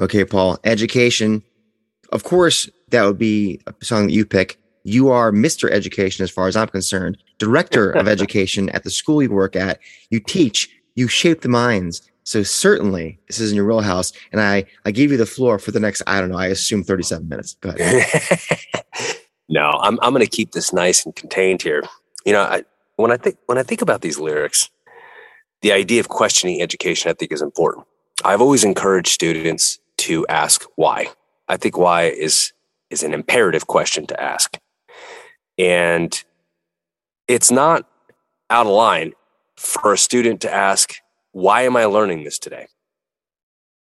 Okay, 0.00 0.24
Paul, 0.24 0.58
education. 0.64 1.42
Of 2.10 2.24
course, 2.24 2.68
that 2.88 3.04
would 3.04 3.18
be 3.18 3.60
a 3.66 3.84
song 3.84 4.06
that 4.06 4.12
you 4.12 4.24
pick. 4.24 4.58
You 4.82 5.10
are 5.10 5.30
Mr. 5.30 5.70
Education, 5.70 6.22
as 6.22 6.30
far 6.30 6.48
as 6.48 6.56
I'm 6.56 6.68
concerned, 6.68 7.18
director 7.38 7.90
of 7.90 8.08
education 8.14 8.70
at 8.70 8.82
the 8.82 8.90
school 8.90 9.22
you 9.22 9.30
work 9.30 9.54
at. 9.54 9.78
You 10.08 10.20
teach, 10.20 10.70
you 10.94 11.06
shape 11.06 11.42
the 11.42 11.48
minds. 11.48 12.02
So 12.24 12.42
certainly 12.42 13.18
this 13.26 13.40
is 13.40 13.50
in 13.50 13.56
your 13.56 13.66
real 13.66 13.80
house. 13.80 14.12
And 14.32 14.40
I, 14.40 14.64
I 14.86 14.90
give 14.90 15.10
you 15.10 15.18
the 15.18 15.26
floor 15.26 15.58
for 15.58 15.70
the 15.70 15.80
next, 15.80 16.02
I 16.06 16.20
don't 16.20 16.30
know, 16.30 16.38
I 16.38 16.46
assume 16.46 16.82
37 16.82 17.28
minutes. 17.28 17.54
Go 17.60 17.70
ahead. 17.70 18.38
no, 19.48 19.70
I'm, 19.82 19.98
I'm 20.00 20.12
going 20.12 20.24
to 20.24 20.30
keep 20.30 20.52
this 20.52 20.72
nice 20.72 21.04
and 21.04 21.14
contained 21.14 21.60
here. 21.60 21.82
You 22.24 22.32
know, 22.32 22.42
I, 22.42 22.64
when 22.96 23.12
I 23.12 23.18
think, 23.18 23.36
when 23.46 23.58
I 23.58 23.62
think 23.62 23.82
about 23.82 24.00
these 24.00 24.18
lyrics, 24.18 24.70
the 25.60 25.72
idea 25.72 26.00
of 26.00 26.08
questioning 26.08 26.62
education, 26.62 27.10
I 27.10 27.14
think 27.14 27.32
is 27.32 27.42
important. 27.42 27.86
I've 28.24 28.40
always 28.40 28.64
encouraged 28.64 29.08
students 29.08 29.79
to 30.00 30.26
ask 30.28 30.64
why. 30.76 31.08
I 31.48 31.56
think 31.56 31.76
why 31.76 32.04
is 32.04 32.52
is 32.90 33.02
an 33.02 33.14
imperative 33.14 33.66
question 33.66 34.06
to 34.06 34.20
ask. 34.20 34.58
And 35.56 36.24
it's 37.28 37.50
not 37.50 37.88
out 38.50 38.66
of 38.66 38.72
line 38.72 39.12
for 39.56 39.92
a 39.92 39.98
student 39.98 40.40
to 40.40 40.52
ask, 40.52 40.94
why 41.32 41.62
am 41.62 41.76
I 41.76 41.84
learning 41.84 42.24
this 42.24 42.38
today? 42.38 42.66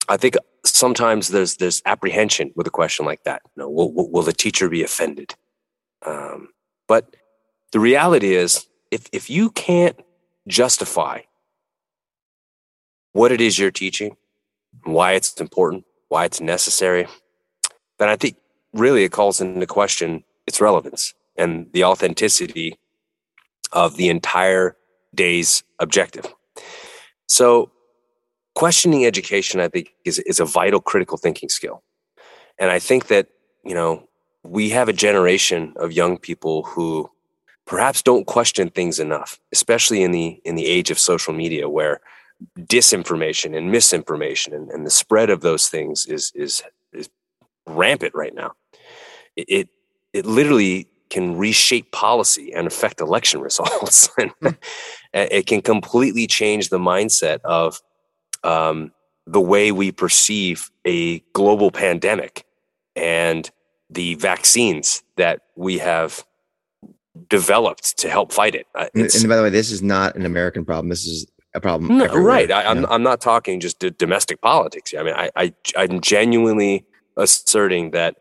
I 0.08 0.16
think 0.16 0.34
sometimes 0.64 1.28
there's 1.28 1.56
this 1.56 1.82
apprehension 1.86 2.52
with 2.56 2.66
a 2.66 2.70
question 2.70 3.06
like 3.06 3.22
that. 3.24 3.42
You 3.54 3.62
know, 3.62 3.70
will, 3.70 3.92
will 3.92 4.22
the 4.22 4.32
teacher 4.32 4.68
be 4.68 4.82
offended? 4.82 5.34
Um, 6.04 6.48
but 6.88 7.14
the 7.70 7.78
reality 7.78 8.34
is, 8.34 8.66
if, 8.90 9.06
if 9.12 9.30
you 9.30 9.50
can't 9.50 9.96
justify 10.48 11.20
what 13.12 13.30
it 13.30 13.40
is 13.40 13.58
you're 13.58 13.70
teaching, 13.70 14.16
why 14.82 15.12
it's 15.12 15.40
important, 15.40 15.84
why 16.10 16.26
it's 16.26 16.40
necessary, 16.40 17.06
then 17.98 18.08
I 18.08 18.16
think 18.16 18.36
really 18.74 19.04
it 19.04 19.12
calls 19.12 19.40
into 19.40 19.66
question 19.66 20.22
its 20.46 20.60
relevance 20.60 21.14
and 21.36 21.66
the 21.72 21.84
authenticity 21.84 22.78
of 23.72 23.96
the 23.96 24.10
entire 24.10 24.76
day's 25.14 25.62
objective. 25.78 26.26
So, 27.28 27.70
questioning 28.54 29.06
education, 29.06 29.60
I 29.60 29.68
think, 29.68 29.94
is, 30.04 30.18
is 30.20 30.40
a 30.40 30.44
vital 30.44 30.80
critical 30.80 31.16
thinking 31.16 31.48
skill. 31.48 31.82
And 32.58 32.70
I 32.70 32.80
think 32.80 33.06
that, 33.06 33.28
you 33.64 33.74
know, 33.74 34.08
we 34.42 34.70
have 34.70 34.88
a 34.88 34.92
generation 34.92 35.72
of 35.76 35.92
young 35.92 36.18
people 36.18 36.64
who 36.64 37.08
perhaps 37.66 38.02
don't 38.02 38.26
question 38.26 38.68
things 38.68 38.98
enough, 38.98 39.38
especially 39.52 40.02
in 40.02 40.10
the 40.10 40.40
in 40.44 40.56
the 40.56 40.66
age 40.66 40.90
of 40.90 40.98
social 40.98 41.32
media 41.32 41.68
where 41.68 42.00
disinformation 42.58 43.56
and 43.56 43.70
misinformation 43.70 44.54
and, 44.54 44.70
and 44.70 44.86
the 44.86 44.90
spread 44.90 45.30
of 45.30 45.40
those 45.40 45.68
things 45.68 46.06
is 46.06 46.32
is 46.34 46.62
is 46.92 47.08
rampant 47.66 48.14
right 48.14 48.34
now. 48.34 48.52
It, 49.36 49.46
it 49.48 49.68
it, 50.12 50.26
literally 50.26 50.88
can 51.08 51.36
reshape 51.36 51.92
policy 51.92 52.52
and 52.52 52.66
affect 52.66 53.00
election 53.00 53.40
results. 53.48 54.08
and 54.18 54.30
hmm. 54.40 54.48
it 55.12 55.46
can 55.46 55.60
completely 55.60 56.26
change 56.26 56.68
the 56.68 56.78
mindset 56.78 57.40
of 57.44 57.80
um, 58.42 58.92
the 59.26 59.40
way 59.40 59.70
we 59.72 59.92
perceive 59.92 60.70
a 60.86 61.20
global 61.32 61.70
pandemic 61.70 62.44
and 62.96 63.50
the 63.90 64.14
vaccines 64.16 65.02
that 65.16 65.42
we 65.56 65.78
have 65.78 66.24
developed 67.28 67.98
to 67.98 68.08
help 68.08 68.32
fight 68.32 68.54
it. 68.54 68.66
Uh, 68.74 68.86
and, 68.94 69.12
and, 69.12 69.28
by 69.28 69.36
the 69.36 69.42
way, 69.42 69.50
this 69.50 69.70
is 69.70 69.82
not 69.82 70.16
an 70.16 70.24
American 70.24 70.64
problem. 70.64 70.88
This 70.88 71.06
is 71.06 71.26
a 71.54 71.60
problem. 71.60 71.98
No, 71.98 72.06
right. 72.06 72.50
I, 72.50 72.62
am 72.62 72.78
I'm, 72.78 72.86
I'm 72.86 73.02
not 73.02 73.20
talking 73.20 73.60
just 73.60 73.78
domestic 73.98 74.40
politics. 74.40 74.94
I 74.96 75.02
mean, 75.02 75.14
I, 75.14 75.30
I 75.36 75.52
I'm 75.76 76.00
genuinely 76.00 76.84
asserting 77.16 77.90
that 77.90 78.16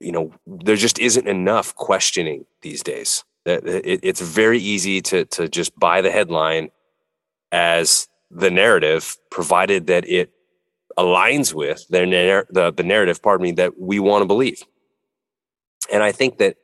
you 0.00 0.12
know 0.12 0.32
there 0.46 0.76
just 0.76 0.98
isn't 0.98 1.26
enough 1.26 1.74
questioning 1.76 2.44
these 2.60 2.82
days. 2.82 3.24
That 3.44 3.66
it, 3.66 4.00
it's 4.02 4.20
very 4.20 4.58
easy 4.58 5.00
to 5.02 5.24
to 5.26 5.48
just 5.48 5.78
buy 5.78 6.02
the 6.02 6.10
headline 6.10 6.70
as 7.50 8.08
the 8.30 8.50
narrative, 8.50 9.16
provided 9.30 9.86
that 9.86 10.08
it 10.08 10.30
aligns 10.98 11.54
with 11.54 11.86
their 11.88 12.06
the 12.50 12.72
the 12.72 12.82
narrative. 12.82 13.22
Pardon 13.22 13.44
me, 13.44 13.52
that 13.52 13.78
we 13.78 13.98
want 13.98 14.22
to 14.22 14.26
believe. 14.26 14.62
And 15.92 16.02
I 16.02 16.12
think 16.12 16.38
that 16.38 16.56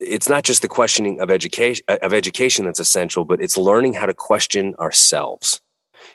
it's 0.00 0.28
not 0.28 0.44
just 0.44 0.62
the 0.62 0.68
questioning 0.68 1.20
of 1.20 1.30
education 1.30 1.84
of 1.88 2.12
education 2.12 2.64
that's 2.64 2.80
essential, 2.80 3.24
but 3.24 3.40
it's 3.40 3.56
learning 3.56 3.94
how 3.94 4.06
to 4.06 4.14
question 4.14 4.74
ourselves. 4.76 5.60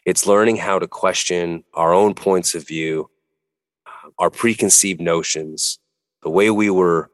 It's 0.05 0.27
learning 0.27 0.57
how 0.57 0.79
to 0.79 0.87
question 0.87 1.63
our 1.73 1.93
own 1.93 2.13
points 2.13 2.55
of 2.55 2.67
view, 2.67 3.09
uh, 3.85 4.09
our 4.19 4.29
preconceived 4.29 5.01
notions, 5.01 5.79
the 6.23 6.29
way 6.29 6.49
we 6.49 6.69
were 6.69 7.09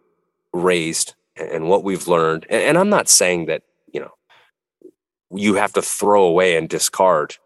raised, 0.53 1.15
and 1.35 1.67
what 1.67 1.83
we've 1.83 2.07
learned. 2.07 2.45
And, 2.49 2.77
I'm 2.77 2.89
not 2.89 3.09
saying 3.09 3.45
that 3.45 3.63
you 3.93 3.99
know 3.99 4.11
you 5.31 5.55
have 5.55 5.73
to 5.73 5.81
throw 5.81 6.23
away 6.23 6.57
and 6.57 6.67
discard 6.67 7.37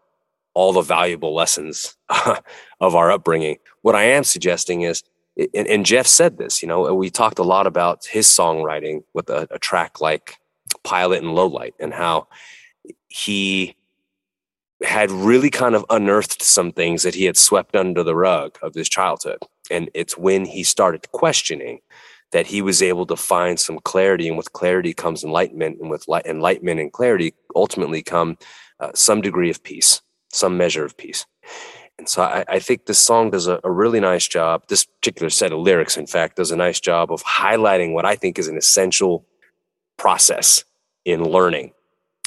all 0.54 0.72
the 0.72 0.82
valuable 0.82 1.34
lessons 1.34 1.96
of 2.80 2.94
our 2.94 3.10
upbringing. 3.10 3.58
What 3.82 3.94
I 3.94 4.04
am 4.04 4.24
suggesting 4.24 4.82
is 4.82 5.02
and, 5.54 5.66
and, 5.66 5.86
Jeff 5.86 6.06
said 6.06 6.38
this, 6.38 6.62
you 6.62 6.68
know, 6.68 6.92
we 6.94 7.10
talked 7.10 7.38
a 7.38 7.44
lot 7.44 7.66
about 7.66 8.04
his 8.06 8.26
songwriting 8.26 9.02
with 9.14 9.30
a, 9.30 9.46
a 9.50 9.58
track 9.58 10.00
like 10.00 10.36
Pilate 10.84 11.22
and 11.22 11.32
Lowlight 11.32 11.72
and 11.78 11.94
how 11.94 12.28
he 13.08 13.76
had 14.82 15.10
really 15.10 15.50
kind 15.50 15.74
of 15.74 15.84
unearthed 15.90 16.42
some 16.42 16.72
things 16.72 17.02
that 17.02 17.14
he 17.14 17.24
had 17.24 17.36
swept 17.36 17.76
under 17.76 18.02
the 18.02 18.14
rug 18.14 18.58
of 18.62 18.74
his 18.74 18.88
childhood. 18.88 19.38
And 19.70 19.90
it's 19.94 20.16
when 20.16 20.44
he 20.44 20.62
started 20.62 21.10
questioning 21.12 21.80
that 22.32 22.46
he 22.46 22.62
was 22.62 22.82
able 22.82 23.06
to 23.06 23.16
find 23.16 23.58
some 23.58 23.78
clarity. 23.80 24.28
And 24.28 24.36
with 24.36 24.52
clarity 24.52 24.94
comes 24.94 25.24
enlightenment. 25.24 25.80
And 25.80 25.90
with 25.90 26.06
light, 26.08 26.26
enlightenment 26.26 26.80
and 26.80 26.92
clarity 26.92 27.34
ultimately 27.54 28.02
come 28.02 28.38
uh, 28.78 28.90
some 28.94 29.20
degree 29.20 29.50
of 29.50 29.62
peace, 29.62 30.00
some 30.32 30.56
measure 30.56 30.84
of 30.84 30.96
peace. 30.96 31.26
And 32.00 32.08
so 32.08 32.22
I, 32.22 32.46
I 32.48 32.58
think 32.60 32.86
this 32.86 32.98
song 32.98 33.30
does 33.30 33.46
a, 33.46 33.60
a, 33.62 33.70
really 33.70 34.00
nice 34.00 34.26
job. 34.26 34.62
This 34.68 34.86
particular 34.86 35.28
set 35.28 35.52
of 35.52 35.58
lyrics, 35.58 35.98
in 35.98 36.06
fact, 36.06 36.36
does 36.36 36.50
a 36.50 36.56
nice 36.56 36.80
job 36.80 37.12
of 37.12 37.22
highlighting 37.24 37.92
what 37.92 38.06
I 38.06 38.16
think 38.16 38.38
is 38.38 38.48
an 38.48 38.56
essential 38.56 39.26
process 39.98 40.64
in 41.04 41.22
learning 41.22 41.72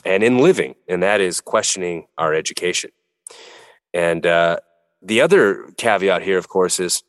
and 0.06 0.22
in 0.22 0.38
living, 0.38 0.76
and 0.88 1.02
that 1.02 1.22
is 1.22 1.42
questioning 1.42 2.06
our 2.20 2.36
education. 2.36 2.92
And 3.96 4.28
uh, 4.28 4.58
the 5.02 5.22
other 5.22 5.66
caveat 5.78 6.22
here, 6.22 6.38
of 6.38 6.50
course, 6.50 6.80
is 6.80 7.02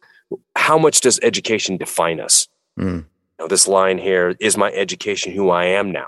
how 0.57 0.79
much 0.79 1.03
does 1.03 1.21
education 1.23 1.77
define 1.77 2.19
us? 2.19 2.49
Mm. 2.81 3.05
know, 3.41 3.47
this 3.47 3.69
line 3.69 3.99
here 3.99 4.37
is 4.41 4.57
my 4.57 4.73
education 4.73 5.35
who 5.35 5.51
I 5.51 5.67
am 5.67 5.93
now. 5.93 6.07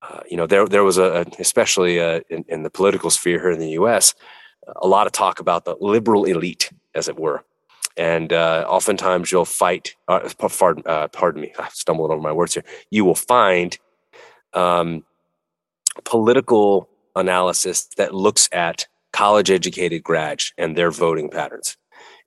Uh, 0.00 0.20
you 0.30 0.38
know, 0.38 0.46
there 0.46 0.66
there 0.66 0.84
was 0.84 0.96
a, 0.96 1.26
especially 1.38 2.00
uh, 2.00 2.20
in, 2.30 2.46
in 2.48 2.62
the 2.62 2.70
political 2.70 3.10
sphere 3.10 3.38
here 3.40 3.50
in 3.50 3.58
the 3.58 3.72
U.S. 3.72 4.14
a 4.76 4.86
lot 4.86 5.06
of 5.06 5.12
talk 5.12 5.40
about 5.40 5.64
the 5.64 5.76
liberal 5.80 6.24
elite, 6.24 6.70
as 6.94 7.08
it 7.08 7.18
were, 7.18 7.44
and 7.96 8.32
uh, 8.32 8.64
oftentimes 8.68 9.30
you'll 9.32 9.44
fight. 9.44 9.94
Uh, 10.08 10.28
pardon, 10.38 10.82
uh, 10.86 11.08
pardon, 11.08 11.42
me, 11.42 11.52
I 11.58 11.68
stumbled 11.70 12.10
over 12.10 12.20
my 12.20 12.32
words 12.32 12.54
here. 12.54 12.64
You 12.90 13.04
will 13.04 13.14
find 13.14 13.78
um, 14.52 15.04
political 16.04 16.88
analysis 17.16 17.88
that 17.96 18.14
looks 18.14 18.48
at 18.52 18.86
college-educated 19.12 20.02
grads 20.02 20.52
and 20.56 20.76
their 20.76 20.90
voting 20.90 21.28
patterns 21.28 21.76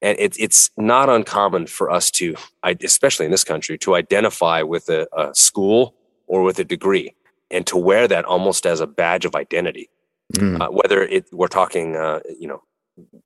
and 0.04 0.20
it, 0.20 0.36
it's 0.38 0.70
not 0.78 1.10
uncommon 1.10 1.66
for 1.66 1.89
us 1.89 2.12
to 2.12 2.36
especially 2.84 3.26
in 3.26 3.32
this 3.32 3.46
country 3.46 3.78
to 3.80 3.96
identify 3.96 4.62
with 4.62 4.89
a, 4.89 5.08
a, 5.18 5.34
school 5.34 5.96
or 6.28 6.44
with 6.44 6.60
a 6.60 6.64
degree 6.64 7.16
and 7.50 7.66
to 7.66 7.78
wear 7.78 8.08
that 8.08 8.26
almost 8.26 8.66
as 8.66 8.82
a 8.82 8.88
badge 8.88 9.26
of 9.26 9.34
identity 9.34 9.89
mm. 10.36 10.62
uh, 10.62 10.70
whether 10.70 11.04
it 11.04 11.26
we're 11.32 11.48
talking 11.48 11.96
uh, 11.96 12.20
you 12.40 12.48
know 12.48 12.62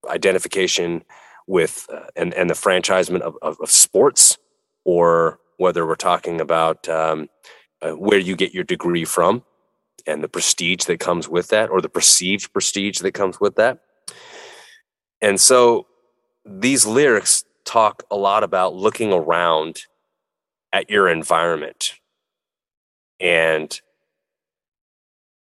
identification 0.09 1.03
with 1.47 1.87
uh, 1.93 2.07
and 2.15 2.33
and 2.33 2.49
the 2.49 2.53
franchisement 2.53 3.21
of, 3.21 3.35
of, 3.41 3.57
of, 3.61 3.69
sports 3.69 4.37
or 4.83 5.39
whether 5.57 5.85
we're 5.85 5.95
talking 5.95 6.39
about 6.39 6.87
um, 6.89 7.29
uh, 7.81 7.91
where 7.91 8.19
you 8.19 8.35
get 8.35 8.53
your 8.53 8.63
degree 8.63 9.05
from 9.05 9.43
and 10.05 10.23
the 10.23 10.29
prestige 10.29 10.85
that 10.85 10.99
comes 10.99 11.27
with 11.27 11.49
that 11.49 11.69
or 11.69 11.81
the 11.81 11.89
perceived 11.89 12.51
prestige 12.53 12.99
that 12.99 13.13
comes 13.13 13.39
with 13.39 13.55
that 13.55 13.79
and 15.21 15.39
so 15.39 15.87
these 16.45 16.85
lyrics 16.85 17.43
talk 17.65 18.03
a 18.09 18.15
lot 18.15 18.43
about 18.43 18.73
looking 18.73 19.11
around 19.11 19.81
at 20.71 20.89
your 20.89 21.09
environment 21.09 21.93
and 23.19 23.81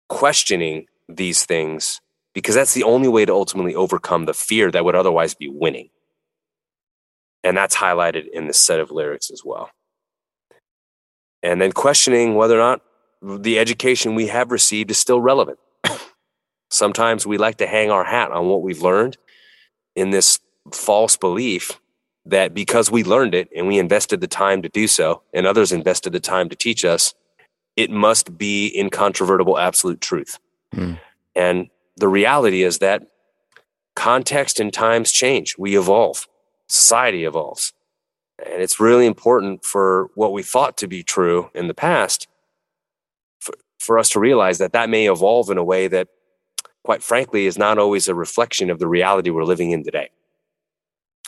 questioning 0.09 0.85
these 1.07 1.45
things 1.45 2.01
because 2.33 2.55
that's 2.55 2.73
the 2.73 2.83
only 2.83 3.07
way 3.07 3.25
to 3.25 3.33
ultimately 3.33 3.75
overcome 3.75 4.25
the 4.25 4.33
fear 4.33 4.71
that 4.71 4.83
would 4.83 4.95
otherwise 4.95 5.35
be 5.35 5.47
winning. 5.47 5.89
And 7.43 7.55
that's 7.55 7.75
highlighted 7.75 8.29
in 8.31 8.47
this 8.47 8.59
set 8.59 8.79
of 8.79 8.91
lyrics 8.91 9.29
as 9.29 9.43
well. 9.43 9.69
And 11.43 11.61
then 11.61 11.73
questioning 11.73 12.35
whether 12.35 12.55
or 12.55 12.63
not 12.63 12.81
the 13.21 13.59
education 13.59 14.15
we 14.15 14.27
have 14.27 14.51
received 14.51 14.91
is 14.91 14.97
still 14.97 15.21
relevant. 15.21 15.59
Sometimes 16.69 17.27
we 17.27 17.37
like 17.37 17.57
to 17.57 17.67
hang 17.67 17.91
our 17.91 18.03
hat 18.03 18.31
on 18.31 18.47
what 18.47 18.61
we've 18.61 18.81
learned 18.81 19.17
in 19.95 20.09
this 20.09 20.39
false 20.71 21.17
belief 21.17 21.79
that 22.25 22.53
because 22.53 22.89
we 22.89 23.03
learned 23.03 23.35
it 23.35 23.49
and 23.55 23.67
we 23.67 23.77
invested 23.77 24.21
the 24.21 24.27
time 24.27 24.61
to 24.61 24.69
do 24.69 24.87
so, 24.87 25.21
and 25.33 25.45
others 25.45 25.73
invested 25.73 26.13
the 26.13 26.19
time 26.21 26.47
to 26.49 26.55
teach 26.55 26.85
us, 26.85 27.13
it 27.75 27.89
must 27.89 28.37
be 28.37 28.73
incontrovertible 28.77 29.59
absolute 29.59 29.99
truth. 29.99 30.39
Mm. 30.73 30.99
And 31.35 31.69
the 31.97 32.07
reality 32.07 32.63
is 32.63 32.79
that 32.79 33.07
context 33.95 34.59
and 34.59 34.73
times 34.73 35.11
change. 35.11 35.55
We 35.57 35.77
evolve, 35.77 36.27
society 36.67 37.25
evolves. 37.25 37.73
And 38.39 38.61
it's 38.61 38.79
really 38.79 39.05
important 39.05 39.63
for 39.63 40.09
what 40.15 40.33
we 40.33 40.43
thought 40.43 40.77
to 40.77 40.87
be 40.87 41.03
true 41.03 41.49
in 41.53 41.67
the 41.67 41.73
past 41.73 42.27
for, 43.39 43.53
for 43.79 43.99
us 43.99 44.09
to 44.09 44.19
realize 44.19 44.57
that 44.57 44.73
that 44.73 44.89
may 44.89 45.09
evolve 45.09 45.49
in 45.49 45.57
a 45.57 45.63
way 45.63 45.87
that, 45.87 46.07
quite 46.83 47.03
frankly, 47.03 47.45
is 47.45 47.57
not 47.57 47.77
always 47.77 48.07
a 48.07 48.15
reflection 48.15 48.69
of 48.69 48.79
the 48.79 48.87
reality 48.87 49.29
we're 49.29 49.43
living 49.43 49.71
in 49.71 49.83
today. 49.83 50.09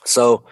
So, 0.03 0.45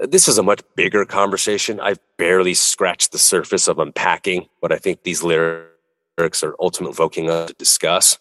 this 0.00 0.26
is 0.26 0.38
a 0.38 0.42
much 0.42 0.60
bigger 0.74 1.04
conversation. 1.04 1.78
I've 1.78 2.00
barely 2.16 2.54
scratched 2.54 3.12
the 3.12 3.18
surface 3.18 3.68
of 3.68 3.78
unpacking 3.78 4.48
what 4.58 4.72
I 4.72 4.76
think 4.76 5.04
these 5.04 5.22
lyrics 5.22 5.73
are 6.18 6.56
ultimately 6.60 6.92
evoking 6.92 7.30
us 7.30 7.48
to 7.48 7.54
discuss. 7.54 8.18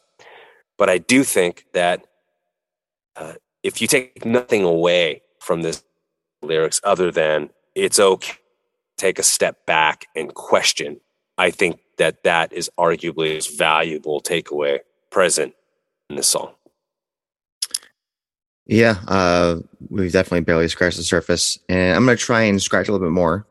But 0.78 0.90
I 0.90 0.98
do 0.98 1.24
think 1.24 1.66
that 1.74 2.06
uh, 3.16 3.34
if 3.62 3.82
you 3.82 3.88
take 3.88 4.26
nothing 4.26 4.64
away 4.64 5.22
from 5.40 5.62
this 5.62 5.84
lyrics 6.42 6.82
other 6.84 7.12
than 7.12 7.50
it's 7.76 8.00
okay 8.00 8.34
take 8.98 9.20
a 9.20 9.24
step 9.24 9.66
back 9.66 10.08
and 10.16 10.34
question, 10.34 11.00
I 11.38 11.52
think 11.52 11.80
that 11.98 12.24
that 12.24 12.54
is 12.54 12.70
arguably 12.78 13.36
as 13.36 13.48
valuable 13.48 14.22
takeaway 14.22 14.80
present 15.10 15.54
in 16.10 16.16
the 16.16 16.24
song. 16.24 16.54
Yeah, 18.66 18.96
uh, 19.08 19.60
we've 19.90 20.14
definitely 20.14 20.42
barely 20.42 20.70
scratched 20.70 20.98
the 20.98 21.04
surface, 21.04 21.60
and 21.68 21.96
I'm 21.96 22.06
going 22.06 22.18
to 22.18 22.24
try 22.24 22.44
and 22.44 22.62
scratch 22.62 22.88
a 22.88 22.94
little 22.94 23.06
bit 23.06 23.12
more. 23.12 23.46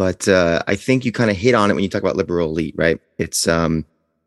But 0.00 0.28
uh, 0.28 0.62
I 0.66 0.76
think 0.76 1.04
you 1.04 1.12
kind 1.12 1.30
of 1.30 1.36
hit 1.36 1.54
on 1.54 1.70
it 1.70 1.74
when 1.74 1.82
you 1.82 1.90
talk 1.90 2.00
about 2.00 2.16
liberal 2.16 2.48
elite, 2.48 2.74
right? 2.78 2.98
It's 3.18 3.46
um, 3.46 3.84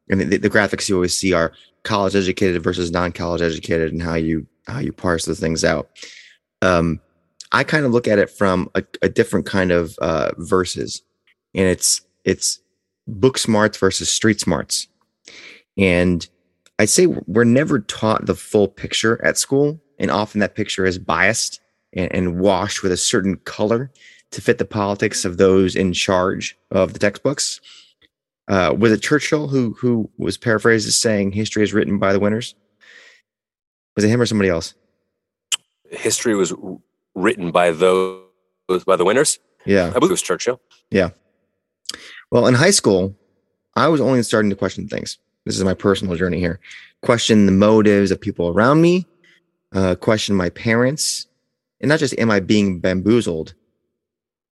and 0.08 0.22
the, 0.22 0.38
the 0.38 0.48
graphics 0.48 0.88
you 0.88 0.94
always 0.94 1.18
see 1.18 1.34
are 1.34 1.52
college 1.82 2.16
educated 2.16 2.62
versus 2.62 2.92
non-college 2.92 3.42
educated, 3.42 3.92
and 3.92 4.00
how 4.00 4.14
you 4.14 4.46
how 4.68 4.78
you 4.78 4.94
parse 4.94 5.26
the 5.26 5.34
things 5.34 5.64
out. 5.64 5.90
Um, 6.62 7.00
I 7.54 7.64
kind 7.64 7.88
of 7.88 7.92
look 7.92 8.08
at 8.08 8.20
it 8.20 8.30
from 8.30 8.70
a, 8.76 8.84
a 9.02 9.10
different 9.10 9.48
kind 9.48 9.72
of 9.72 9.98
uh, 9.98 10.34
verses, 10.38 11.02
and 11.56 11.66
it's 11.66 12.02
it's 12.24 12.60
book 13.08 13.40
smarts 13.40 13.80
versus 13.80 14.12
street 14.12 14.40
smarts, 14.40 14.88
and 15.76 16.30
I'd 16.78 16.92
say 16.92 17.08
we're 17.08 17.46
never 17.46 17.80
taught 17.80 18.28
the 18.28 18.36
full 18.36 18.68
picture 18.68 19.20
at 19.26 19.40
school 19.40 19.82
and 19.98 20.12
often 20.12 20.40
that 20.42 20.54
picture 20.54 20.86
is 20.86 21.00
biased 21.00 21.62
and, 21.94 22.14
and 22.14 22.40
washed 22.40 22.84
with 22.84 22.92
a 22.92 22.98
certain 22.98 23.38
color 23.38 23.92
to 24.34 24.42
fit 24.42 24.58
the 24.58 24.66
politics 24.66 25.26
of 25.26 25.38
those 25.38 25.76
in 25.76 25.94
charge 25.94 26.58
of 26.72 26.94
the 26.94 27.00
textbooks. 27.00 27.62
Uh, 28.48 28.76
was 28.78 28.92
it 28.92 29.02
Churchill 29.02 29.48
who 29.48 29.74
who 29.80 30.10
was 30.18 30.38
paraphrased 30.38 30.88
as 30.88 30.98
saying 30.98 31.32
history 31.32 31.64
is 31.64 31.74
written 31.74 31.98
by 31.98 32.12
the 32.12 32.20
winners? 32.20 32.56
Was 33.96 34.04
it 34.04 34.10
him 34.10 34.22
or 34.22 34.26
somebody 34.26 34.50
else? 34.50 34.74
History 35.90 36.36
was 36.36 36.54
written 37.16 37.52
by 37.52 37.72
those 37.72 38.24
by 38.86 38.96
the 38.96 39.06
winners. 39.06 39.40
Yeah, 39.66 39.88
I 39.88 40.00
believe 40.00 40.12
it 40.12 40.14
was 40.14 40.22
Churchill. 40.22 40.60
Yeah. 40.92 41.12
Well, 42.32 42.48
in 42.48 42.56
high 42.56 42.72
school, 42.72 43.16
I 43.76 43.88
was 43.88 44.02
only 44.02 44.22
starting 44.24 44.50
to 44.50 44.56
question 44.56 44.88
things. 44.88 45.20
This 45.46 45.58
is 45.58 45.64
my 45.64 45.74
personal 45.74 46.16
journey 46.16 46.40
here. 46.40 46.60
Question 47.02 47.46
the 47.46 47.52
motives 47.52 48.12
of 48.12 48.20
people 48.20 48.50
around 48.50 48.82
me, 48.82 49.06
uh, 49.74 49.96
question 49.96 50.36
my 50.36 50.50
parents, 50.50 51.28
and 51.80 51.90
not 51.90 52.00
just 52.00 52.18
am 52.18 52.32
I 52.32 52.40
being 52.40 52.80
bamboozled 52.80 53.54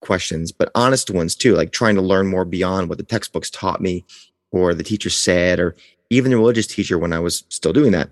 questions, 0.01 0.51
but 0.51 0.71
honest 0.75 1.09
ones 1.09 1.35
too, 1.35 1.55
like 1.55 1.71
trying 1.71 1.95
to 1.95 2.01
learn 2.01 2.27
more 2.27 2.45
beyond 2.45 2.89
what 2.89 2.97
the 2.97 3.03
textbooks 3.03 3.49
taught 3.49 3.81
me 3.81 4.05
or 4.51 4.73
the 4.73 4.83
teacher 4.83 5.09
said, 5.09 5.59
or 5.59 5.75
even 6.09 6.31
the 6.31 6.37
religious 6.37 6.67
teacher 6.67 6.97
when 6.99 7.13
I 7.13 7.19
was 7.19 7.45
still 7.49 7.73
doing 7.73 7.91
that. 7.93 8.09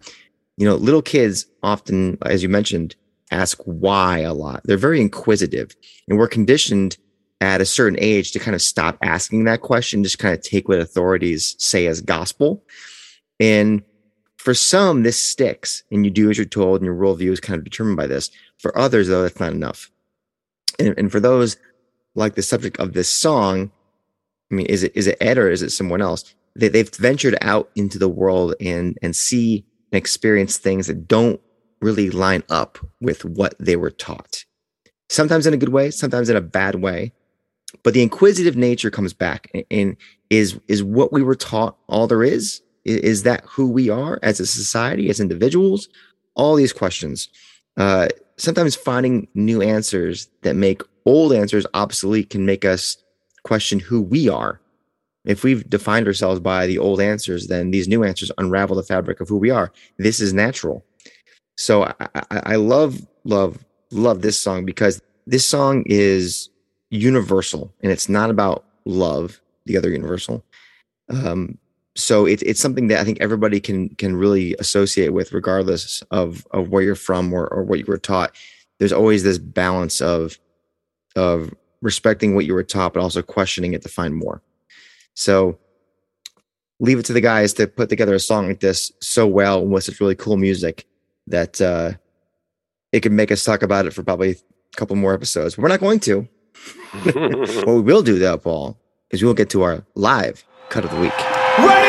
You 0.58 0.66
know, 0.66 0.76
little 0.76 1.02
kids 1.02 1.46
often, 1.64 2.18
as 2.26 2.42
you 2.42 2.50
mentioned, 2.50 2.96
ask 3.32 3.60
why 3.64 4.20
a 4.20 4.34
lot. 4.34 4.62
They're 4.64 4.78
very 4.78 5.02
inquisitive, 5.02 5.76
and 6.08 6.18
we're 6.18 6.28
conditioned 6.28 6.98
at 7.42 7.62
a 7.62 7.66
certain 7.66 7.98
age 8.02 8.32
to 8.32 8.40
kind 8.40 8.56
of 8.56 8.62
stop 8.62 8.98
asking 9.02 9.46
that 9.46 9.62
question, 9.62 10.04
just 10.04 10.20
kind 10.20 10.34
of 10.34 10.42
take 10.42 10.68
what 10.68 10.80
authorities 10.80 11.56
say 11.58 11.88
as 11.88 12.02
gospel. 12.02 12.64
And 13.40 13.82
for 14.38 14.54
some, 14.54 15.04
this 15.04 15.18
sticks 15.18 15.84
and 15.92 16.04
you 16.06 16.12
do 16.12 16.30
as 16.30 16.38
you're 16.38 16.46
told, 16.46 16.82
and 16.82 16.86
your 16.86 16.96
worldview 16.96 17.32
is 17.32 17.40
kind 17.40 17.58
of 17.58 17.64
determined 17.64 17.98
by 17.98 18.08
this. 18.08 18.30
For 18.58 18.78
others, 18.78 19.08
though, 19.08 19.24
that's 19.24 19.40
not 19.40 19.54
enough. 19.54 19.90
And, 20.80 20.94
and 20.98 21.12
for 21.12 21.20
those 21.20 21.58
like 22.20 22.36
the 22.36 22.44
subject 22.44 22.80
of 22.80 22.94
this 22.94 23.10
song, 23.10 23.72
I 24.52 24.56
mean, 24.56 24.66
is 24.68 24.84
it 24.84 24.92
is 24.96 25.08
it 25.08 25.18
Ed 25.22 25.38
or 25.38 25.50
is 25.50 25.62
it 25.62 25.72
someone 25.72 26.02
else? 26.02 26.36
They, 26.56 26.68
they've 26.68 26.94
ventured 26.94 27.38
out 27.42 27.70
into 27.76 27.98
the 27.98 28.10
world 28.10 28.56
and 28.60 28.98
and 29.02 29.16
see 29.16 29.66
and 29.92 29.98
experience 29.98 30.58
things 30.58 30.88
that 30.88 31.08
don't 31.08 31.40
really 31.82 32.10
line 32.10 32.44
up 32.50 32.78
with 33.00 33.26
what 33.26 33.56
they 33.60 33.76
were 33.76 33.92
taught. 33.92 34.44
Sometimes 35.10 35.48
in 35.48 35.54
a 35.54 35.58
good 35.58 35.70
way, 35.70 35.90
sometimes 35.92 36.30
in 36.30 36.36
a 36.36 36.42
bad 36.42 36.76
way. 36.76 37.14
But 37.84 37.94
the 37.94 38.02
inquisitive 38.02 38.58
nature 38.58 38.90
comes 38.90 39.14
back 39.14 39.50
and, 39.54 39.64
and 39.72 39.98
is 40.30 40.60
is 40.68 40.84
what 40.84 41.14
we 41.14 41.24
were 41.24 41.36
taught 41.36 41.78
all 41.88 42.08
there 42.08 42.24
is 42.24 42.62
is 42.86 43.24
that 43.24 43.44
who 43.46 43.70
we 43.70 43.90
are 43.90 44.20
as 44.24 44.40
a 44.40 44.46
society, 44.46 45.10
as 45.10 45.20
individuals? 45.20 45.90
All 46.36 46.56
these 46.56 46.74
questions. 46.74 47.30
Uh, 47.78 48.08
sometimes 48.38 48.76
finding 48.76 49.28
new 49.36 49.62
answers 49.62 50.28
that 50.42 50.56
make 50.56 50.82
old 51.10 51.34
answers 51.34 51.66
obsolete 51.74 52.30
can 52.30 52.46
make 52.46 52.66
us 52.66 52.98
question 53.44 53.80
who 53.80 54.02
we 54.02 54.30
are. 54.30 54.62
If 55.26 55.44
we've 55.44 55.70
defined 55.70 56.08
ourselves 56.08 56.40
by 56.40 56.68
the 56.68 56.78
old 56.78 57.02
answers, 57.02 57.48
then 57.48 57.72
these 57.72 57.88
new 57.88 58.04
answers 58.04 58.32
unravel 58.38 58.76
the 58.76 58.84
fabric 58.84 59.20
of 59.20 59.28
who 59.28 59.38
we 59.38 59.50
are. 59.50 59.72
This 59.98 60.20
is 60.20 60.34
natural. 60.34 60.86
So 61.58 61.84
I, 61.84 61.94
I, 62.16 62.42
I 62.54 62.56
love, 62.56 63.06
love, 63.26 63.58
love 63.92 64.22
this 64.22 64.40
song 64.40 64.66
because 64.66 65.02
this 65.28 65.46
song 65.46 65.84
is 65.88 66.50
universal 66.90 67.74
and 67.82 67.92
it's 67.92 68.08
not 68.08 68.30
about 68.30 68.64
love, 68.86 69.42
the 69.66 69.78
other 69.78 69.90
universal. 69.90 70.44
Um, 71.10 71.58
so 71.96 72.26
it, 72.26 72.42
it's 72.44 72.62
something 72.62 72.88
that 72.88 73.00
I 73.00 73.04
think 73.04 73.20
everybody 73.20 73.60
can 73.60 73.90
can 73.96 74.16
really 74.16 74.56
associate 74.60 75.10
with, 75.10 75.34
regardless 75.34 76.02
of 76.12 76.48
of 76.52 76.70
where 76.70 76.84
you're 76.84 76.96
from 76.96 77.34
or, 77.34 77.48
or 77.48 77.64
what 77.64 77.80
you 77.80 77.86
were 77.88 77.98
taught. 77.98 78.32
There's 78.78 78.94
always 78.94 79.24
this 79.24 79.38
balance 79.38 80.00
of 80.00 80.40
of 81.16 81.54
respecting 81.82 82.36
what 82.36 82.46
you 82.46 82.54
were 82.54 82.64
taught, 82.64 82.94
but 82.94 83.02
also 83.02 83.22
questioning 83.22 83.74
it 83.74 83.82
to 83.84 83.90
find 83.90 84.16
more. 84.16 84.42
So 85.14 85.58
leave 86.80 87.00
it 87.00 87.06
to 87.06 87.14
the 87.14 87.22
guys 87.22 87.54
to 87.54 87.68
put 87.68 87.90
together 87.90 88.14
a 88.14 88.20
song 88.20 88.48
like 88.48 88.60
this 88.60 88.92
so 89.02 89.28
well 89.28 89.66
with 89.66 89.84
such 89.84 90.00
really 90.00 90.16
cool 90.16 90.38
music 90.38 90.86
that 91.28 91.60
uh, 91.62 91.92
it 92.92 93.02
could 93.02 93.12
make 93.12 93.32
us 93.32 93.44
talk 93.44 93.62
about 93.62 93.86
it 93.86 93.94
for 93.94 94.04
probably 94.04 94.32
a 94.32 94.36
couple 94.78 94.96
more 94.96 95.14
episodes. 95.14 95.56
But 95.56 95.64
We're 95.64 95.70
not 95.70 95.80
going 95.80 96.00
to. 96.02 96.28
what 97.04 97.68
we 97.68 97.82
will 97.82 98.02
do 98.02 98.18
though, 98.18 98.38
Paul, 98.38 98.78
is 99.12 99.24
we'll 99.24 99.34
get 99.34 99.50
to 99.52 99.64
our 99.64 99.86
live 99.96 100.44
cut 100.70 100.86
of 100.86 100.92
the 100.92 101.00
week. 101.00 101.18
Ready 101.60 101.89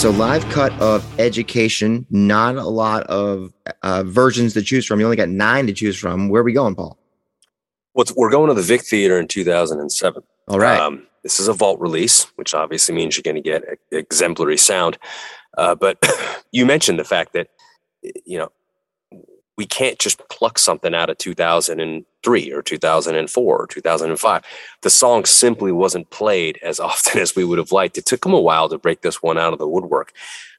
So 0.00 0.08
live 0.08 0.48
cut 0.48 0.72
of 0.80 1.04
education, 1.20 2.06
not 2.08 2.56
a 2.56 2.64
lot 2.64 3.02
of 3.08 3.52
uh, 3.82 4.02
versions 4.02 4.54
to 4.54 4.62
choose 4.62 4.86
from. 4.86 4.98
You 4.98 5.04
only 5.04 5.18
got 5.18 5.28
nine 5.28 5.66
to 5.66 5.74
choose 5.74 5.98
from. 5.98 6.30
Where 6.30 6.40
are 6.40 6.44
we 6.44 6.54
going, 6.54 6.74
Paul? 6.74 6.96
What's, 7.92 8.10
we're 8.16 8.30
going 8.30 8.48
to 8.48 8.54
the 8.54 8.62
Vic 8.62 8.80
Theater 8.80 9.20
in 9.20 9.28
2007. 9.28 10.22
All 10.48 10.58
right. 10.58 10.80
Um, 10.80 11.06
this 11.22 11.38
is 11.38 11.48
a 11.48 11.52
vault 11.52 11.80
release, 11.80 12.22
which 12.36 12.54
obviously 12.54 12.94
means 12.94 13.14
you're 13.14 13.30
going 13.30 13.42
to 13.42 13.42
get 13.42 13.62
exemplary 13.92 14.56
sound. 14.56 14.96
Uh, 15.58 15.74
but 15.74 15.98
you 16.50 16.64
mentioned 16.64 16.98
the 16.98 17.04
fact 17.04 17.34
that 17.34 17.48
you 18.24 18.38
know 18.38 18.50
we 19.60 19.66
can't 19.66 19.98
just 19.98 20.26
pluck 20.30 20.58
something 20.58 20.94
out 20.94 21.10
of 21.10 21.18
2003 21.18 22.50
or 22.50 22.62
2004 22.62 23.58
or 23.58 23.66
2005. 23.66 24.42
The 24.80 24.88
song 24.88 25.26
simply 25.26 25.70
wasn't 25.70 26.08
played 26.08 26.58
as 26.62 26.80
often 26.90 27.20
as 27.20 27.36
we 27.36 27.44
would 27.44 27.58
have 27.58 27.70
liked. 27.70 27.98
It 27.98 28.06
took 28.06 28.22
them 28.22 28.32
a 28.32 28.40
while 28.40 28.70
to 28.70 28.78
break 28.78 29.02
this 29.02 29.22
one 29.22 29.36
out 29.36 29.52
of 29.52 29.58
the 29.58 29.68
woodwork. 29.68 30.14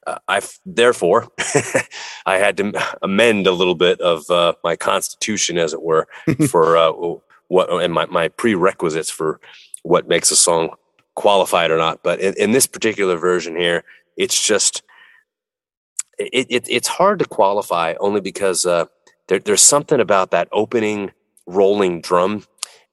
Uh, 0.05 0.19
I 0.27 0.41
therefore 0.67 1.29
I 2.27 2.37
had 2.37 2.57
to 2.57 2.97
amend 3.01 3.47
a 3.47 3.53
little 3.53 3.73
bit 3.73 3.99
of 4.01 4.29
uh, 4.29 4.53
my 4.63 4.75
constitution, 4.75 5.57
as 5.57 5.73
it 5.73 5.81
were, 5.81 6.07
for 6.47 6.77
uh, 6.77 6.91
what 7.47 7.71
and 7.71 7.91
my, 7.91 8.05
my 8.05 8.27
prerequisites 8.27 9.09
for 9.09 9.39
what 9.81 10.07
makes 10.07 10.29
a 10.29 10.35
song 10.35 10.75
qualified 11.15 11.71
or 11.71 11.77
not. 11.77 12.03
But 12.03 12.19
in, 12.19 12.35
in 12.37 12.51
this 12.51 12.67
particular 12.67 13.17
version 13.17 13.55
here, 13.55 13.83
it's 14.15 14.39
just 14.39 14.83
it, 16.33 16.47
it, 16.49 16.65
it's 16.69 16.87
hard 16.87 17.19
to 17.19 17.25
qualify 17.25 17.95
only 17.99 18.21
because 18.21 18.65
uh, 18.65 18.85
there, 19.27 19.39
there's 19.39 19.61
something 19.61 19.99
about 19.99 20.31
that 20.31 20.47
opening 20.51 21.11
rolling 21.47 22.01
drum 22.01 22.43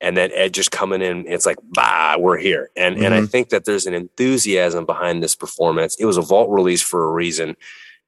and 0.01 0.17
then 0.17 0.31
Ed 0.33 0.55
just 0.55 0.71
coming 0.71 1.03
in. 1.03 1.27
It's 1.27 1.45
like, 1.47 1.59
bah, 1.73 2.17
we're 2.19 2.39
here. 2.39 2.71
And 2.77 2.97
and 2.99 3.15
I 3.15 3.21
Mhm. 3.23 3.31
think 3.31 3.49
that 3.49 3.65
there's 3.65 3.87
an 3.87 3.95
enthusiasm 3.95 4.87
behind 4.87 5.23
this 5.23 5.35
performance. 5.35 5.97
It 5.99 6.05
was 6.05 6.17
a 6.17 6.23
vault 6.23 6.51
release 6.51 6.83
for 6.83 7.05
a 7.05 7.13
reason, 7.13 7.57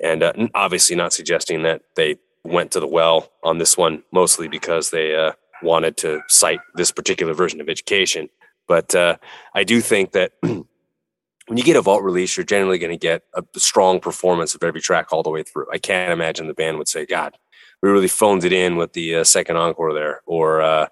and 0.00 0.22
uh, 0.22 0.32
obviously 0.54 0.94
not 0.96 1.12
suggesting 1.12 1.62
that 1.64 1.82
they 1.96 2.16
went 2.44 2.70
to 2.72 2.80
the 2.80 2.86
well 2.86 3.30
on 3.42 3.58
this 3.58 3.76
one, 3.76 4.02
mostly 4.12 4.46
because 4.48 4.90
they 4.90 5.16
uh, 5.16 5.32
wanted 5.62 5.96
to 5.98 6.20
cite 6.28 6.60
this 6.76 6.92
particular 6.92 7.34
version 7.34 7.60
of 7.60 7.68
education. 7.68 8.28
But 8.68 8.94
uh, 8.94 9.16
I 9.52 9.64
do 9.64 9.80
think 9.80 10.12
that 10.12 10.32
when 11.50 11.56
you 11.56 11.64
get 11.64 11.74
a 11.74 11.82
vault 11.82 12.04
release, 12.04 12.36
you're 12.36 12.46
generally 12.46 12.78
going 12.78 12.92
to 12.92 12.96
get 12.96 13.24
a 13.34 13.42
strong 13.58 13.98
performance 13.98 14.54
of 14.54 14.62
every 14.62 14.80
track 14.80 15.12
all 15.12 15.24
the 15.24 15.30
way 15.30 15.42
through. 15.42 15.66
I 15.72 15.78
can't 15.78 16.12
imagine 16.12 16.46
the 16.46 16.54
band 16.54 16.78
would 16.78 16.86
say, 16.86 17.04
"God, 17.04 17.36
we 17.82 17.90
really 17.90 18.06
phoned 18.06 18.44
it 18.44 18.52
in 18.52 18.76
with 18.76 18.92
the 18.92 19.16
uh, 19.16 19.24
second 19.24 19.56
encore 19.56 19.92
there," 19.92 20.20
or 20.26 20.62
uh, 20.62 20.86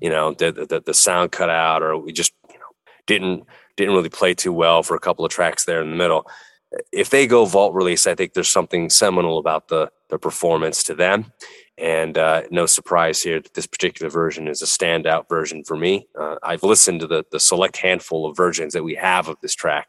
you 0.00 0.08
know, 0.08 0.32
the, 0.32 0.52
the 0.52 0.80
the 0.86 0.94
sound 0.94 1.32
cut 1.32 1.50
out, 1.50 1.82
or 1.82 1.98
we 1.98 2.12
just 2.12 2.32
you 2.48 2.54
know 2.60 2.94
didn't 3.08 3.44
didn't 3.76 3.92
really 3.92 4.08
play 4.08 4.34
too 4.34 4.52
well 4.52 4.84
for 4.84 4.94
a 4.94 5.00
couple 5.00 5.24
of 5.24 5.32
tracks 5.32 5.64
there 5.64 5.82
in 5.82 5.90
the 5.90 5.96
middle. 5.96 6.30
If 6.92 7.10
they 7.10 7.26
go 7.26 7.44
vault 7.44 7.74
release, 7.74 8.06
I 8.06 8.14
think 8.14 8.34
there's 8.34 8.52
something 8.52 8.90
seminal 8.90 9.38
about 9.38 9.66
the 9.66 9.90
the 10.10 10.18
performance 10.20 10.84
to 10.84 10.94
them. 10.94 11.32
And 11.76 12.16
uh, 12.16 12.42
no 12.50 12.66
surprise 12.66 13.22
here 13.22 13.42
this 13.54 13.66
particular 13.66 14.08
version 14.08 14.46
is 14.46 14.62
a 14.62 14.66
standout 14.66 15.28
version 15.28 15.64
for 15.64 15.76
me. 15.76 16.06
Uh, 16.18 16.36
I've 16.42 16.62
listened 16.62 17.00
to 17.00 17.06
the 17.06 17.24
the 17.32 17.40
select 17.40 17.78
handful 17.78 18.26
of 18.26 18.36
versions 18.36 18.74
that 18.74 18.84
we 18.84 18.94
have 18.94 19.28
of 19.28 19.36
this 19.42 19.54
track 19.54 19.88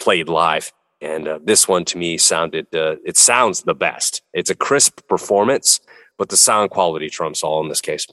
played 0.00 0.28
live, 0.28 0.72
and 1.00 1.28
uh, 1.28 1.38
this 1.42 1.68
one 1.68 1.84
to 1.86 1.98
me 1.98 2.18
sounded 2.18 2.66
uh, 2.74 2.96
it 3.04 3.16
sounds 3.16 3.62
the 3.62 3.74
best. 3.74 4.22
It's 4.32 4.50
a 4.50 4.56
crisp 4.56 5.06
performance, 5.08 5.80
but 6.18 6.30
the 6.30 6.36
sound 6.36 6.70
quality 6.70 7.08
trumps 7.08 7.44
all 7.44 7.62
in 7.62 7.68
this 7.68 7.80
case. 7.80 8.08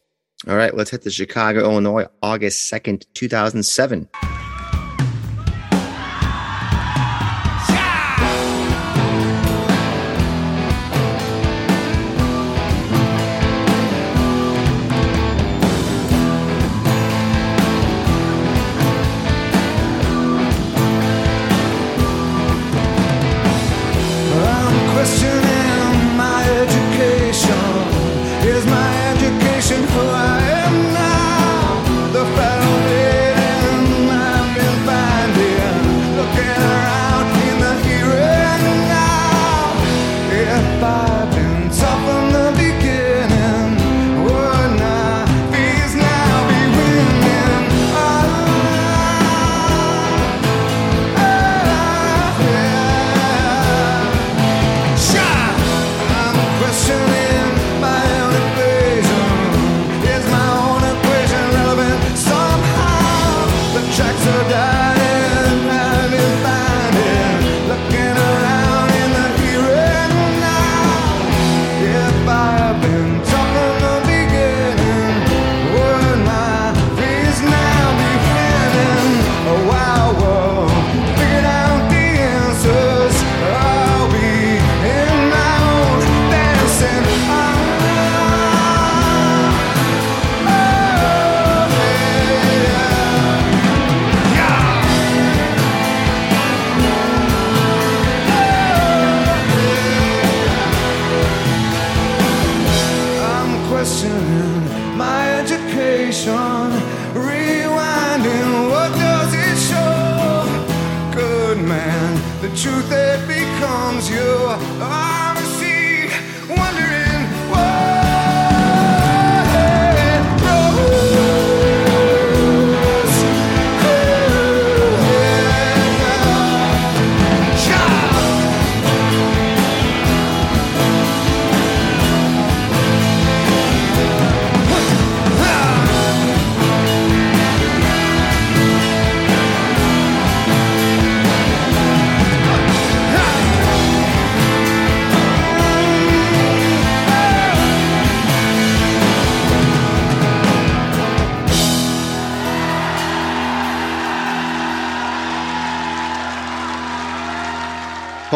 All 0.47 0.55
right, 0.55 0.75
let's 0.75 0.89
hit 0.89 1.03
the 1.03 1.11
Chicago, 1.11 1.59
Illinois, 1.61 2.07
August 2.23 2.71
2nd, 2.71 3.05
2007. 3.13 4.09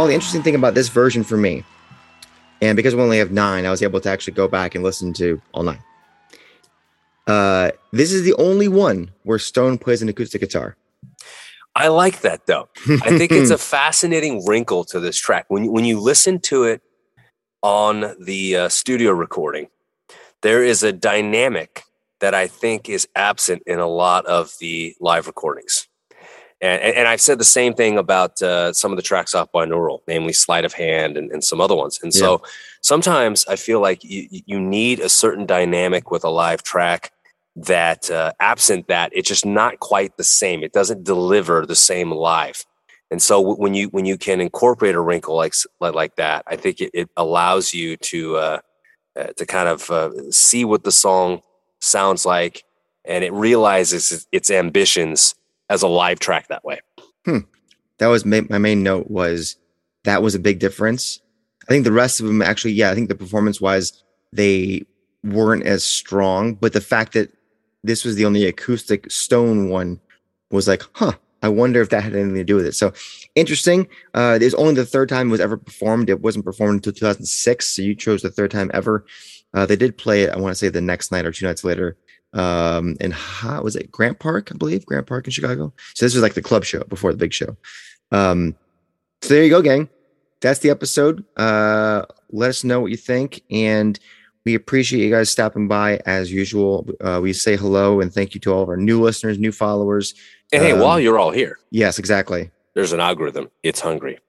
Paul, 0.06 0.10
the 0.10 0.14
interesting 0.14 0.44
thing 0.44 0.54
about 0.54 0.76
this 0.76 0.88
version 0.88 1.24
for 1.24 1.36
me, 1.36 1.64
and 2.62 2.76
because 2.76 2.94
we 2.94 3.02
only 3.02 3.18
have 3.18 3.32
nine, 3.32 3.66
I 3.66 3.72
was 3.72 3.82
able 3.82 4.00
to 4.02 4.08
actually 4.08 4.34
go 4.34 4.48
back 4.48 4.76
and 4.76 4.84
listen 4.84 5.14
to 5.14 5.42
all 5.52 5.64
nine. 5.64 5.82
Uh, 7.26 7.72
this 7.92 8.12
is 8.12 8.22
the 8.22 8.36
only 8.36 8.68
one 8.68 9.10
where 9.24 9.40
Stone 9.40 9.80
plays 9.80 10.04
an 10.04 10.10
acoustic 10.10 10.42
guitar. 10.42 10.78
I 11.74 11.88
like 11.88 12.22
that 12.22 12.46
though. 12.46 12.70
I 12.88 13.18
think 13.18 13.32
it's 13.32 13.50
a 13.50 13.58
fascinating 13.76 14.46
wrinkle 14.46 14.84
to 14.86 15.00
this 15.00 15.18
track. 15.18 15.46
When 15.48 15.64
you, 15.64 15.72
when 15.72 15.86
you 15.86 16.00
listen 16.00 16.40
to 16.42 16.66
it 16.66 16.84
on 17.64 18.14
the 18.24 18.58
uh, 18.58 18.70
studio 18.70 19.12
recording, 19.12 19.70
there 20.44 20.64
is 20.64 20.84
a 20.84 20.94
dynamic 20.94 21.82
that 22.20 22.36
I 22.36 22.46
think 22.46 22.90
is 22.90 23.08
absent 23.16 23.64
in 23.66 23.80
a 23.80 23.88
lot 23.88 24.28
of 24.28 24.54
the 24.60 24.96
live 25.02 25.26
recordings. 25.26 25.88
And, 26.62 26.82
and, 26.82 27.08
I've 27.08 27.20
said 27.20 27.38
the 27.38 27.44
same 27.44 27.74
thing 27.74 27.98
about 27.98 28.42
uh, 28.42 28.72
some 28.72 28.92
of 28.92 28.96
the 28.96 29.04
tracks 29.04 29.36
off 29.36 29.52
binaural, 29.52 30.00
namely 30.08 30.32
Sleight 30.32 30.64
of 30.64 30.74
Hand 30.74 31.18
and, 31.18 31.30
and 31.32 31.44
some 31.44 31.60
other 31.60 31.76
ones. 31.76 32.00
And 32.02 32.14
so 32.14 32.42
sometimes 32.82 33.46
I 33.48 33.58
feel 33.58 33.82
like 33.82 34.04
you, 34.04 34.28
you 34.30 34.60
need 34.60 35.02
a 35.02 35.10
certain 35.10 35.46
dynamic 35.46 36.12
with 36.12 36.24
a 36.24 36.30
live 36.30 36.64
track 36.64 37.12
that 37.58 38.10
uh, 38.10 38.32
absent 38.40 38.88
that 38.88 39.12
it's 39.14 39.28
just 39.28 39.46
not 39.46 39.80
quite 39.80 40.16
the 40.16 40.24
same. 40.24 40.64
It 40.64 40.72
doesn't 40.72 41.04
deliver 41.04 41.66
the 41.66 41.76
same 41.76 42.12
live. 42.12 42.66
And 43.12 43.22
so 43.22 43.40
when 43.40 43.74
you 43.74 43.88
when 43.90 44.06
you 44.06 44.18
can 44.18 44.42
incorporate 44.42 44.96
a 44.96 45.00
wrinkle 45.00 45.36
like 45.36 45.54
like, 45.80 45.94
like 45.94 46.16
that 46.16 46.44
i 46.48 46.56
think 46.56 46.82
it, 46.82 46.90
it 46.94 47.10
allows 47.16 47.74
you 47.74 47.98
to 47.98 48.36
uh, 48.38 48.60
uh, 49.16 49.28
to 49.38 49.46
kind 49.46 49.70
of 49.70 49.90
uh, 49.92 50.32
see 50.32 50.66
what 50.66 50.84
the 50.84 50.92
song 50.92 51.42
sounds 51.80 52.26
like 52.26 52.64
and 53.06 53.24
it 53.24 53.32
realizes 53.32 54.28
its 54.32 54.50
ambitions 54.50 55.36
as 55.70 55.82
a 55.82 55.88
live 55.88 56.20
track 56.20 56.48
that 56.48 56.64
way 56.64 56.80
that 57.98 58.08
was 58.08 58.26
ma- 58.26 58.42
my 58.50 58.58
main 58.58 58.84
note 58.84 59.10
was 59.10 59.58
that 60.04 60.22
was 60.22 60.36
a 60.36 60.40
big 60.40 60.60
difference. 60.60 61.20
I 61.68 61.72
think 61.72 61.84
the 61.84 61.92
rest 61.92 62.20
of 62.20 62.28
them 62.28 62.42
actually, 62.42 62.74
yeah, 62.74 62.92
I 62.92 62.96
think 62.96 63.10
the 63.10 63.16
performance 63.16 63.60
wise, 63.60 64.04
they 64.32 64.84
weren't 65.24 65.66
as 65.66 65.84
strong, 65.84 66.54
but 66.56 66.74
the 66.74 66.82
fact 66.82 67.14
that 67.14 67.32
this 67.84 68.06
was 68.06 68.16
the 68.16 68.26
only 68.26 68.46
acoustic 68.46 69.12
stone 69.12 69.70
one 69.70 70.00
was 70.52 70.68
like, 70.68 70.84
huh, 70.94 71.14
I 71.42 71.50
wonder 71.50 71.82
if 71.82 71.90
that 71.90 72.04
had 72.04 72.16
anything 72.16 72.36
to 72.36 72.44
do 72.44 72.56
with 72.56 72.66
it. 72.66 72.74
So 72.74 72.94
interesting. 73.36 73.88
Uh, 74.14 74.38
it's 74.42 74.56
only 74.56 74.76
the 74.76 74.86
third 74.86 75.10
time 75.10 75.28
it 75.28 75.32
was 75.32 75.40
ever 75.40 75.58
performed. 75.58 76.10
It 76.10 76.22
wasn't 76.22 76.46
performed 76.46 76.78
until 76.78 76.94
2006. 76.94 77.68
So 77.68 77.82
you 77.82 77.96
chose 77.96 78.22
the 78.22 78.32
third 78.32 78.52
time 78.52 78.70
ever. 78.74 79.06
Uh, 79.54 79.66
they 79.66 79.76
did 79.76 79.98
play 79.98 80.24
it, 80.24 80.32
I 80.32 80.38
want 80.38 80.52
to 80.52 80.56
say 80.56 80.70
the 80.70 80.82
next 80.82 81.12
night 81.12 81.26
or 81.26 81.32
two 81.32 81.46
nights 81.46 81.64
later. 81.64 81.98
Um, 82.36 82.96
in 83.00 83.12
ha- 83.12 83.62
was 83.62 83.76
it 83.76 83.92
Grant 83.92 84.20
Park, 84.20 84.52
I 84.54 84.58
believe, 84.58 84.86
Grant 84.86 85.08
Park 85.08 85.26
in 85.26 85.32
Chicago. 85.32 85.74
So 85.96 86.06
this 86.06 86.14
was 86.14 86.22
like 86.22 86.34
the 86.36 86.42
club 86.42 86.64
show 86.66 86.84
before 86.84 87.12
the 87.12 87.18
big 87.18 87.34
show. 87.34 87.56
Um, 88.12 88.56
so 89.22 89.34
there 89.34 89.44
you 89.44 89.50
go, 89.50 89.62
gang. 89.62 89.90
That's 90.42 90.60
the 90.60 90.70
episode. 90.70 91.24
Uh, 91.38 92.04
let 92.32 92.50
us 92.50 92.64
know 92.64 92.82
what 92.82 92.92
you 92.92 92.98
think, 92.98 93.42
and 93.50 93.98
we 94.46 94.54
appreciate 94.54 95.04
you 95.04 95.10
guys 95.10 95.30
stopping 95.30 95.68
by 95.68 95.98
as 96.06 96.32
usual. 96.32 96.88
Uh, 97.02 97.20
we 97.24 97.34
say 97.34 97.56
hello 97.56 98.00
and 98.02 98.14
thank 98.14 98.36
you 98.36 98.40
to 98.42 98.54
all 98.54 98.62
of 98.62 98.70
our 98.70 98.78
new 98.78 99.02
listeners, 99.02 99.40
new 99.40 99.52
followers. 99.52 100.14
and 100.54 100.62
hey 100.62 100.74
Um, 100.74 100.80
while 100.82 101.00
you're 101.00 101.18
all 101.18 101.32
here 101.32 101.58
Yes, 101.72 101.98
exactly. 101.98 102.52
there's 102.76 102.92
an 102.94 103.00
algorithm 103.00 103.50
it's 103.64 103.80
hungry 103.80 104.20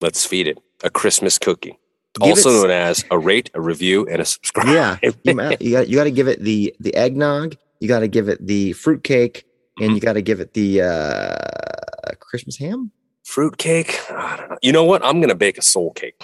let's 0.00 0.24
feed 0.24 0.46
it 0.48 0.58
a 0.82 0.88
christmas 0.90 1.36
cookie 1.38 1.76
Give 2.20 2.28
also 2.30 2.50
known 2.50 2.70
as 2.70 3.04
a 3.10 3.18
rate 3.18 3.50
a 3.54 3.60
review 3.60 4.06
and 4.06 4.20
a 4.20 4.24
subscribe 4.24 4.66
Yeah, 4.68 4.98
you, 5.24 5.34
got 5.34 5.88
you 5.88 5.96
got 5.96 6.04
to 6.04 6.10
give 6.10 6.28
it 6.28 6.40
the 6.42 6.74
the 6.78 6.94
eggnog. 6.94 7.56
You 7.80 7.88
got 7.88 8.00
to 8.00 8.08
give 8.08 8.28
it 8.28 8.46
the 8.46 8.72
fruitcake, 8.74 9.44
and 9.80 9.94
you 9.94 10.00
got 10.00 10.12
to 10.12 10.22
give 10.22 10.38
it 10.40 10.52
the 10.54 10.82
uh, 10.82 12.14
Christmas 12.20 12.58
ham. 12.58 12.90
fruitcake. 13.24 13.98
I 14.10 14.36
don't 14.36 14.50
know. 14.50 14.58
You 14.62 14.72
know 14.72 14.84
what? 14.84 15.04
I'm 15.04 15.20
gonna 15.20 15.34
bake 15.34 15.58
a 15.58 15.62
soul 15.62 15.92
cake. 15.92 16.22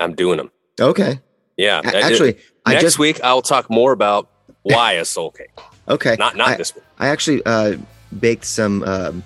I'm 0.00 0.14
doing 0.14 0.38
them. 0.38 0.50
Okay, 0.80 1.20
Yeah. 1.56 1.80
A- 1.84 1.96
I 1.96 2.00
actually, 2.00 2.38
I 2.66 2.72
next 2.72 2.82
just 2.84 2.98
week 2.98 3.20
I'll 3.22 3.42
talk 3.42 3.70
more 3.70 3.92
about 3.92 4.28
why 4.62 4.92
a 4.94 5.04
soul 5.04 5.30
cake. 5.30 5.50
okay. 5.88 6.16
Not 6.18 6.36
not 6.36 6.48
I- 6.48 6.56
this 6.56 6.74
week. 6.74 6.84
I 6.98 7.08
actually 7.08 7.42
uh, 7.46 7.76
baked 8.18 8.44
some. 8.46 8.82
Um, 8.82 9.22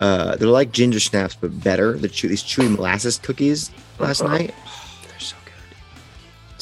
uh, 0.00 0.36
they're 0.36 0.48
like 0.48 0.72
ginger 0.72 1.00
snaps, 1.00 1.34
but 1.40 1.62
better. 1.62 1.96
The 1.96 2.08
chew- 2.08 2.28
these 2.28 2.42
chewy 2.42 2.70
molasses 2.74 3.18
cookies 3.18 3.70
last 3.98 4.20
Uh-huh. 4.20 4.36
night. 4.36 4.54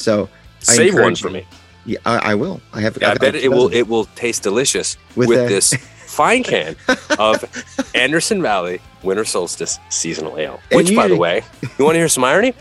So 0.05 0.29
I 0.69 0.73
Save 0.75 0.93
one 0.95 1.15
for 1.15 1.27
you. 1.29 1.33
me. 1.35 1.47
yeah, 1.85 1.99
I, 2.05 2.31
I 2.31 2.35
will. 2.35 2.61
I 2.73 2.81
have. 2.81 2.97
Yeah, 3.01 3.11
I 3.11 3.15
bet 3.15 3.35
it 3.35 3.49
will 3.49 3.69
it 3.73 3.83
will 3.87 4.05
taste 4.15 4.43
delicious 4.43 4.97
With 5.15 5.29
with, 5.29 5.39
a- 5.45 5.47
this 5.49 5.73
fine 6.07 6.43
can 6.43 6.75
of 7.19 7.43
Anderson 7.95 8.41
Valley 8.41 8.79
Winter 9.03 9.25
Solstice 9.25 9.79
Seasonal 9.89 10.37
Ale. 10.37 10.59
Which, 10.71 10.95
by 10.95 11.07
the 11.07 11.15
way, 11.17 11.43
you 11.77 11.85
want 11.85 11.95
to 11.95 11.99
hear 11.99 12.07
some 12.09 12.23
irony? 12.23 12.53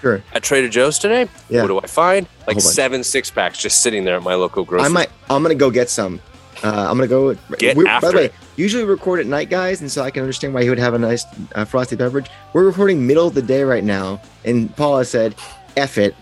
Sure. 0.00 0.20
At 0.32 0.42
Trader 0.42 0.68
Joe's 0.68 0.98
today, 0.98 1.28
Yeah. 1.48 1.62
what 1.62 1.68
do 1.68 1.78
I 1.78 1.86
find? 1.86 2.26
Like 2.46 2.56
whole 2.56 2.62
bunch. 2.62 2.74
seven 2.74 3.04
six 3.04 3.30
packs 3.30 3.58
just 3.58 3.82
sitting 3.82 4.04
there 4.04 4.16
at 4.16 4.22
my 4.24 4.34
local 4.34 4.64
grocery. 4.64 4.86
I 4.86 4.88
might. 4.88 5.10
I'm 5.30 5.42
gonna 5.42 5.54
go 5.54 5.70
get 5.70 5.88
some. 5.90 6.20
Uh, 6.64 6.86
I'm 6.90 6.96
gonna 6.96 7.06
go. 7.06 7.34
Get 7.58 7.76
we're- 7.76 8.00
by 8.00 8.10
the 8.10 8.16
way, 8.16 8.30
usually 8.56 8.82
we 8.84 8.90
record 8.90 9.20
at 9.20 9.26
night, 9.26 9.48
guys, 9.50 9.80
and 9.80 9.90
so 9.90 10.02
I 10.02 10.10
can 10.10 10.22
understand 10.22 10.54
why 10.54 10.62
he 10.64 10.68
would 10.70 10.78
have 10.80 10.94
a 10.94 10.98
nice 10.98 11.24
uh, 11.54 11.64
frosty 11.64 11.94
beverage. 11.96 12.26
We're 12.52 12.64
recording 12.64 13.06
middle 13.06 13.26
of 13.28 13.34
the 13.34 13.42
day 13.42 13.62
right 13.62 13.84
now, 13.84 14.20
and 14.44 14.74
Paula 14.76 15.04
said, 15.04 15.34
"F 15.76 15.98
it." 15.98 16.16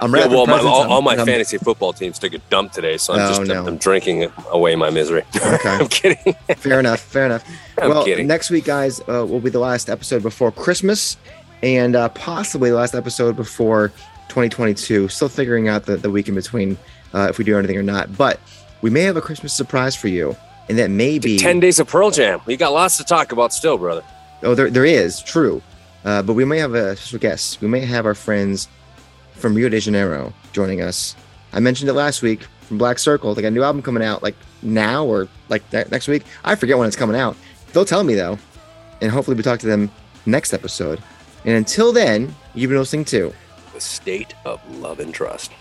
I'm 0.00 0.14
Yeah, 0.14 0.26
well, 0.26 0.46
my, 0.46 0.58
all, 0.58 0.90
all 0.90 1.02
my 1.02 1.14
I'm- 1.16 1.26
fantasy 1.26 1.56
football 1.58 1.92
teams 1.92 2.18
took 2.18 2.34
a 2.34 2.38
dump 2.50 2.72
today, 2.72 2.96
so 2.96 3.12
I'm 3.14 3.20
Oh, 3.20 3.28
just 3.28 3.42
no. 3.42 3.66
I'm 3.66 3.76
drinking 3.78 4.30
away 4.50 4.74
my 4.76 4.90
misery. 4.90 5.22
Okay. 5.36 5.68
I'm 5.68 5.88
kidding. 5.88 6.34
Fair 6.56 6.80
enough. 6.80 7.00
Fair 7.00 7.26
enough. 7.26 7.44
I'm 7.80 7.90
well, 7.90 8.04
kidding. 8.04 8.26
next 8.26 8.50
week, 8.50 8.64
guys, 8.64 9.00
uh, 9.02 9.24
will 9.26 9.40
be 9.40 9.50
the 9.50 9.58
last 9.60 9.88
episode 9.88 10.22
before 10.22 10.50
Christmas, 10.52 11.16
and 11.62 11.94
uh, 11.96 12.08
possibly 12.10 12.70
the 12.70 12.76
last 12.76 12.94
episode 12.94 13.36
before 13.36 13.88
2022. 14.28 15.08
Still 15.08 15.28
figuring 15.28 15.68
out 15.68 15.86
the, 15.86 15.96
the 15.96 16.10
week 16.10 16.28
in 16.28 16.34
between 16.34 16.76
uh, 17.12 17.28
if 17.30 17.38
we 17.38 17.44
do 17.44 17.56
anything 17.58 17.76
or 17.76 17.82
not. 17.82 18.16
But 18.16 18.40
we 18.82 18.90
may 18.90 19.02
have 19.02 19.16
a 19.16 19.20
Christmas 19.20 19.52
surprise 19.54 19.94
for 19.96 20.08
you, 20.08 20.36
and 20.68 20.78
that 20.78 20.90
may 20.90 21.18
be 21.18 21.38
Ten 21.38 21.60
days 21.60 21.78
of 21.78 21.88
Pearl 21.88 22.10
Jam. 22.10 22.40
We 22.46 22.56
got 22.56 22.72
lots 22.72 22.96
to 22.98 23.04
talk 23.04 23.32
about 23.32 23.52
still, 23.52 23.78
brother. 23.78 24.02
Oh, 24.42 24.54
there, 24.54 24.68
there 24.70 24.84
is 24.84 25.22
true, 25.22 25.62
uh, 26.04 26.22
but 26.22 26.34
we 26.34 26.44
may 26.44 26.58
have 26.58 26.74
a 26.74 26.96
special 26.96 27.18
guest. 27.20 27.60
We 27.60 27.68
may 27.68 27.80
have 27.80 28.04
our 28.06 28.14
friends 28.14 28.68
from 29.34 29.54
Rio 29.54 29.68
de 29.68 29.80
Janeiro 29.80 30.32
joining 30.52 30.80
us. 30.80 31.14
I 31.52 31.60
mentioned 31.60 31.88
it 31.88 31.94
last 31.94 32.22
week 32.22 32.42
from 32.62 32.78
Black 32.78 32.98
Circle. 32.98 33.34
They 33.34 33.42
got 33.42 33.48
a 33.48 33.50
new 33.52 33.62
album 33.62 33.82
coming 33.82 34.02
out 34.02 34.22
like 34.22 34.36
now 34.62 35.04
or 35.04 35.28
like 35.48 35.62
ne- 35.72 35.84
next 35.90 36.08
week. 36.08 36.24
I 36.44 36.54
forget 36.54 36.78
when 36.78 36.86
it's 36.88 36.96
coming 36.96 37.16
out. 37.16 37.36
They'll 37.72 37.84
tell 37.84 38.04
me 38.04 38.14
though, 38.14 38.38
and 39.00 39.10
hopefully 39.10 39.36
we 39.36 39.42
talk 39.42 39.60
to 39.60 39.66
them 39.66 39.90
next 40.26 40.52
episode. 40.52 41.02
And 41.44 41.54
until 41.54 41.92
then, 41.92 42.34
you've 42.54 42.70
been 42.70 42.78
listening 42.78 43.04
to 43.06 43.32
The 43.74 43.80
state 43.80 44.34
of 44.44 44.60
love 44.78 45.00
and 45.00 45.12
trust. 45.12 45.52